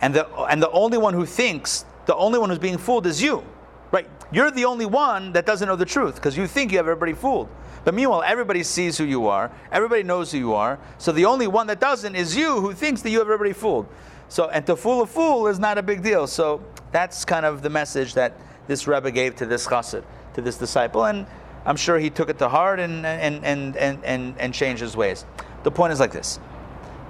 And 0.01 0.13
the 0.13 0.27
and 0.43 0.61
the 0.61 0.69
only 0.71 0.97
one 0.97 1.13
who 1.13 1.25
thinks, 1.25 1.85
the 2.05 2.15
only 2.15 2.39
one 2.39 2.49
who's 2.49 2.59
being 2.59 2.77
fooled 2.77 3.05
is 3.05 3.21
you. 3.21 3.43
Right? 3.91 4.07
You're 4.31 4.51
the 4.51 4.65
only 4.65 4.85
one 4.85 5.33
that 5.33 5.45
doesn't 5.45 5.67
know 5.67 5.75
the 5.75 5.85
truth 5.85 6.15
because 6.15 6.37
you 6.37 6.45
think 6.45 6.71
you 6.71 6.77
have 6.77 6.87
everybody 6.87 7.13
fooled. 7.13 7.49
But 7.83 7.95
meanwhile, 7.95 8.21
everybody 8.23 8.61
sees 8.61 8.97
who 8.97 9.05
you 9.05 9.27
are, 9.27 9.51
everybody 9.71 10.03
knows 10.03 10.31
who 10.31 10.37
you 10.37 10.53
are. 10.53 10.79
So 10.97 11.11
the 11.11 11.25
only 11.25 11.47
one 11.47 11.67
that 11.67 11.79
doesn't 11.79 12.15
is 12.15 12.35
you 12.35 12.61
who 12.61 12.73
thinks 12.73 13.01
that 13.01 13.09
you 13.09 13.19
have 13.19 13.27
everybody 13.27 13.53
fooled. 13.53 13.87
So 14.27 14.49
and 14.49 14.65
to 14.67 14.75
fool 14.75 15.01
a 15.01 15.07
fool 15.07 15.47
is 15.47 15.59
not 15.59 15.77
a 15.77 15.83
big 15.83 16.03
deal. 16.03 16.27
So 16.27 16.63
that's 16.91 17.25
kind 17.25 17.45
of 17.45 17.61
the 17.61 17.69
message 17.69 18.13
that 18.13 18.33
this 18.69 18.87
Rebbe 18.87 19.09
gave 19.09 19.35
to 19.37 19.47
this 19.47 19.65
chassid, 19.65 20.03
to 20.35 20.41
this 20.41 20.57
disciple, 20.57 21.05
and 21.05 21.25
I'm 21.65 21.75
sure 21.75 21.97
he 21.97 22.11
took 22.11 22.29
it 22.29 22.37
to 22.37 22.47
heart 22.47 22.79
and, 22.79 23.03
and, 23.03 23.43
and, 23.43 23.75
and, 23.75 24.05
and, 24.05 24.35
and 24.37 24.53
changed 24.53 24.81
his 24.81 24.95
ways. 24.95 25.25
The 25.63 25.71
point 25.71 25.91
is 25.91 25.99
like 25.99 26.11
this. 26.11 26.39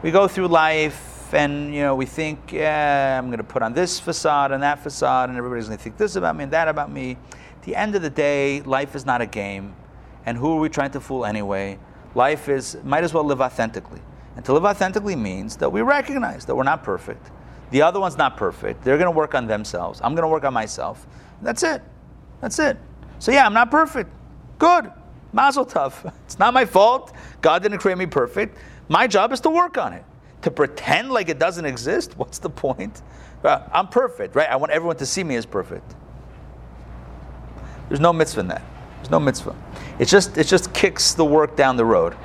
We 0.02 0.10
go 0.10 0.28
through 0.28 0.48
life 0.48 1.34
and 1.34 1.76
you 1.76 1.82
know 1.82 1.96
we 1.96 2.06
think, 2.06 2.54
yeah, 2.54 3.20
I'm 3.20 3.28
going 3.28 3.40
to 3.40 3.44
put 3.44 3.62
on 3.62 3.74
this 3.74 4.00
facade 4.00 4.54
and 4.54 4.64
that 4.64 4.82
facade, 4.82 5.30
and 5.30 5.38
everybody's 5.38 5.68
going 5.68 5.78
to 5.78 5.84
think 5.84 5.98
this 5.98 6.16
about 6.16 6.36
me 6.38 6.46
and 6.46 6.54
that 6.54 6.70
about 6.70 6.92
me. 6.92 7.18
At 7.58 7.64
the 7.64 7.76
end 7.76 7.94
of 7.94 8.02
the 8.02 8.10
day, 8.10 8.62
life 8.62 8.96
is 8.96 9.06
not 9.06 9.22
a 9.22 9.26
game, 9.28 9.76
and 10.26 10.38
who 10.38 10.54
are 10.54 10.60
we 10.60 10.70
trying 10.70 10.92
to 10.92 11.02
fool 11.02 11.26
anyway? 11.26 11.78
Life 12.16 12.48
is 12.48 12.78
might 12.86 13.04
as 13.04 13.14
well 13.14 13.26
live 13.26 13.42
authentically, 13.42 14.02
and 14.38 14.46
to 14.46 14.54
live 14.54 14.64
authentically 14.64 15.18
means 15.18 15.58
that 15.58 15.70
we 15.70 15.82
recognize 15.82 16.46
that 16.46 16.56
we're 16.56 16.64
not 16.64 16.84
perfect. 16.84 17.30
The 17.72 17.84
other 17.84 18.00
one's 18.00 18.18
not 18.18 18.36
perfect. 18.36 18.84
They're 18.84 18.98
going 18.98 19.12
to 19.14 19.18
work 19.18 19.36
on 19.36 19.46
themselves. 19.46 20.02
I'm 20.02 20.16
going 20.16 20.24
to 20.24 20.30
work 20.30 20.46
on 20.46 20.54
myself. 20.54 21.06
That's 21.42 21.64
it. 21.64 21.82
That's 22.42 22.60
it. 22.60 22.78
So 23.20 23.32
yeah, 23.32 23.46
I'm 23.46 23.54
not 23.54 23.72
perfect. 23.72 24.10
Good. 24.58 24.92
Mazel 25.34 25.66
tov. 25.66 26.12
It's 26.26 26.40
not 26.40 26.54
my 26.54 26.66
fault. 26.66 27.14
God 27.42 27.64
didn't 27.64 27.80
create 27.80 27.98
me 27.98 28.06
perfect. 28.06 28.58
My 28.88 29.08
job 29.08 29.32
is 29.32 29.40
to 29.42 29.50
work 29.50 29.78
on 29.78 29.94
it. 29.94 30.04
To 30.44 30.52
pretend 30.52 31.12
like 31.12 31.30
it 31.30 31.40
doesn't 31.40 31.66
exist, 31.66 32.14
what's 32.18 32.40
the 32.40 32.50
point? 32.50 33.02
Uh, 33.44 33.64
I'm 33.72 33.88
perfect, 33.88 34.36
right? 34.36 34.50
I 34.50 34.56
want 34.58 34.72
everyone 34.72 34.98
to 34.98 35.06
see 35.06 35.24
me 35.24 35.36
as 35.36 35.46
perfect. 35.46 35.96
There's 37.88 38.00
no 38.00 38.14
mitzvah 38.14 38.42
in 38.42 38.48
that. 38.50 38.62
There's 38.98 39.10
no 39.10 39.20
mitzvah. 39.20 39.56
It 39.98 40.06
just 40.06 40.38
it 40.38 40.46
just 40.46 40.74
kicks 40.74 41.14
the 41.14 41.26
work 41.26 41.56
down 41.56 41.78
the 41.78 41.86
road. 41.86 42.16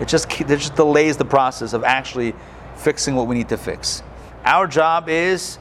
It 0.00 0.08
just 0.08 0.30
it 0.40 0.48
just 0.48 0.74
delays 0.74 1.16
the 1.16 1.24
process 1.24 1.72
of 1.72 1.84
actually 1.84 2.34
fixing 2.74 3.14
what 3.14 3.26
we 3.26 3.36
need 3.36 3.48
to 3.50 3.56
fix. 3.56 4.02
Our 4.44 4.66
job 4.66 5.08
is 5.08 5.58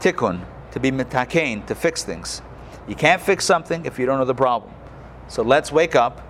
tikkun, 0.00 0.44
to 0.76 0.80
be 0.80 0.90
mitakein, 0.90 1.64
to 1.66 1.74
fix 1.74 2.04
things. 2.04 2.42
You 2.86 2.94
can't 2.94 3.22
fix 3.22 3.46
something 3.46 3.86
if 3.86 3.98
you 3.98 4.04
don't 4.04 4.18
know 4.18 4.26
the 4.26 4.34
problem. 4.34 4.74
So 5.26 5.42
let's 5.42 5.72
wake 5.72 5.96
up 5.96 6.20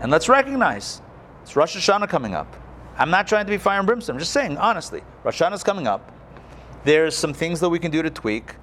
and 0.00 0.12
let's 0.12 0.28
recognize 0.28 1.02
it's 1.42 1.56
Rosh 1.56 1.76
Hashanah 1.76 2.08
coming 2.08 2.32
up. 2.32 2.54
I'm 2.96 3.10
not 3.10 3.26
trying 3.26 3.46
to 3.46 3.50
be 3.50 3.58
fire 3.58 3.78
and 3.78 3.86
brimstone. 3.88 4.14
I'm 4.14 4.20
just 4.20 4.32
saying, 4.32 4.56
honestly, 4.58 5.02
Rosh 5.24 5.42
Hashanah 5.42 5.54
is 5.54 5.64
coming 5.64 5.88
up. 5.88 6.12
There's 6.84 7.16
some 7.16 7.34
things 7.34 7.58
that 7.58 7.68
we 7.68 7.80
can 7.80 7.90
do 7.90 8.00
to 8.00 8.10
tweak. 8.10 8.54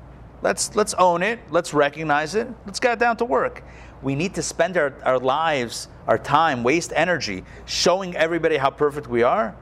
Let's 0.43 0.73
let's 0.77 0.93
own 0.93 1.21
it. 1.21 1.39
Let's 1.51 1.73
recognize 1.73 2.33
it. 2.33 2.47
Let's 2.65 2.79
get 2.79 2.97
down 2.97 3.17
to 3.17 3.25
work. 3.25 3.65
We 4.01 4.15
need 4.15 4.33
to 4.35 4.41
spend 4.41 4.77
our, 4.77 4.93
our 5.03 5.19
lives, 5.19 5.89
our 6.07 6.17
time, 6.17 6.63
waste 6.63 6.93
energy 6.95 7.43
showing 7.65 8.15
everybody 8.15 8.55
how 8.55 8.69
perfect 8.69 9.07
we 9.07 9.23
are. 9.23 9.57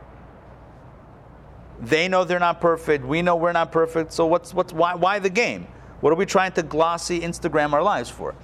They 1.79 2.07
know 2.07 2.23
they're 2.23 2.39
not 2.39 2.61
perfect. 2.61 3.05
We 3.05 3.21
know 3.21 3.35
we're 3.35 3.51
not 3.51 3.71
perfect. 3.71 4.13
So 4.13 4.25
what's 4.25 4.53
what's 4.53 4.73
why 4.73 4.95
why 4.95 5.19
the 5.19 5.29
game? 5.29 5.67
What 6.01 6.11
are 6.13 6.15
we 6.15 6.25
trying 6.25 6.51
to 6.53 6.63
glossy 6.63 7.21
Instagram 7.21 7.73
our 7.73 7.83
lives 7.83 8.09
for? 8.09 8.35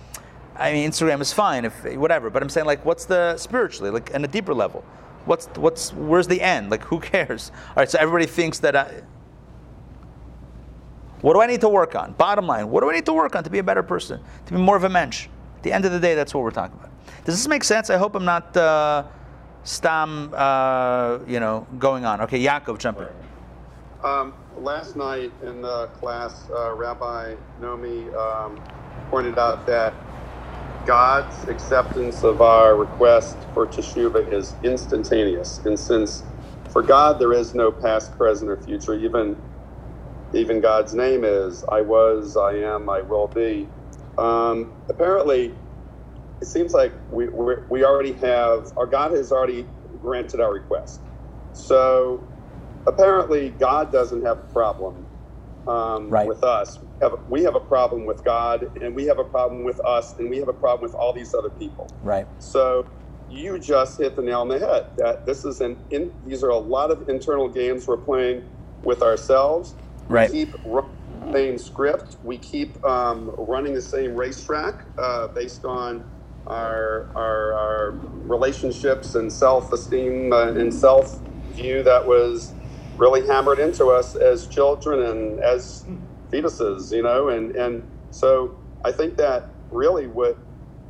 I 0.55 0.73
mean, 0.73 0.89
Instagram 0.89 1.21
is 1.21 1.31
fine 1.33 1.65
if 1.65 1.85
whatever, 1.95 2.29
but 2.29 2.43
I'm 2.43 2.49
saying 2.49 2.67
like, 2.67 2.85
what's 2.85 3.05
the 3.05 3.37
spiritually 3.37 3.91
like 3.91 4.13
on 4.13 4.23
a 4.23 4.27
deeper 4.27 4.53
level? 4.53 4.83
What's 5.25 5.47
what's 5.57 5.93
where's 5.93 6.27
the 6.27 6.41
end? 6.41 6.69
Like, 6.71 6.83
who 6.83 6.99
cares? 7.13 7.51
All 7.69 7.75
right, 7.77 7.89
so 7.89 7.99
everybody 7.99 8.25
thinks 8.25 8.59
that. 8.59 8.75
I, 8.75 9.01
What 11.21 11.33
do 11.33 11.41
I 11.41 11.45
need 11.45 11.61
to 11.61 11.69
work 11.69 11.95
on? 11.95 12.13
Bottom 12.13 12.47
line, 12.47 12.69
what 12.69 12.81
do 12.81 12.89
I 12.89 12.93
need 12.93 13.05
to 13.05 13.13
work 13.13 13.35
on 13.35 13.43
to 13.43 13.49
be 13.49 13.59
a 13.59 13.63
better 13.63 13.83
person, 13.83 14.19
to 14.47 14.53
be 14.53 14.59
more 14.59 14.75
of 14.75 14.83
a 14.83 14.89
mensch? 14.89 15.27
At 15.57 15.63
the 15.63 15.71
end 15.71 15.85
of 15.85 15.91
the 15.91 15.99
day, 15.99 16.15
that's 16.15 16.33
what 16.33 16.43
we're 16.43 16.51
talking 16.51 16.77
about. 16.79 16.91
Does 17.25 17.35
this 17.35 17.47
make 17.47 17.63
sense? 17.63 17.91
I 17.91 17.97
hope 17.97 18.15
I'm 18.15 18.25
not 18.25 18.57
uh, 18.57 19.03
stam, 19.63 20.33
uh, 20.33 21.19
you 21.27 21.39
know, 21.39 21.67
going 21.77 22.05
on. 22.05 22.21
Okay, 22.21 22.43
Yaakov, 22.43 22.79
jump 22.79 22.99
in. 22.99 23.07
Um, 24.03 24.35
last 24.55 24.95
night 24.95 25.33
in 25.43 25.61
the 25.61 25.87
class, 25.93 26.49
uh, 26.55 26.73
Rabbi 26.75 27.35
Nomi 27.59 28.13
um, 28.15 28.63
pointed 29.09 29.39
out 29.39 29.67
that 29.67 29.95
God's 30.85 31.45
acceptance 31.49 32.23
of 32.23 32.41
our 32.41 32.75
request 32.77 33.47
for 33.53 33.67
teshuva 33.67 34.31
is 34.31 34.57
instantaneous, 34.63 35.61
and 35.65 35.79
since 35.79 36.25
for 36.69 36.83
God 36.83 37.19
there 37.19 37.33
is 37.33 37.55
no 37.55 37.71
past, 37.71 38.17
present, 38.17 38.51
or 38.51 38.57
future, 38.57 38.95
even 38.95 39.37
even 40.33 40.61
God's 40.61 40.93
name 40.93 41.23
is 41.25 41.65
I 41.71 41.81
was, 41.81 42.37
I 42.37 42.53
am, 42.53 42.89
I 42.89 43.01
will 43.01 43.29
be. 43.35 43.71
Um, 44.17 44.75
apparently, 44.89 45.55
it 46.41 46.47
seems 46.47 46.73
like 46.73 46.93
we 47.11 47.29
we 47.29 47.55
we 47.71 47.85
already 47.85 48.13
have 48.13 48.65
our 48.77 48.87
God 48.87 49.11
has 49.13 49.31
already 49.31 49.67
granted 49.99 50.41
our 50.41 50.53
request. 50.53 51.01
So 51.53 52.30
apparently, 52.87 53.49
God 53.51 53.91
doesn't 53.91 54.25
have 54.25 54.39
a 54.39 54.53
problem 54.53 55.07
um, 55.67 56.09
Right. 56.09 56.27
with 56.27 56.43
us. 56.43 56.79
We 56.81 56.87
have, 57.01 57.13
we 57.27 57.43
have 57.43 57.55
a 57.55 57.59
problem 57.61 58.05
with 58.05 58.23
God, 58.25 58.65
and 58.81 58.95
we 58.95 59.05
have 59.05 59.19
a 59.19 59.23
problem 59.23 59.63
with 59.63 59.79
us, 59.87 60.15
and 60.19 60.29
we 60.29 60.37
have 60.39 60.49
a 60.49 60.53
problem 60.53 60.83
with 60.83 60.95
all 60.95 61.13
these 61.13 61.33
other 61.33 61.49
people. 61.49 61.91
Right. 62.01 62.27
So 62.39 62.87
you 63.27 63.59
just 63.59 63.99
hit 63.99 64.15
the 64.15 64.21
nail 64.21 64.41
on 64.41 64.49
the 64.49 64.59
head. 64.59 64.87
That 64.97 65.25
this 65.25 65.45
is 65.45 65.61
an 65.61 65.77
in, 65.91 66.11
these 66.25 66.43
are 66.43 66.49
a 66.49 66.57
lot 66.57 66.91
of 66.91 67.03
internal 67.09 67.49
games 67.49 67.87
we're 67.87 67.97
playing 67.97 68.43
with 68.83 69.01
ourselves. 69.01 69.75
Right. 70.09 70.29
We 70.31 70.45
keep 70.45 70.55
running 70.65 70.91
the 71.31 71.39
same 71.39 71.57
script. 71.57 72.17
We 72.23 72.37
keep 72.37 72.83
um, 72.85 73.33
running 73.37 73.73
the 73.73 73.81
same 73.81 74.15
racetrack 74.15 74.75
uh, 75.01 75.29
based 75.35 75.65
on 75.65 76.05
our, 76.47 77.07
our 77.15 77.53
our 77.53 78.01
relationships 78.27 79.15
and 79.15 79.31
self-esteem 79.31 80.33
uh, 80.33 80.53
and 80.53 80.73
self-view 80.73 81.83
that 81.83 82.05
was 82.07 82.55
really 83.01 83.27
hammered 83.27 83.59
into 83.59 83.87
us 83.87 84.15
as 84.15 84.47
children 84.47 85.01
and 85.03 85.41
as 85.41 85.85
fetuses, 86.33 86.93
you 86.93 87.03
know, 87.03 87.29
and 87.29 87.51
and 87.57 87.83
so 88.11 88.55
I 88.85 88.93
think 88.93 89.17
that 89.17 89.47
really 89.71 90.07
what 90.07 90.37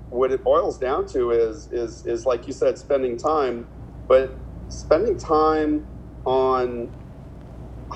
what 0.10 0.32
it 0.32 0.44
boils 0.44 0.80
down 0.80 1.08
to 1.10 1.32
is 1.32 1.70
is 1.72 2.06
is 2.06 2.26
like 2.28 2.48
you 2.48 2.54
said, 2.54 2.80
spending 2.80 3.18
time, 3.18 3.68
but 4.10 4.40
spending 4.70 5.18
time 5.20 5.86
on 6.26 6.92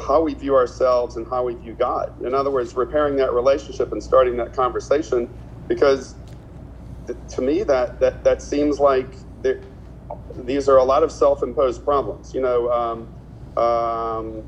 how 0.08 0.24
we 0.24 0.34
view 0.36 0.56
ourselves 0.56 1.18
and 1.18 1.28
how 1.32 1.46
we 1.46 1.56
view 1.56 1.76
God. 1.76 2.08
In 2.26 2.34
other 2.36 2.52
words, 2.52 2.76
repairing 2.76 3.18
that 3.18 3.34
relationship 3.34 3.92
and 3.94 4.04
starting 4.04 4.38
that 4.38 4.54
conversation, 4.54 5.30
because 5.70 6.18
th- 7.08 7.20
to 7.36 7.42
me 7.42 7.64
that 7.64 8.00
that 8.02 8.24
that 8.26 8.42
seems 8.42 8.80
like 8.80 9.16
there- 9.38 9.62
these 10.38 10.70
are 10.70 10.78
a 10.78 10.86
lot 10.86 11.04
of 11.04 11.12
self-imposed 11.12 11.86
problems. 11.86 12.34
You 12.36 12.42
know. 12.42 12.72
Um, 12.72 13.15
um, 13.58 14.46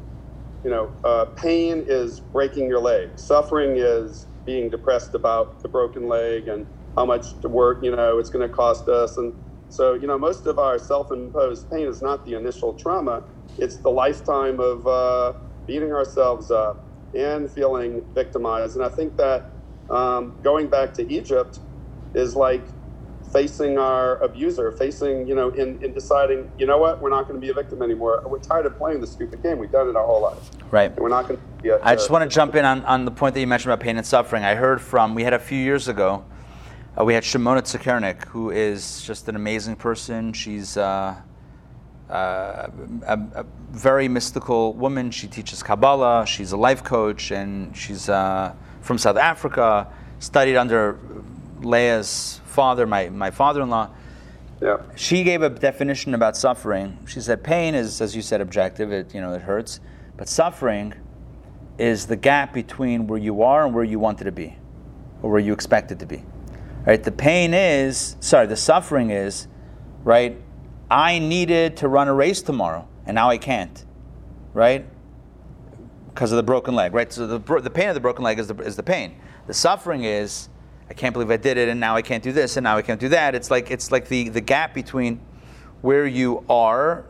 you 0.63 0.69
know, 0.71 0.91
uh, 1.03 1.25
pain 1.37 1.83
is 1.87 2.19
breaking 2.19 2.67
your 2.67 2.79
leg. 2.81 3.17
Suffering 3.17 3.75
is 3.77 4.27
being 4.45 4.69
depressed 4.69 5.15
about 5.15 5.61
the 5.63 5.69
broken 5.69 6.07
leg 6.07 6.47
and 6.47 6.67
how 6.97 7.05
much 7.05 7.39
to 7.41 7.49
work, 7.49 7.79
you 7.83 7.95
know, 7.95 8.17
it's 8.19 8.29
going 8.29 8.47
to 8.47 8.53
cost 8.53 8.87
us. 8.89 9.17
And 9.17 9.33
so, 9.69 9.93
you 9.93 10.07
know, 10.07 10.17
most 10.17 10.47
of 10.47 10.59
our 10.59 10.79
self-imposed 10.79 11.69
pain 11.69 11.87
is 11.87 12.01
not 12.01 12.25
the 12.25 12.33
initial 12.35 12.73
trauma; 12.73 13.23
it's 13.57 13.81
the 13.81 13.89
lifetime 13.89 14.59
of 14.59 14.87
uh, 14.87 15.33
beating 15.67 15.91
ourselves 15.93 16.51
up 16.51 16.85
and 17.13 17.49
feeling 17.49 18.03
victimized. 18.15 18.75
And 18.75 18.85
I 18.85 18.89
think 18.89 19.17
that 19.17 19.51
um, 19.89 20.35
going 20.43 20.67
back 20.67 20.93
to 20.95 21.13
Egypt 21.13 21.59
is 22.15 22.35
like 22.35 22.67
facing 23.37 23.77
our 23.77 24.15
abuser, 24.23 24.71
facing, 24.71 25.27
you 25.27 25.35
know, 25.35 25.49
in, 25.49 25.79
in 25.83 25.93
deciding, 25.93 26.51
you 26.57 26.65
know 26.65 26.79
what, 26.79 26.99
we're 26.99 27.11
not 27.11 27.27
going 27.27 27.39
to 27.39 27.45
be 27.45 27.51
a 27.51 27.53
victim 27.53 27.83
anymore. 27.83 28.23
We're 28.25 28.39
tired 28.39 28.65
of 28.65 28.75
playing 28.79 28.99
this 28.99 29.11
stupid 29.11 29.43
game. 29.43 29.59
We've 29.59 29.71
done 29.71 29.87
it 29.87 29.95
our 29.95 30.07
whole 30.07 30.23
lives. 30.23 30.49
Right. 30.71 30.89
And 30.89 30.99
we're 30.99 31.09
not 31.09 31.27
going 31.27 31.39
to 31.39 31.61
be 31.61 31.69
a, 31.69 31.79
I 31.83 31.93
just 31.93 32.09
want 32.09 32.27
to 32.27 32.33
jump 32.33 32.55
in 32.55 32.65
on, 32.65 32.83
on 32.85 33.05
the 33.05 33.11
point 33.11 33.35
that 33.35 33.39
you 33.39 33.45
mentioned 33.45 33.71
about 33.71 33.83
pain 33.83 33.95
and 33.95 34.03
suffering. 34.03 34.43
I 34.43 34.55
heard 34.55 34.81
from, 34.81 35.13
we 35.13 35.23
had 35.23 35.33
a 35.33 35.39
few 35.39 35.59
years 35.59 35.87
ago, 35.87 36.25
uh, 36.99 37.05
we 37.05 37.13
had 37.13 37.21
Shimona 37.21 37.61
Tsakernik, 37.61 38.25
who 38.25 38.49
is 38.49 39.03
just 39.03 39.29
an 39.29 39.35
amazing 39.35 39.75
person. 39.75 40.33
She's 40.33 40.75
uh, 40.75 41.15
uh, 42.09 42.13
a, 42.13 43.19
a 43.35 43.45
very 43.69 44.07
mystical 44.07 44.73
woman. 44.73 45.11
She 45.11 45.27
teaches 45.27 45.61
Kabbalah, 45.61 46.25
she's 46.25 46.53
a 46.53 46.57
life 46.57 46.83
coach, 46.83 47.29
and 47.31 47.77
she's 47.77 48.09
uh, 48.09 48.55
from 48.81 48.97
South 48.97 49.17
Africa, 49.17 49.93
studied 50.17 50.57
under 50.57 50.97
Leah's 51.61 52.41
father, 52.45 52.85
my, 52.85 53.09
my 53.09 53.31
father 53.31 53.61
in 53.61 53.69
law. 53.69 53.89
Yeah. 54.61 54.77
She 54.95 55.23
gave 55.23 55.43
a 55.43 55.49
definition 55.49 56.15
about 56.15 56.35
suffering. 56.35 56.97
She 57.07 57.21
said 57.21 57.43
pain 57.43 57.75
is, 57.75 58.01
as 58.01 58.15
you 58.15 58.21
said, 58.21 58.41
objective. 58.41 58.91
It 58.91 59.13
you 59.13 59.21
know 59.21 59.33
it 59.33 59.41
hurts, 59.41 59.79
but 60.15 60.27
suffering 60.27 60.95
is 61.77 62.07
the 62.07 62.15
gap 62.15 62.53
between 62.53 63.05
where 63.05 63.19
you 63.19 63.43
are 63.43 63.65
and 63.65 63.75
where 63.75 63.83
you 63.83 63.99
wanted 63.99 64.23
to 64.23 64.31
be, 64.31 64.57
or 65.21 65.29
where 65.31 65.39
you 65.39 65.53
expected 65.53 65.99
to 65.99 66.07
be. 66.07 66.23
Right? 66.87 67.03
The 67.03 67.11
pain 67.11 67.53
is 67.53 68.15
sorry. 68.19 68.47
The 68.47 68.57
suffering 68.57 69.11
is 69.11 69.47
right. 70.03 70.41
I 70.89 71.19
needed 71.19 71.77
to 71.77 71.87
run 71.87 72.07
a 72.07 72.13
race 72.13 72.41
tomorrow, 72.41 72.87
and 73.05 73.13
now 73.13 73.29
I 73.29 73.37
can't. 73.37 73.85
Right? 74.53 74.87
Because 76.09 76.31
of 76.31 76.37
the 76.37 76.43
broken 76.43 76.73
leg. 76.73 76.95
Right? 76.95 77.13
So 77.13 77.27
the 77.27 77.59
the 77.59 77.69
pain 77.69 77.89
of 77.89 77.93
the 77.93 78.01
broken 78.01 78.23
leg 78.23 78.39
is 78.39 78.47
the 78.47 78.55
is 78.55 78.75
the 78.75 78.81
pain. 78.81 79.19
The 79.45 79.53
suffering 79.53 80.03
is 80.03 80.49
I 80.89 80.93
can't 80.93 81.13
believe 81.13 81.29
I 81.29 81.37
did 81.37 81.57
it, 81.57 81.69
and 81.69 81.79
now 81.79 81.95
I 81.95 82.01
can't 82.01 82.23
do 82.23 82.31
this, 82.31 82.57
and 82.57 82.63
now 82.63 82.77
I 82.77 82.81
can't 82.81 82.99
do 82.99 83.09
that. 83.09 83.35
It's 83.35 83.51
like 83.51 83.71
it's 83.71 83.91
like 83.91 84.07
the, 84.07 84.29
the 84.29 84.41
gap 84.41 84.73
between 84.73 85.19
where 85.81 86.05
you 86.05 86.43
are 86.49 87.05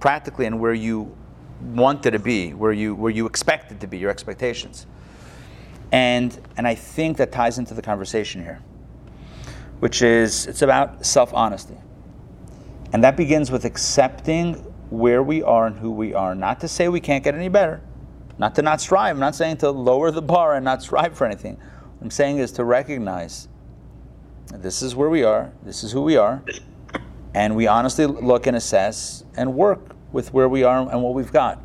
practically 0.00 0.46
and 0.46 0.58
where 0.60 0.74
you 0.74 1.14
wanted 1.60 2.12
to 2.12 2.18
be, 2.18 2.54
where 2.54 2.72
you 2.72 2.94
where 2.94 3.10
you 3.10 3.26
expected 3.26 3.80
to 3.80 3.86
be, 3.86 3.98
your 3.98 4.10
expectations. 4.10 4.86
And 5.92 6.38
and 6.56 6.66
I 6.66 6.74
think 6.74 7.16
that 7.18 7.32
ties 7.32 7.58
into 7.58 7.74
the 7.74 7.82
conversation 7.82 8.42
here, 8.42 8.60
which 9.80 10.02
is 10.02 10.46
it's 10.46 10.62
about 10.62 11.04
self 11.04 11.32
honesty, 11.34 11.76
and 12.92 13.04
that 13.04 13.16
begins 13.16 13.50
with 13.50 13.64
accepting 13.64 14.54
where 14.90 15.22
we 15.22 15.42
are 15.42 15.66
and 15.66 15.78
who 15.78 15.90
we 15.90 16.14
are. 16.14 16.34
Not 16.34 16.60
to 16.60 16.68
say 16.68 16.88
we 16.88 17.00
can't 17.00 17.22
get 17.22 17.34
any 17.34 17.48
better, 17.48 17.82
not 18.38 18.54
to 18.54 18.62
not 18.62 18.80
strive. 18.80 19.16
I'm 19.16 19.20
not 19.20 19.34
saying 19.34 19.58
to 19.58 19.70
lower 19.70 20.10
the 20.10 20.22
bar 20.22 20.54
and 20.54 20.64
not 20.64 20.82
strive 20.82 21.16
for 21.16 21.26
anything. 21.26 21.58
I'm 22.00 22.10
saying 22.10 22.38
is 22.38 22.52
to 22.52 22.64
recognize 22.64 23.48
this 24.52 24.82
is 24.82 24.94
where 24.94 25.10
we 25.10 25.24
are, 25.24 25.52
this 25.62 25.82
is 25.82 25.92
who 25.92 26.02
we 26.02 26.16
are, 26.16 26.42
and 27.34 27.54
we 27.56 27.66
honestly 27.66 28.06
look 28.06 28.46
and 28.46 28.56
assess 28.56 29.24
and 29.36 29.54
work 29.54 29.94
with 30.12 30.32
where 30.32 30.48
we 30.48 30.62
are 30.62 30.78
and 30.90 31.02
what 31.02 31.14
we've 31.14 31.32
got. 31.32 31.62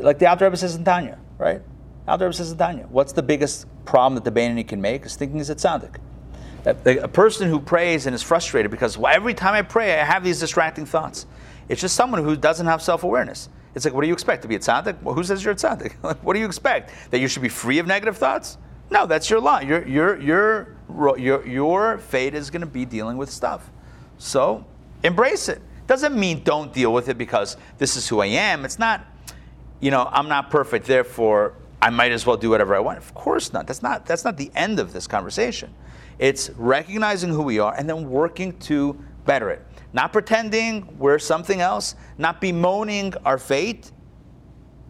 Like 0.00 0.18
the 0.18 0.26
Alter 0.26 0.46
Rebbe 0.46 0.56
says 0.56 0.76
in 0.76 0.84
Tanya, 0.84 1.18
right? 1.38 1.62
Alter 2.08 2.26
Rebbe 2.26 2.34
says 2.34 2.52
in 2.52 2.58
Tanya, 2.58 2.86
what's 2.90 3.12
the 3.12 3.22
biggest 3.22 3.66
problem 3.84 4.14
that 4.14 4.24
the 4.24 4.40
Beinoni 4.40 4.66
can 4.66 4.80
make 4.80 5.04
is 5.04 5.16
thinking 5.16 5.38
he's 5.38 5.50
a 5.50 5.54
tzaddik. 5.54 5.96
A 6.64 7.08
person 7.08 7.48
who 7.48 7.58
prays 7.58 8.06
and 8.06 8.14
is 8.14 8.22
frustrated 8.22 8.70
because 8.70 8.98
well, 8.98 9.14
every 9.14 9.32
time 9.34 9.54
I 9.54 9.62
pray, 9.62 9.98
I 9.98 10.04
have 10.04 10.22
these 10.22 10.38
distracting 10.38 10.84
thoughts. 10.84 11.26
It's 11.68 11.80
just 11.80 11.96
someone 11.96 12.22
who 12.22 12.36
doesn't 12.36 12.66
have 12.66 12.82
self-awareness. 12.82 13.48
It's 13.74 13.84
like, 13.84 13.94
what 13.94 14.02
do 14.02 14.08
you 14.08 14.12
expect 14.12 14.42
to 14.42 14.48
be 14.48 14.56
a 14.56 14.58
tzaddik? 14.58 15.02
Well, 15.02 15.14
who 15.14 15.22
says 15.24 15.42
you're 15.42 15.52
a 15.52 15.56
tzaddik? 15.56 15.94
What 16.22 16.34
do 16.34 16.40
you 16.40 16.46
expect? 16.46 16.92
That 17.10 17.20
you 17.20 17.28
should 17.28 17.42
be 17.42 17.48
free 17.48 17.78
of 17.78 17.86
negative 17.86 18.16
thoughts? 18.18 18.58
No, 18.90 19.06
that's 19.06 19.30
your 19.30 19.40
lot. 19.40 19.66
Your 19.66 19.86
your 19.86 20.20
your 20.20 20.76
your 21.18 21.46
your 21.46 21.98
fate 21.98 22.34
is 22.34 22.50
going 22.50 22.60
to 22.60 22.66
be 22.66 22.84
dealing 22.84 23.16
with 23.16 23.30
stuff. 23.30 23.70
So 24.18 24.64
embrace 25.02 25.48
it. 25.48 25.62
Doesn't 25.86 26.14
mean 26.14 26.42
don't 26.42 26.72
deal 26.72 26.92
with 26.92 27.08
it 27.08 27.16
because 27.18 27.56
this 27.78 27.96
is 27.96 28.08
who 28.08 28.20
I 28.20 28.26
am. 28.26 28.64
It's 28.64 28.78
not, 28.78 29.04
you 29.80 29.90
know, 29.90 30.08
I'm 30.12 30.28
not 30.28 30.50
perfect, 30.50 30.86
therefore 30.86 31.54
I 31.82 31.90
might 31.90 32.12
as 32.12 32.26
well 32.26 32.36
do 32.36 32.50
whatever 32.50 32.74
I 32.74 32.80
want. 32.80 32.98
Of 32.98 33.14
course 33.14 33.52
not. 33.52 33.66
That's 33.66 33.82
not 33.82 34.06
that's 34.06 34.24
not 34.24 34.36
the 34.36 34.50
end 34.54 34.78
of 34.78 34.92
this 34.92 35.06
conversation. 35.06 35.72
It's 36.18 36.50
recognizing 36.50 37.30
who 37.30 37.42
we 37.42 37.58
are 37.58 37.74
and 37.74 37.88
then 37.88 38.10
working 38.10 38.58
to 38.60 39.02
better 39.24 39.50
it. 39.50 39.64
Not 39.92 40.12
pretending 40.12 40.98
we're 40.98 41.18
something 41.18 41.60
else, 41.60 41.94
not 42.18 42.40
bemoaning 42.40 43.14
our 43.24 43.38
fate, 43.38 43.90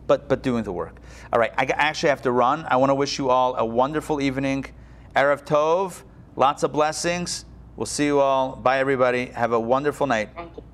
but 0.06 0.28
but 0.28 0.42
doing 0.42 0.64
the 0.64 0.72
work. 0.72 0.99
All 1.32 1.38
right, 1.38 1.52
I 1.56 1.64
actually 1.64 2.08
have 2.08 2.22
to 2.22 2.32
run. 2.32 2.66
I 2.68 2.76
want 2.76 2.90
to 2.90 2.94
wish 2.94 3.16
you 3.16 3.30
all 3.30 3.54
a 3.54 3.64
wonderful 3.64 4.20
evening. 4.20 4.64
Erev 5.14 5.44
Tov, 5.46 6.02
lots 6.34 6.64
of 6.64 6.72
blessings. 6.72 7.44
We'll 7.76 7.86
see 7.86 8.06
you 8.06 8.18
all. 8.18 8.56
Bye, 8.56 8.80
everybody. 8.80 9.26
Have 9.26 9.52
a 9.52 9.60
wonderful 9.60 10.08
night. 10.08 10.30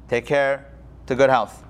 Take 0.08 0.24
care. 0.24 0.72
To 1.08 1.14
good 1.14 1.28
health. 1.28 1.62